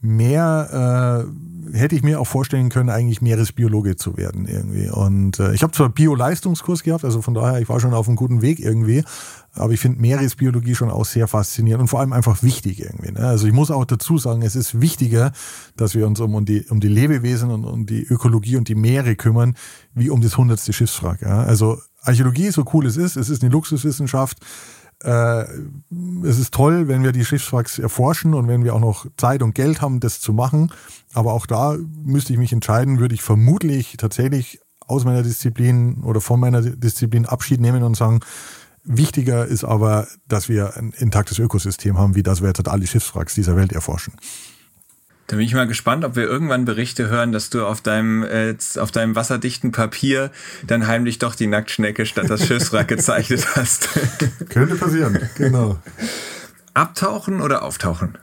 [0.00, 4.88] mehr äh, hätte ich mir auch vorstellen können, eigentlich Meeresbiologe zu werden irgendwie.
[4.88, 8.16] Und äh, ich habe zwar Bio-Leistungskurs gehabt, also von daher, ich war schon auf einem
[8.16, 9.04] guten Weg irgendwie,
[9.52, 13.12] aber ich finde Meeresbiologie schon auch sehr faszinierend und vor allem einfach wichtig irgendwie.
[13.12, 13.20] Ne?
[13.20, 15.32] Also ich muss auch dazu sagen, es ist wichtiger,
[15.76, 18.74] dass wir uns um, um, die, um die Lebewesen und um die Ökologie und die
[18.74, 19.54] Meere kümmern,
[19.94, 21.22] wie um das hundertste Schiffswrack.
[21.22, 21.40] Ja?
[21.42, 24.38] Also Archäologie, so cool es ist, es ist eine Luxuswissenschaft,
[25.04, 25.44] äh,
[26.24, 29.54] es ist toll, wenn wir die Schiffswracks erforschen und wenn wir auch noch Zeit und
[29.54, 30.72] Geld haben, das zu machen.
[31.14, 36.20] Aber auch da müsste ich mich entscheiden, würde ich vermutlich tatsächlich aus meiner Disziplin oder
[36.20, 38.20] von meiner Disziplin Abschied nehmen und sagen,
[38.84, 43.34] wichtiger ist aber, dass wir ein intaktes Ökosystem haben, wie das wir jetzt alle Schiffswracks
[43.34, 44.14] dieser Welt erforschen.
[45.28, 48.56] Da bin ich mal gespannt, ob wir irgendwann Berichte hören, dass du auf deinem, äh,
[48.78, 50.30] auf deinem wasserdichten Papier
[50.66, 53.90] dann heimlich doch die Nacktschnecke statt das Schiffswrack gezeichnet hast.
[54.48, 55.78] Könnte passieren, genau.
[56.72, 58.16] Abtauchen oder auftauchen?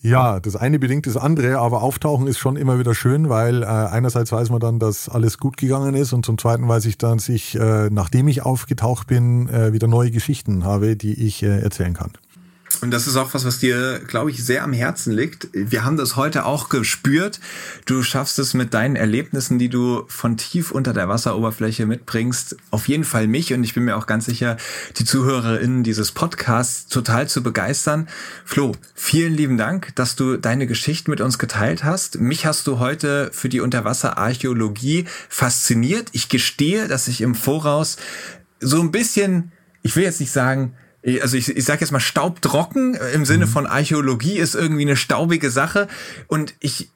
[0.00, 3.66] Ja, das eine bedingt das andere, aber auftauchen ist schon immer wieder schön, weil äh,
[3.66, 7.18] einerseits weiß man dann, dass alles gut gegangen ist und zum zweiten weiß ich dann,
[7.18, 11.60] dass ich, äh, nachdem ich aufgetaucht bin, äh, wieder neue Geschichten habe, die ich äh,
[11.60, 12.10] erzählen kann.
[12.80, 15.48] Und das ist auch was, was dir, glaube ich, sehr am Herzen liegt.
[15.52, 17.40] Wir haben das heute auch gespürt.
[17.86, 22.88] Du schaffst es mit deinen Erlebnissen, die du von tief unter der Wasseroberfläche mitbringst, auf
[22.88, 24.56] jeden Fall mich und ich bin mir auch ganz sicher,
[24.96, 28.08] die ZuhörerInnen dieses Podcasts total zu begeistern.
[28.44, 32.20] Flo, vielen lieben Dank, dass du deine Geschichte mit uns geteilt hast.
[32.20, 36.08] Mich hast du heute für die Unterwasserarchäologie fasziniert.
[36.12, 37.96] Ich gestehe, dass ich im Voraus
[38.60, 40.74] so ein bisschen, ich will jetzt nicht sagen,
[41.20, 43.50] also ich, ich sage jetzt mal staubtrocken äh, im Sinne mhm.
[43.50, 45.88] von Archäologie ist irgendwie eine staubige Sache
[46.28, 46.88] und ich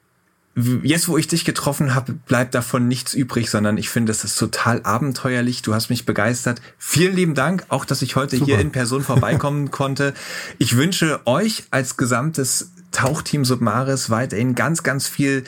[0.81, 4.39] jetzt wo ich dich getroffen habe, bleibt davon nichts übrig, sondern ich finde, es ist
[4.39, 5.61] total abenteuerlich.
[5.61, 6.61] Du hast mich begeistert.
[6.79, 8.45] Vielen lieben Dank, auch dass ich heute Super.
[8.47, 10.15] hier in Person vorbeikommen konnte.
[10.57, 15.43] Ich wünsche euch als gesamtes Tauchteam Submaris weiterhin ganz, ganz viel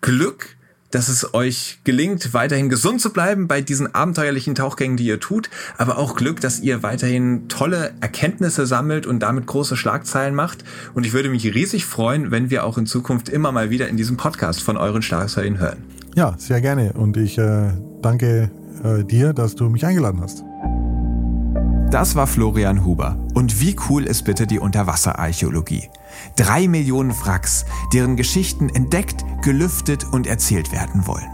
[0.00, 0.56] Glück
[0.90, 5.50] dass es euch gelingt, weiterhin gesund zu bleiben bei diesen abenteuerlichen Tauchgängen, die ihr tut,
[5.76, 10.64] aber auch Glück, dass ihr weiterhin tolle Erkenntnisse sammelt und damit große Schlagzeilen macht.
[10.94, 13.96] Und ich würde mich riesig freuen, wenn wir auch in Zukunft immer mal wieder in
[13.96, 15.78] diesem Podcast von euren Schlagzeilen hören.
[16.14, 16.92] Ja, sehr gerne.
[16.94, 17.70] Und ich äh,
[18.02, 18.50] danke
[18.82, 20.42] äh, dir, dass du mich eingeladen hast.
[21.90, 23.16] Das war Florian Huber.
[23.34, 25.88] Und wie cool ist bitte die Unterwasserarchäologie?
[26.38, 31.26] Drei Millionen Wracks, deren Geschichten entdeckt, gelüftet und erzählt werden wollen.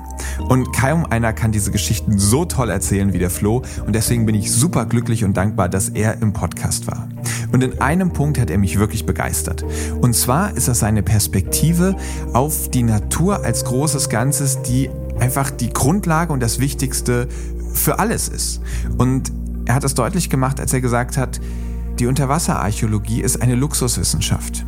[0.48, 4.34] Und kaum einer kann diese Geschichten so toll erzählen wie der Flo und deswegen bin
[4.34, 7.06] ich super glücklich und dankbar, dass er im Podcast war.
[7.52, 9.62] Und in einem Punkt hat er mich wirklich begeistert.
[10.00, 11.96] Und zwar ist das seine Perspektive
[12.32, 14.88] auf die Natur als großes Ganzes, die
[15.20, 17.28] einfach die Grundlage und das Wichtigste
[17.74, 18.62] für alles ist.
[18.96, 19.30] Und
[19.66, 21.42] er hat es deutlich gemacht, als er gesagt hat,
[21.98, 24.64] die Unterwasserarchäologie ist eine Luxuswissenschaft.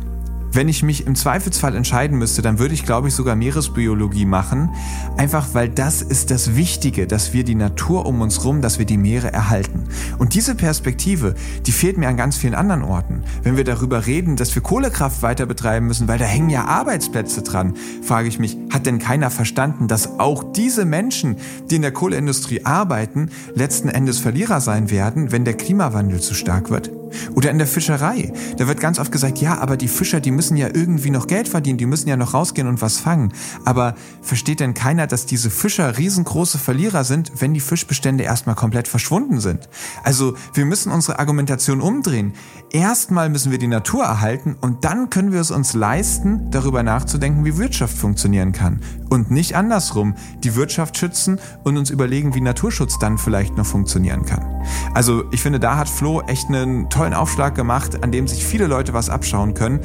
[0.51, 4.69] Wenn ich mich im Zweifelsfall entscheiden müsste, dann würde ich, glaube ich, sogar Meeresbiologie machen.
[5.17, 8.85] Einfach weil das ist das Wichtige, dass wir die Natur um uns rum, dass wir
[8.85, 9.83] die Meere erhalten.
[10.17, 13.23] Und diese Perspektive, die fehlt mir an ganz vielen anderen Orten.
[13.43, 17.41] Wenn wir darüber reden, dass wir Kohlekraft weiter betreiben müssen, weil da hängen ja Arbeitsplätze
[17.41, 21.37] dran, frage ich mich, hat denn keiner verstanden, dass auch diese Menschen,
[21.69, 26.69] die in der Kohleindustrie arbeiten, letzten Endes Verlierer sein werden, wenn der Klimawandel zu stark
[26.69, 26.89] wird?
[27.35, 28.33] Oder in der Fischerei.
[28.57, 31.47] Da wird ganz oft gesagt, ja, aber die Fischer, die müssen ja irgendwie noch Geld
[31.47, 33.33] verdienen, die müssen ja noch rausgehen und was fangen.
[33.65, 38.87] Aber versteht denn keiner, dass diese Fischer riesengroße Verlierer sind, wenn die Fischbestände erstmal komplett
[38.87, 39.69] verschwunden sind?
[40.03, 42.33] Also wir müssen unsere Argumentation umdrehen.
[42.71, 47.45] Erstmal müssen wir die Natur erhalten und dann können wir es uns leisten, darüber nachzudenken,
[47.45, 48.81] wie Wirtschaft funktionieren kann.
[49.09, 54.25] Und nicht andersrum, die Wirtschaft schützen und uns überlegen, wie Naturschutz dann vielleicht noch funktionieren
[54.25, 54.45] kann.
[54.93, 58.65] Also ich finde, da hat Flo echt einen tollen Aufschlag gemacht, an dem sich viele
[58.65, 59.81] Leute was abschauen können.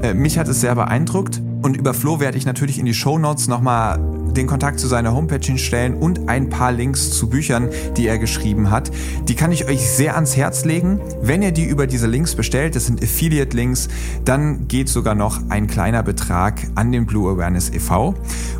[0.00, 3.18] Äh, mich hat es sehr beeindruckt und über Flo werde ich natürlich in die Show
[3.18, 3.98] Notes nochmal
[4.34, 7.68] den Kontakt zu seiner Homepage hinstellen und ein paar Links zu Büchern,
[7.98, 8.90] die er geschrieben hat.
[9.28, 10.98] Die kann ich euch sehr ans Herz legen.
[11.20, 13.88] Wenn ihr die über diese Links bestellt, das sind Affiliate-Links,
[14.24, 18.14] dann geht sogar noch ein kleiner Betrag an den Blue Awareness e.V.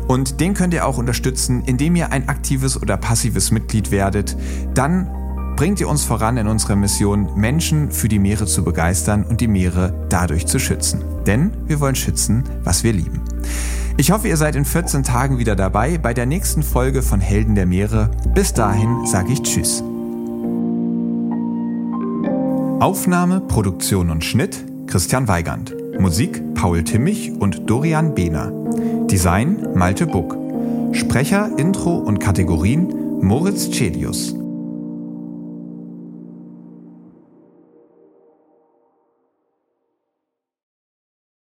[0.07, 4.37] Und den könnt ihr auch unterstützen, indem ihr ein aktives oder passives Mitglied werdet.
[4.75, 5.09] Dann
[5.57, 9.47] bringt ihr uns voran in unserer Mission, Menschen für die Meere zu begeistern und die
[9.47, 11.03] Meere dadurch zu schützen.
[11.25, 13.21] Denn wir wollen schützen, was wir lieben.
[13.97, 17.55] Ich hoffe, ihr seid in 14 Tagen wieder dabei bei der nächsten Folge von Helden
[17.55, 18.11] der Meere.
[18.35, 19.83] Bis dahin sage ich Tschüss.
[22.79, 25.75] Aufnahme, Produktion und Schnitt Christian Weigand.
[25.99, 28.51] Musik Paul Timmich und Dorian Behner.
[29.07, 30.37] Design Malte Buck.
[30.91, 34.36] Sprecher, Intro und Kategorien Moritz Celius.